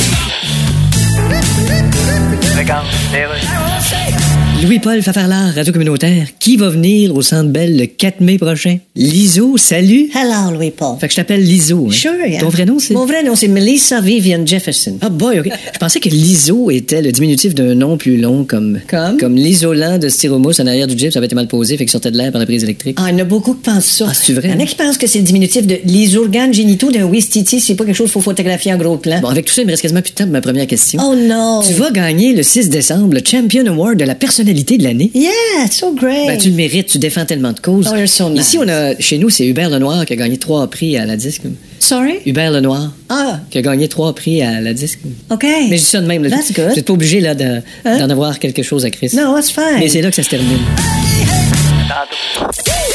Louis-Paul 4.65 5.03
Fafarlard, 5.03 5.55
Radio 5.55 5.71
Communautaire. 5.71 6.29
Qui 6.41 6.57
va 6.57 6.71
venir 6.71 7.15
au 7.15 7.21
Centre 7.21 7.51
Bell 7.51 7.77
le 7.77 7.85
4 7.85 8.23
mai 8.23 8.39
prochain? 8.39 8.79
Liso, 8.97 9.59
salut. 9.59 10.09
Hello, 10.15 10.57
Louis-Paul. 10.57 10.97
Fait 10.99 11.09
que 11.09 11.13
je 11.13 11.17
t'appelle 11.17 11.43
Liso. 11.45 11.89
hein. 11.89 11.93
Sure, 11.93 12.13
yeah. 12.27 12.41
Ton 12.41 12.49
vrai 12.49 12.65
nom, 12.65 12.79
c'est? 12.79 12.95
Mon 12.95 13.05
vrai 13.05 13.23
nom, 13.23 13.37
c'est 13.37 13.49
Melissa 13.49 14.01
Vivian 14.01 14.47
Jefferson. 14.47 14.97
Ah 15.03 15.11
boy, 15.11 15.41
OK. 15.41 15.51
Je 15.75 15.79
pensais 15.79 16.01
que 16.01 16.09
l'ISO 16.09 16.71
était 16.71 17.03
le 17.03 17.13
diminutif 17.13 17.55
d'un 17.55 17.75
nom 17.75 17.99
plus 17.99 18.17
long 18.17 18.45
comme... 18.45 18.81
Comme? 18.89 19.19
Comme 19.19 19.37
l'isolant 19.37 19.99
de 19.99 20.09
styromousse 20.09 20.59
en 20.59 20.67
arrière 20.67 20.87
du 20.87 20.97
Jeep, 20.97 21.13
ça 21.13 21.19
avait 21.19 21.27
été 21.27 21.35
mal 21.35 21.49
posé, 21.49 21.77
fait 21.77 21.85
qu'il 21.85 21.93
sortait 21.93 22.11
de 22.11 22.17
l'air 22.17 22.33
par 22.33 22.41
la 22.41 22.47
prise 22.47 22.65
électrique. 22.65 22.97
Ah, 22.99 23.09
il 23.11 23.13
y 23.13 23.21
en 23.21 23.21
a 23.21 23.25
beaucoup 23.25 23.53
qui 23.53 23.61
pensent 23.61 23.85
ça. 23.85 24.07
Ah, 24.09 24.15
c'est 24.15 24.33
vrai? 24.33 24.49
Il 24.49 24.55
y 24.55 24.57
en 24.57 24.65
a 24.65 24.67
qui 24.67 24.75
pensent 24.75 24.97
que 24.97 25.07
c'est 25.07 25.19
le 25.19 25.25
diminutif 25.27 25.67
de 25.67 25.77
les 25.85 26.17
organes 26.17 26.55
génitaux 26.55 26.91
d'un 26.91 27.05
Wistiti. 27.05 27.61
C'est 27.61 27.75
pas 27.75 27.85
quelque 27.85 27.95
chose 27.95 28.07
qu'il 28.07 28.15
faut 28.15 28.21
photographier 28.31 28.73
en 28.73 28.79
gros 28.79 28.97
plan. 28.97 29.21
Bon, 29.21 29.29
avec 29.29 29.45
tout 29.45 29.53
ça, 29.53 29.61
il 29.61 29.67
me 29.67 29.73
reste 29.73 29.83
quasiment 29.83 30.01
plus 30.01 30.13
de 30.13 30.17
temps 30.17 30.25
pour 30.25 30.33
ma 30.33 30.41
première 30.41 30.67
question. 30.67 30.99
Oh 31.05 31.15
non. 31.15 31.61
Tu 31.67 31.75
vas 31.75 31.91
gagner 31.91 32.33
le 32.33 32.43
6 32.43 32.71
décembre 32.71 33.13
le 33.13 33.21
Champion 33.23 33.67
Award 33.67 33.99
de 33.99 34.05
la 34.07 34.15
personnalité 34.15 34.47
de 34.65 34.83
l'année. 34.85 35.11
Yeah, 35.15 35.31
so 35.71 35.93
great. 35.93 36.27
Ben, 36.27 36.39
tu 36.39 36.51
le 36.51 36.55
mérites, 36.57 36.87
tu 36.89 36.99
défends 36.99 37.25
tellement 37.25 37.53
de 37.53 37.61
causes. 37.61 37.89
Oh, 37.93 37.97
you're 37.97 38.09
so 38.09 38.29
nice. 38.31 38.47
Ici, 38.49 38.59
on 38.59 38.69
a, 38.69 38.99
chez 38.99 39.19
nous, 39.19 39.31
c'est 39.31 39.47
Hubert 39.47 39.71
Lenoir 39.71 40.05
qui 40.07 40.13
a 40.13 40.17
gagné 40.17 40.37
trois 40.39 40.69
prix 40.69 40.97
à 40.97 41.05
la 41.07 41.17
disque. 41.17 41.43
Sorry? 41.79 42.19
Hubert 42.27 42.51
Lenoir, 42.51 42.93
Ah, 43.09 43.41
qui 43.51 43.59
a 43.59 43.63
gagné 43.63 43.89
trois 43.89 44.15
prix 44.15 44.43
à 44.43 44.61
la 44.61 44.73
disque. 44.75 45.01
OK. 45.31 45.43
Mais 45.45 45.77
je 45.77 45.83
dis 45.83 45.89
ça 45.89 46.01
de 46.01 46.07
même. 46.07 46.25
Là. 46.25 46.31
That's 46.31 46.47
Tu 46.49 46.53
good. 46.55 46.75
n'es 46.75 46.83
pas 46.83 46.93
obligé 46.93 47.21
là, 47.21 47.35
de- 47.35 47.61
Hein? 47.85 47.99
d'en 47.99 48.11
avoir 48.11 48.39
quelque 48.39 48.63
chose 48.63 48.85
à 48.85 48.91
Chris. 48.91 49.11
No, 49.15 49.37
it's 49.39 49.51
fine. 49.51 49.79
Mais 49.79 49.89
c'est 49.89 50.01
là 50.03 50.11
que 50.11 50.17
ça 50.17 50.23
se 50.23 50.31
termine. 50.31 50.59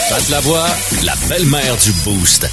Pat 0.09 0.30
la 0.30 0.39
voix, 0.41 0.68
la 1.05 1.14
belle-mère 1.30 1.78
du 1.84 1.91
Boost. 2.03 2.45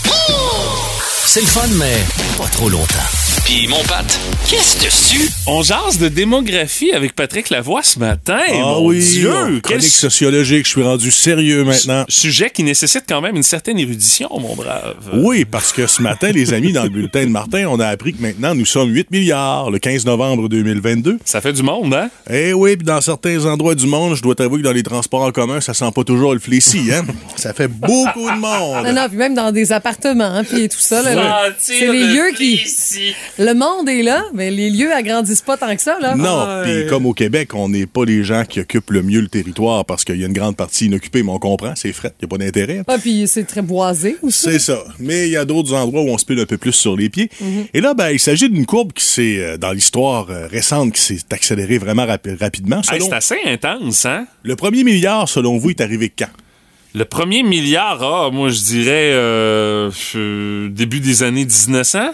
C'est 1.27 1.41
le 1.41 1.47
fun, 1.47 1.67
mais 1.77 1.97
pas 2.39 2.47
trop 2.49 2.69
longtemps. 2.69 3.18
Puis 3.49 3.67
mon 3.67 3.83
Pat, 3.85 4.05
qu'est-ce 4.47 4.85
dessus? 4.85 5.31
On 5.47 5.63
jase 5.63 5.97
de 5.99 6.09
démographie 6.09 6.93
avec 6.93 7.15
Patrick 7.15 7.49
Lavoie 7.49 7.83
ce 7.83 7.99
matin. 7.99 8.43
Ah 8.47 8.53
Mon 8.53 8.87
oui, 8.89 9.01
Dieu, 9.01 9.33
quel 9.33 9.63
chronique 9.63 9.85
sociologique, 9.85 10.67
je 10.67 10.71
suis 10.73 10.83
rendu 10.83 11.11
sérieux 11.11 11.65
maintenant. 11.65 12.05
sujet 12.11 12.51
qui 12.51 12.63
nécessite 12.63 13.05
quand 13.09 13.23
même 13.23 13.37
une 13.37 13.43
certaine 13.43 13.79
érudition, 13.79 14.29
mon 14.39 14.55
brave. 14.55 14.97
Oui, 15.15 15.47
parce 15.47 15.73
que 15.73 15.87
ce 15.87 16.03
matin, 16.03 16.31
les 16.31 16.53
amis, 16.53 16.73
dans 16.75 16.83
le 16.83 16.91
bulletin 16.91 17.25
de 17.25 17.31
Martin, 17.31 17.65
on 17.71 17.81
a 17.81 17.87
appris 17.87 18.13
que 18.13 18.21
maintenant, 18.21 18.55
nous 18.55 18.67
sommes 18.67 18.91
8 18.91 19.11
milliards 19.13 19.71
le 19.71 19.79
15 19.79 20.05
novembre 20.05 20.51
2022. 20.51 21.19
Ça 21.25 21.41
fait 21.41 21.55
du 21.55 21.63
monde, 21.63 21.95
hein? 21.95 22.11
Eh 22.29 22.53
oui, 22.53 22.77
puis 22.77 22.85
dans 22.85 23.01
certains 23.01 23.47
endroits 23.47 23.75
du 23.75 23.87
monde, 23.87 24.15
je 24.15 24.21
dois 24.21 24.35
t'avouer 24.35 24.59
que 24.59 24.65
dans 24.65 24.73
les 24.73 24.83
transports 24.83 25.23
en 25.23 25.33
commun, 25.33 25.63
ça 25.63 25.73
sent 25.73 25.91
pas 25.95 26.05
toujours 26.05 26.35
le 26.35 26.41
fléci, 26.41 26.93
hein? 26.93 27.07
ça 27.37 27.55
fait 27.55 27.69
beaucoup 27.69 28.31
de 28.31 28.39
monde. 28.39 28.85
Non, 28.89 28.93
non, 28.93 29.09
puis 29.09 29.17
même 29.17 29.35
dans 29.35 29.53
des 29.53 29.73
appartements, 29.73 30.35
hein, 30.35 30.45
puis 30.45 30.69
tout 30.69 30.81
ça. 30.81 31.01
Là, 31.01 31.15
là. 31.15 31.45
c'est 31.59 31.91
les 31.91 32.05
lieux 32.09 32.33
qui. 32.37 32.61
Le 33.39 33.55
monde 33.55 33.89
est 33.89 34.03
là, 34.03 34.25
mais 34.35 34.51
les 34.51 34.69
lieux 34.69 34.93
agrandissent 34.93 35.43
pas 35.43 35.57
tant 35.57 35.75
que 35.77 35.81
ça. 35.81 35.97
Là. 36.01 36.17
Non, 36.17 36.63
puis 36.65 36.87
comme 36.89 37.07
au 37.07 37.13
Québec, 37.13 37.55
on 37.55 37.69
n'est 37.69 37.87
pas 37.87 38.05
les 38.05 38.25
gens 38.25 38.45
qui 38.45 38.59
occupent 38.61 38.91
le 38.91 39.03
mieux 39.03 39.21
le 39.21 39.29
territoire 39.29 39.85
parce 39.85 40.05
qu'il 40.05 40.17
y 40.17 40.25
a 40.25 40.27
une 40.27 40.33
grande 40.33 40.57
partie 40.57 40.87
inoccupée, 40.87 41.23
mais 41.23 41.31
on 41.31 41.39
comprend, 41.39 41.75
c'est 41.77 41.93
fret, 41.93 42.13
il 42.21 42.25
n'y 42.25 42.29
a 42.29 42.37
pas 42.37 42.45
d'intérêt. 42.45 42.83
Ah, 42.89 42.99
puis 42.99 43.29
c'est 43.29 43.45
très 43.45 43.63
boisé 43.63 44.17
aussi. 44.23 44.43
C'est 44.43 44.59
ça. 44.59 44.83
Mais 44.99 45.29
il 45.29 45.33
y 45.33 45.37
a 45.37 45.45
d'autres 45.45 45.73
endroits 45.75 46.03
où 46.03 46.09
on 46.09 46.19
se 46.19 46.25
pile 46.25 46.41
un 46.41 46.47
peu 46.47 46.59
plus 46.59 46.73
sur 46.73 46.97
les 46.97 47.09
pieds. 47.11 47.31
Et 47.75 47.81
là, 47.81 47.95
ben, 47.95 48.11
il 48.11 48.19
s'agit 48.19 48.51
d'une 48.51 48.67
courbe 48.67 48.93
qui 48.93 49.05
s'est, 49.05 49.37
euh, 49.39 49.57
dans 49.57 49.73
l'histoire 49.73 50.27
euh, 50.31 50.47
récente, 50.49 50.93
qui 50.95 51.01
s'est 51.01 51.19
accélérée 51.31 51.79
vraiment 51.79 52.07
rapi- 52.07 52.37
rapidement. 52.39 52.81
Hey, 52.93 53.01
c'est 53.01 53.13
assez 53.13 53.37
intense, 53.47 54.05
hein? 54.05 54.27
Le 54.43 54.57
premier 54.57 54.83
milliard, 54.83 55.29
selon 55.29 55.59
vous, 55.59 55.71
est 55.71 55.81
arrivé 55.81 56.11
quand? 56.17 56.29
Le 56.95 57.05
premier 57.05 57.43
milliard, 57.45 58.03
ah, 58.03 58.31
moi, 58.33 58.49
je 58.49 58.61
dirais 58.61 59.13
euh, 59.13 59.91
début 60.71 61.01
des 61.01 61.23
années 61.23 61.45
1900. 61.45 62.11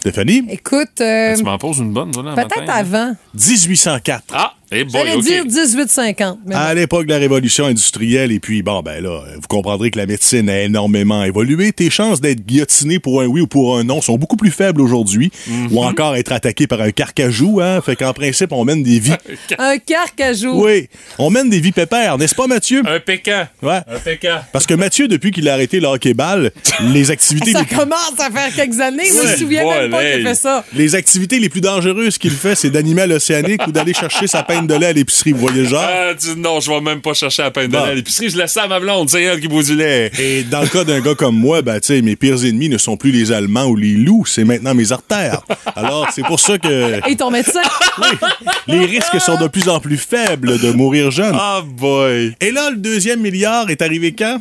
Stéphanie? 0.00 0.44
Écoute, 0.50 1.00
euh, 1.00 1.36
Tu 1.36 1.42
m'en 1.42 1.58
poses 1.58 1.78
une 1.78 1.92
bonne, 1.92 2.12
peut-être 2.12 2.70
avant. 2.70 3.14
1804. 3.34 4.24
Ah, 4.32 4.54
eh 4.70 4.84
boy, 4.84 4.92
J'allais 4.92 5.14
OK. 5.16 5.24
dire 5.24 5.44
1850. 5.44 6.38
Mais 6.46 6.54
À 6.54 6.74
l'époque 6.74 7.06
de 7.06 7.10
la 7.12 7.18
révolution 7.18 7.66
industrielle, 7.66 8.32
et 8.32 8.40
puis, 8.40 8.62
bon, 8.62 8.80
ben 8.82 9.02
là, 9.02 9.22
vous 9.34 9.46
comprendrez 9.48 9.90
que 9.90 9.98
la 9.98 10.06
médecine 10.06 10.48
a 10.50 10.60
énormément 10.62 11.24
évolué. 11.24 11.72
Tes 11.72 11.90
chances 11.90 12.20
d'être 12.20 12.44
guillotiné 12.44 12.98
pour 12.98 13.22
un 13.22 13.26
oui 13.26 13.40
ou 13.40 13.46
pour 13.46 13.78
un 13.78 13.84
non 13.84 14.00
sont 14.00 14.16
beaucoup 14.18 14.36
plus 14.36 14.50
faibles 14.50 14.80
aujourd'hui, 14.80 15.30
Mhm. 15.46 15.68
ou 15.72 15.82
encore 15.82 16.16
être 16.16 16.32
attaqué 16.32 16.66
par 16.66 16.80
un 16.80 16.90
carcajou, 16.90 17.60
hein. 17.60 17.80
Fait 17.80 17.96
qu'en 17.96 18.12
principe, 18.12 18.52
on 18.52 18.64
mène 18.64 18.82
des 18.82 18.98
vies. 19.00 19.12
Un 19.58 19.78
carcajou. 19.78 20.64
oui, 20.64 20.88
on 21.18 21.30
mène 21.30 21.48
des 21.50 21.60
vies 21.60 21.72
pépères, 21.72 22.18
n'est-ce 22.18 22.34
pas, 22.34 22.46
Mathieu? 22.46 22.82
Un 22.86 23.00
pécan. 23.00 23.46
Ouais. 23.62 23.80
Un 23.88 23.98
pécan. 23.98 24.38
Parce 24.52 24.66
que 24.66 24.74
Mathieu, 24.74 25.08
depuis 25.08 25.30
qu'il 25.30 25.48
a 25.48 25.54
arrêté 25.54 25.80
le 25.80 25.86
hockey-ball, 25.88 26.50
les 26.92 27.10
activités 27.10 27.52
Ça 27.52 27.60
les 27.60 27.66
commence 27.76 28.14
à 28.18 28.30
faire 28.30 28.54
quelques 28.54 28.80
années. 28.80 29.04
Je 29.06 29.12
me 29.14 29.22
Ouais. 29.24 29.36
souviens 29.36 29.64
même 29.64 29.90
pas 29.90 30.04
qu'il 30.04 30.22
fait 30.26 30.34
ça. 30.34 30.64
Les 30.74 30.94
activités 30.94 31.38
les 31.38 31.48
plus 31.48 31.60
dangereuses 31.60 32.18
qu'il 32.18 32.30
fait, 32.32 32.54
c'est 32.54 32.70
d'animer 32.70 33.02
à 33.02 33.06
l'océanique 33.06 33.66
ou 33.66 33.72
d'aller 33.72 33.94
chercher 33.94 34.26
sa 34.26 34.42
de 34.66 34.74
lait 34.74 34.86
à 34.86 34.92
l'épicerie. 34.92 35.32
Vous 35.32 35.38
voyez 35.40 35.64
genre? 35.64 35.84
Ah, 35.86 36.14
tu- 36.18 36.38
non, 36.38 36.60
je 36.60 36.70
vais 36.70 36.80
même 36.80 37.00
pas 37.00 37.14
chercher 37.14 37.42
à 37.42 37.50
peine 37.50 37.68
de 37.68 37.72
Bon. 37.76 37.84
lait 37.84 37.90
à 37.92 37.94
l'épicerie. 37.94 38.28
Je 38.30 38.36
laisse 38.36 38.52
ça 38.52 38.64
à 38.64 38.68
ma 38.68 38.80
blonde. 38.80 39.08
C'est 39.10 39.22
elle 39.22 39.40
qui 39.40 39.48
boit 39.48 39.62
du 39.62 39.74
lait. 39.76 40.10
Et 40.18 40.42
dans 40.44 40.60
le 40.62 40.66
cas 40.68 40.84
d'un 40.84 41.00
gars 41.00 41.14
comme 41.14 41.36
moi, 41.36 41.62
ben, 41.62 41.80
tu 41.80 41.86
sais, 41.88 42.02
mes 42.02 42.16
pires 42.16 42.44
ennemis 42.44 42.68
ne 42.68 42.78
sont 42.78 42.96
plus 42.96 43.10
les 43.10 43.32
Allemands 43.32 43.66
ou 43.66 43.76
les 43.76 43.92
loups, 43.94 44.26
c'est 44.26 44.44
maintenant 44.44 44.74
mes 44.74 44.90
artères. 44.92 45.42
Alors, 45.76 46.08
c'est 46.14 46.24
pour 46.24 46.40
ça 46.40 46.58
que 46.58 47.08
Et 47.08 47.16
ton 47.16 47.30
médecin? 47.30 47.60
les 48.66 48.84
risques 48.84 49.20
sont 49.20 49.36
de 49.40 49.46
plus 49.48 49.68
en 49.68 49.80
plus 49.80 49.98
faibles 49.98 50.58
de 50.58 50.70
mourir 50.72 51.10
jeune. 51.10 51.34
Ah, 51.38 51.62
boy. 51.64 52.34
Et 52.40 52.50
là, 52.50 52.70
le 52.70 52.76
deuxième 52.76 53.20
milliard 53.20 53.70
est 53.70 53.82
arrivé 53.82 54.12
quand? 54.12 54.40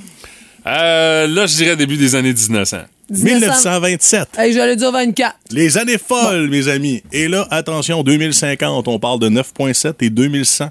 Euh, 0.65 1.27
là, 1.27 1.45
je 1.45 1.55
dirais 1.55 1.75
début 1.75 1.95
des 1.97 2.15
années 2.15 2.33
1900. 2.33 2.77
1927. 3.09 4.29
Hey, 4.37 4.53
J'allais 4.53 4.75
dire 4.75 4.91
24. 4.91 5.35
Les 5.51 5.77
années 5.77 5.97
folles, 5.97 6.49
mes 6.49 6.67
amis. 6.67 7.03
Et 7.11 7.27
là, 7.27 7.47
attention, 7.51 8.03
2050, 8.03 8.87
on 8.87 8.99
parle 8.99 9.19
de 9.19 9.29
9,7 9.29 9.93
et 10.01 10.09
2100. 10.09 10.69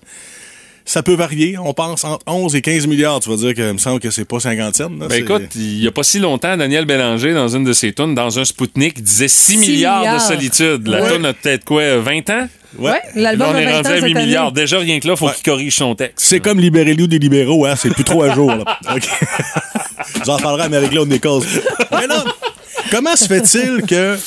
Ça 0.88 1.02
peut 1.02 1.14
varier. 1.14 1.58
On 1.58 1.74
pense 1.74 2.04
entre 2.04 2.22
11 2.28 2.54
et 2.54 2.62
15 2.62 2.86
milliards. 2.86 3.18
Tu 3.20 3.28
vas 3.28 3.36
dire 3.36 3.54
que 3.54 3.60
il 3.68 3.72
me 3.72 3.78
semble 3.78 3.98
que 3.98 4.10
c'est 4.10 4.24
pas 4.24 4.38
50 4.38 4.76
cents. 4.76 4.90
là. 5.00 5.08
Ben 5.08 5.20
écoute, 5.20 5.48
il 5.56 5.82
y 5.82 5.86
a 5.88 5.90
pas 5.90 6.04
si 6.04 6.20
longtemps, 6.20 6.56
Daniel 6.56 6.84
Bélanger, 6.84 7.34
dans 7.34 7.48
une 7.48 7.64
de 7.64 7.72
ses 7.72 7.92
tunes, 7.92 8.14
dans 8.14 8.38
un 8.38 8.44
Spoutnik, 8.44 9.02
disait 9.02 9.26
6 9.26 9.52
Six 9.54 9.58
milliards, 9.58 10.00
milliards. 10.00 10.14
de 10.16 10.34
solitude. 10.34 10.86
La 10.86 11.02
Ouais. 11.02 11.12
tune 11.16 11.26
a 11.26 11.32
peut-être 11.32 11.64
quoi, 11.64 11.98
20 11.98 12.30
ans? 12.30 12.48
Ouais. 12.78 12.90
Ouais, 12.92 13.00
l'album 13.14 13.48
on 13.50 13.54
a 13.54 13.60
est 13.62 13.64
20 13.64 13.70
ans 13.70 13.76
rendu 13.76 13.88
à 13.88 13.94
cette 13.94 14.04
8 14.04 14.16
année. 14.16 14.26
milliards. 14.26 14.52
Déjà, 14.52 14.78
rien 14.78 15.00
que 15.00 15.08
là, 15.08 15.16
faut 15.16 15.28
qu'il 15.28 15.42
corrige 15.42 15.74
son 15.76 15.94
texte. 15.94 16.26
C'est 16.26 16.40
comme 16.40 16.60
libérez-nous 16.60 17.06
des 17.06 17.18
libéraux, 17.18 17.64
hein? 17.66 17.74
C'est 17.76 17.90
plus 17.90 18.04
trop 18.04 18.22
à 18.22 18.34
jour, 18.34 18.50
là. 18.54 18.78
OK. 18.94 19.08
J'en 20.24 20.36
parlerai 20.38 20.64
à 20.64 20.68
Marie-Claude 20.68 21.08
Nichols. 21.08 21.42
Mais 21.92 22.06
là, 22.06 22.24
comment 22.90 23.16
se 23.16 23.26
fait-il 23.26 23.82
que 23.86 24.18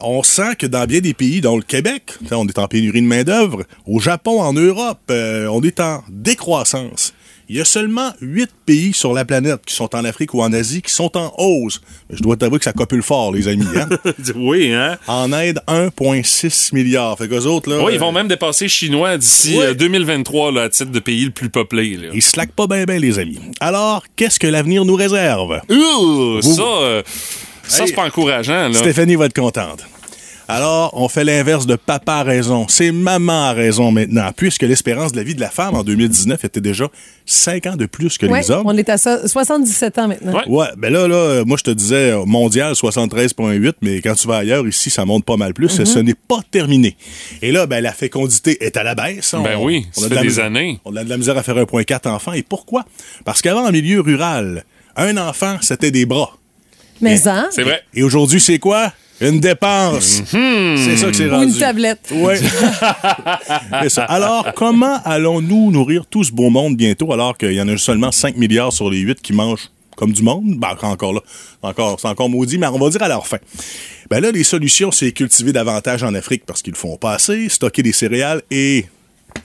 on 0.00 0.22
sent 0.24 0.56
que 0.58 0.66
dans 0.66 0.84
bien 0.84 0.98
des 1.00 1.14
pays, 1.14 1.40
dont 1.40 1.56
le 1.56 1.62
Québec, 1.62 2.14
on 2.32 2.46
est 2.48 2.58
en 2.58 2.66
pénurie 2.66 3.02
de 3.02 3.06
main-d'œuvre, 3.06 3.62
au 3.86 4.00
Japon, 4.00 4.40
en 4.42 4.52
Europe, 4.52 4.98
euh, 5.10 5.46
on 5.46 5.62
est 5.62 5.78
en 5.80 6.02
décroissance? 6.08 7.14
Il 7.54 7.58
y 7.58 7.60
a 7.60 7.66
seulement 7.66 8.14
huit 8.22 8.48
pays 8.64 8.94
sur 8.94 9.12
la 9.12 9.26
planète 9.26 9.60
qui 9.66 9.74
sont 9.74 9.94
en 9.94 10.06
Afrique 10.06 10.32
ou 10.32 10.40
en 10.40 10.54
Asie 10.54 10.80
qui 10.80 10.90
sont 10.90 11.14
en 11.18 11.34
hausse. 11.36 11.82
Je 12.08 12.22
dois 12.22 12.34
t'avouer 12.34 12.58
que 12.58 12.64
ça 12.64 12.72
copule 12.72 13.02
fort, 13.02 13.30
les 13.30 13.46
amis. 13.46 13.66
Hein? 13.76 13.90
oui, 14.36 14.72
hein? 14.72 14.96
En 15.06 15.30
aide, 15.34 15.60
1,6 15.68 16.74
milliard. 16.74 17.18
Fait 17.18 17.28
qu'eux 17.28 17.44
autres, 17.44 17.68
là. 17.68 17.84
Oui, 17.84 17.92
ils 17.92 17.96
euh, 17.96 17.98
vont 17.98 18.10
même 18.10 18.26
dépasser 18.26 18.68
Chinois 18.68 19.18
d'ici 19.18 19.58
Ouais. 19.58 19.66
euh, 19.66 19.74
2023, 19.74 20.50
là, 20.50 20.62
à 20.62 20.68
titre 20.70 20.92
de 20.92 20.98
pays 20.98 21.26
le 21.26 21.30
plus 21.30 21.50
peuplé. 21.50 21.98
Là. 21.98 22.08
Ils 22.14 22.22
slackent 22.22 22.52
pas 22.54 22.66
bien, 22.66 22.84
bien, 22.84 22.98
les 22.98 23.18
amis. 23.18 23.38
Alors, 23.60 24.02
qu'est-ce 24.16 24.40
que 24.40 24.46
l'avenir 24.46 24.86
nous 24.86 24.94
réserve? 24.96 25.60
Ouh, 25.68 26.40
Vous- 26.40 26.54
ça, 26.54 26.62
euh, 26.62 27.02
ça 27.68 27.82
Hey. 27.82 27.88
c'est 27.90 27.94
pas 27.94 28.06
encourageant. 28.06 28.68
Là. 28.68 28.72
Stéphanie 28.72 29.16
va 29.16 29.26
être 29.26 29.38
contente. 29.38 29.84
Alors, 30.48 30.90
on 30.94 31.08
fait 31.08 31.24
l'inverse 31.24 31.66
de 31.66 31.76
papa 31.76 32.14
a 32.14 32.22
raison. 32.22 32.66
C'est 32.68 32.92
maman 32.92 33.44
a 33.48 33.52
raison 33.52 33.90
maintenant, 33.92 34.30
puisque 34.36 34.62
l'espérance 34.62 35.12
de 35.12 35.16
la 35.16 35.22
vie 35.22 35.34
de 35.34 35.40
la 35.40 35.50
femme 35.50 35.74
en 35.74 35.84
2019 35.84 36.44
était 36.44 36.60
déjà 36.60 36.88
5 37.26 37.66
ans 37.66 37.76
de 37.76 37.86
plus 37.86 38.18
que 38.18 38.26
Ouais, 38.26 38.40
les 38.40 38.50
hommes. 38.50 38.62
on 38.66 38.76
est 38.76 38.88
à 38.88 38.98
ça- 38.98 39.26
77 39.28 39.98
ans 39.98 40.08
maintenant. 40.08 40.42
Ouais, 40.48 40.66
ben 40.76 40.92
là, 40.92 41.06
là, 41.08 41.44
moi, 41.46 41.56
je 41.58 41.64
te 41.64 41.70
disais 41.70 42.12
mondial 42.26 42.74
73,8, 42.74 43.74
mais 43.82 44.00
quand 44.00 44.14
tu 44.14 44.26
vas 44.28 44.38
ailleurs, 44.38 44.66
ici, 44.66 44.90
ça 44.90 45.04
monte 45.04 45.24
pas 45.24 45.36
mal 45.36 45.54
plus. 45.54 45.78
Mhm. 45.78 45.86
Ce 45.86 45.98
n'est 46.00 46.14
pas 46.14 46.40
terminé. 46.50 46.96
Et 47.40 47.52
là, 47.52 47.66
ben, 47.66 47.80
la 47.82 47.92
fécondité 47.92 48.64
est 48.64 48.76
à 48.76 48.82
la 48.82 48.94
baisse. 48.94 49.34
Ben 49.42 49.56
oui, 49.60 49.86
ça 49.92 50.00
a 50.00 50.04
fait 50.04 50.10
de 50.10 50.14
la 50.16 50.20
des 50.22 50.28
misère- 50.28 50.44
années. 50.46 50.80
On 50.84 50.94
a 50.96 51.04
de 51.04 51.08
la 51.08 51.16
misère 51.16 51.38
à 51.38 51.42
faire 51.42 51.56
1,4 51.56 52.06
enfants. 52.06 52.32
Et 52.32 52.42
pourquoi? 52.42 52.84
Parce 53.24 53.40
qu'avant, 53.42 53.66
en 53.66 53.72
milieu 53.72 54.00
rural, 54.00 54.64
un 54.96 55.16
enfant, 55.16 55.56
c'était 55.62 55.90
des 55.90 56.04
bras. 56.04 56.36
Mais 57.00 57.26
hein? 57.26 57.48
C'est 57.50 57.62
vrai. 57.62 57.82
Et 57.94 58.02
aujourd'hui, 58.02 58.40
c'est 58.40 58.58
quoi? 58.58 58.92
Une 59.22 59.40
dépense. 59.40 60.22
C'est 60.26 60.96
ça 60.96 61.06
que 61.06 61.12
c'est 61.12 61.28
Ou 61.28 61.30
rendu. 61.30 61.52
une 61.52 61.58
tablette. 61.58 62.12
C'est 63.82 63.88
ça. 63.88 64.04
Alors, 64.04 64.52
comment 64.54 64.98
allons-nous 65.04 65.70
nourrir 65.70 66.06
tout 66.06 66.24
ce 66.24 66.32
beau 66.32 66.50
monde 66.50 66.76
bientôt 66.76 67.12
alors 67.12 67.38
qu'il 67.38 67.52
y 67.52 67.60
en 67.60 67.68
a 67.68 67.76
seulement 67.76 68.10
5 68.10 68.36
milliards 68.36 68.72
sur 68.72 68.90
les 68.90 68.98
8 68.98 69.22
qui 69.22 69.32
mangent 69.32 69.70
comme 69.96 70.12
du 70.12 70.22
monde? 70.22 70.56
Ben, 70.58 70.76
encore 70.82 71.12
là. 71.12 71.20
C'est 71.24 71.68
encore, 71.68 72.00
c'est 72.00 72.08
encore 72.08 72.28
maudit, 72.28 72.58
mais 72.58 72.66
on 72.66 72.78
va 72.78 72.90
dire 72.90 73.02
à 73.02 73.08
leur 73.08 73.26
fin. 73.26 73.38
Ben 74.10 74.20
là, 74.20 74.32
les 74.32 74.44
solutions, 74.44 74.90
c'est 74.90 75.12
cultiver 75.12 75.52
davantage 75.52 76.02
en 76.02 76.14
Afrique 76.14 76.42
parce 76.44 76.60
qu'ils 76.60 76.72
le 76.72 76.78
font 76.78 76.96
pas 76.96 77.14
assez, 77.14 77.48
stocker 77.48 77.82
des 77.82 77.92
céréales 77.92 78.42
et... 78.50 78.86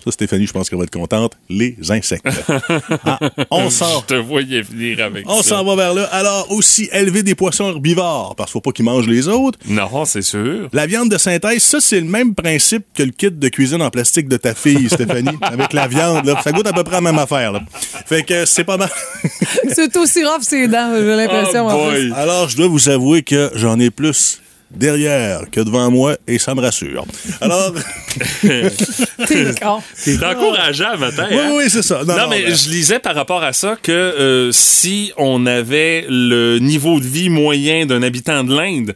Ça, 0.04 0.12
Stéphanie, 0.12 0.48
je 0.48 0.54
pense 0.54 0.70
qu'elle 0.70 0.78
va 0.80 0.86
être 0.86 0.92
contente. 0.92 1.34
Les 1.50 1.76
insectes. 1.90 2.26
Ah, 3.06 3.20
on 3.52 3.70
s'en 3.70 4.02
Je 4.02 4.06
te 4.08 4.14
voyais 4.16 4.62
venir 4.62 5.04
avec 5.04 5.30
on 5.30 5.42
ça. 5.42 5.50
s'en 5.58 5.64
va 5.64 5.76
vers 5.76 5.94
là. 5.94 6.04
Alors, 6.12 6.52
aussi, 6.52 6.90
élever 6.92 7.24
des 7.24 7.36
poissons 7.36 7.70
herbivores, 7.70 8.36
parce 8.36 8.50
qu'il 8.50 8.54
faut 8.54 8.62
pas 8.62 8.72
qu'ils 8.72 8.86
mangent 8.86 9.08
les 9.08 9.28
autres. 9.28 9.58
Non, 9.68 10.06
c'est 10.06 10.22
sûr. 10.22 10.68
La 10.74 10.86
viande 10.88 11.10
de 11.10 11.18
synthèse, 11.18 11.64
ça, 11.64 11.80
c'est 11.80 12.00
le 12.00 12.06
même 12.08 12.36
principe 12.36 12.86
que 12.94 13.04
le 13.04 13.12
kit 13.12 13.32
de 13.32 13.48
cuisine 13.50 13.82
en 13.82 13.90
plastique 13.90 14.28
de 14.28 14.38
ta 14.38 14.54
fille, 14.54 14.90
Stéphanie, 14.90 15.38
avec 15.42 15.74
la 15.74 15.88
viande. 15.88 16.26
Là. 16.26 16.42
Ça 16.44 16.52
goûte 16.52 16.68
à 16.68 16.74
peu 16.74 16.84
près 16.84 16.96
la 16.96 17.02
même 17.02 17.20
affaire. 17.20 17.52
Là. 17.52 17.62
Fait 18.06 18.24
que 18.24 18.46
c'est 18.46 18.64
pas 18.64 18.78
mal. 18.78 18.90
C'est 19.70 19.96
aussi 19.98 20.24
rough 20.26 20.42
ses 20.42 20.68
dents, 20.68 20.92
j'ai 20.96 21.16
l'impression. 21.16 21.68
Oh. 21.70 21.92
Alors, 22.16 22.50
je 22.50 22.58
dois 22.58 22.68
vous 22.68 22.90
avouer 22.90 23.24
que 23.24 23.52
j'en 23.56 23.80
ai 23.80 23.90
plus 23.90 24.42
derrière 24.72 25.50
que 25.52 25.62
devant 25.62 25.90
moi 25.92 26.18
et 26.28 26.40
ça 26.40 26.54
me 26.56 26.62
rassure. 26.62 27.06
Alors, 27.42 27.74
T'es 29.28 29.56
con. 29.62 29.82
C'est 29.94 30.24
encourageant, 30.24 30.98
matin. 30.98 31.28
oui, 31.30 31.38
hein? 31.40 31.52
oui, 31.56 31.64
c'est 31.70 31.84
ça. 31.84 32.04
Non, 32.04 32.18
non, 32.18 32.28
mais 32.30 32.44
ben, 32.44 32.56
je 32.56 32.70
lisais 32.70 33.00
par 33.00 33.16
rapport 33.16 33.44
à 33.44 33.54
ça 33.54 33.76
que 33.82 33.92
euh, 33.92 34.52
si 34.52 35.12
on 35.18 35.46
avait 35.46 36.06
le 36.10 36.60
niveau 36.60 37.00
de 37.00 37.06
vie 37.06 37.30
moyen 37.30 37.86
d'un 37.86 38.04
habitant 38.04 38.44
de 38.44 38.56
l'Inde, 38.56 38.94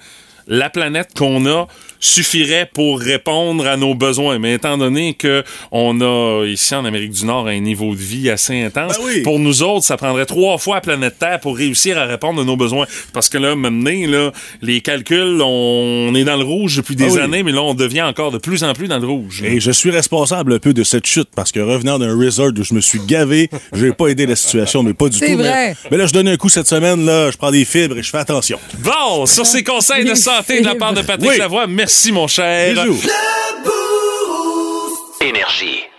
la 0.47 0.69
planète 0.69 1.09
qu'on 1.17 1.45
a 1.45 1.67
suffirait 2.01 2.69
pour 2.73 2.99
répondre 2.99 3.65
à 3.67 3.77
nos 3.77 3.95
besoins. 3.95 4.39
Mais 4.39 4.55
étant 4.55 4.77
donné 4.77 5.13
que 5.13 5.43
on 5.71 6.01
a 6.01 6.45
ici 6.45 6.75
en 6.75 6.83
Amérique 6.83 7.11
du 7.11 7.25
Nord 7.25 7.47
un 7.47 7.59
niveau 7.59 7.93
de 7.95 7.99
vie 7.99 8.29
assez 8.29 8.61
intense, 8.61 8.97
Ben 8.97 9.03
oui. 9.05 9.21
pour 9.21 9.39
nous 9.39 9.63
autres, 9.63 9.85
ça 9.85 9.95
prendrait 9.95 10.25
trois 10.25 10.57
fois 10.57 10.75
la 10.75 10.81
planète 10.81 11.17
Terre 11.19 11.39
pour 11.39 11.55
réussir 11.55 11.97
à 11.97 12.05
répondre 12.05 12.41
à 12.41 12.43
nos 12.45 12.57
besoins. 12.57 12.85
Parce 13.13 13.29
que 13.29 13.37
là, 13.37 13.55
maintenant, 13.55 13.91
là, 14.07 14.31
les 14.61 14.81
calculs, 14.81 15.39
on 15.41 16.13
est 16.15 16.23
dans 16.23 16.37
le 16.37 16.43
rouge 16.43 16.77
depuis 16.77 16.95
des 16.95 17.05
Ah 17.05 17.13
oui. 17.13 17.19
années, 17.21 17.43
mais 17.43 17.51
là, 17.51 17.61
on 17.61 17.73
devient 17.73 18.01
encore 18.01 18.31
de 18.31 18.37
plus 18.39 18.63
en 18.63 18.73
plus 18.73 18.87
dans 18.87 18.99
le 18.99 19.07
rouge. 19.07 19.43
Et 19.45 19.59
je 19.59 19.71
suis 19.71 19.91
responsable 19.91 20.53
un 20.53 20.59
peu 20.59 20.73
de 20.73 20.83
cette 20.83 21.05
chute 21.05 21.29
parce 21.35 21.51
que 21.51 21.59
revenant 21.59 21.99
d'un 21.99 22.17
resort 22.17 22.51
où 22.57 22.63
je 22.63 22.73
me 22.73 22.81
suis 22.81 22.99
gavé, 23.07 23.49
j'ai 23.73 23.91
pas 23.91 24.07
aidé 24.07 24.25
la 24.25 24.35
situation, 24.35 24.81
mais 24.83 24.93
pas 24.93 25.07
du 25.09 25.19
tout. 25.19 25.25
Mais- 25.27 25.35
vrai. 25.35 25.75
Mais, 25.91 25.97
là, 25.97 26.07
je 26.07 26.13
donne 26.13 26.27
un 26.27 26.37
coup 26.37 26.49
cette 26.49 26.67
semaine, 26.67 27.05
là, 27.05 27.29
je 27.31 27.37
prends 27.37 27.51
des 27.51 27.65
fibres 27.65 27.97
et 27.97 28.03
je 28.03 28.09
fais 28.09 28.17
attention. 28.17 28.59
Bon, 28.79 29.25
sur 29.27 29.45
ces 29.45 29.63
conseils 29.63 30.03
de 30.05 30.15
santé 30.15 30.61
de 30.61 30.65
la 30.65 30.75
part 30.75 30.93
de 30.93 31.01
Patrick 31.01 31.29
Oui. 31.29 31.37
Lavoie, 31.37 31.67
merci 31.91 32.13
mon 32.13 32.25
cher. 32.25 32.73
Bisous. 32.73 33.01
Énergie. 35.19 35.90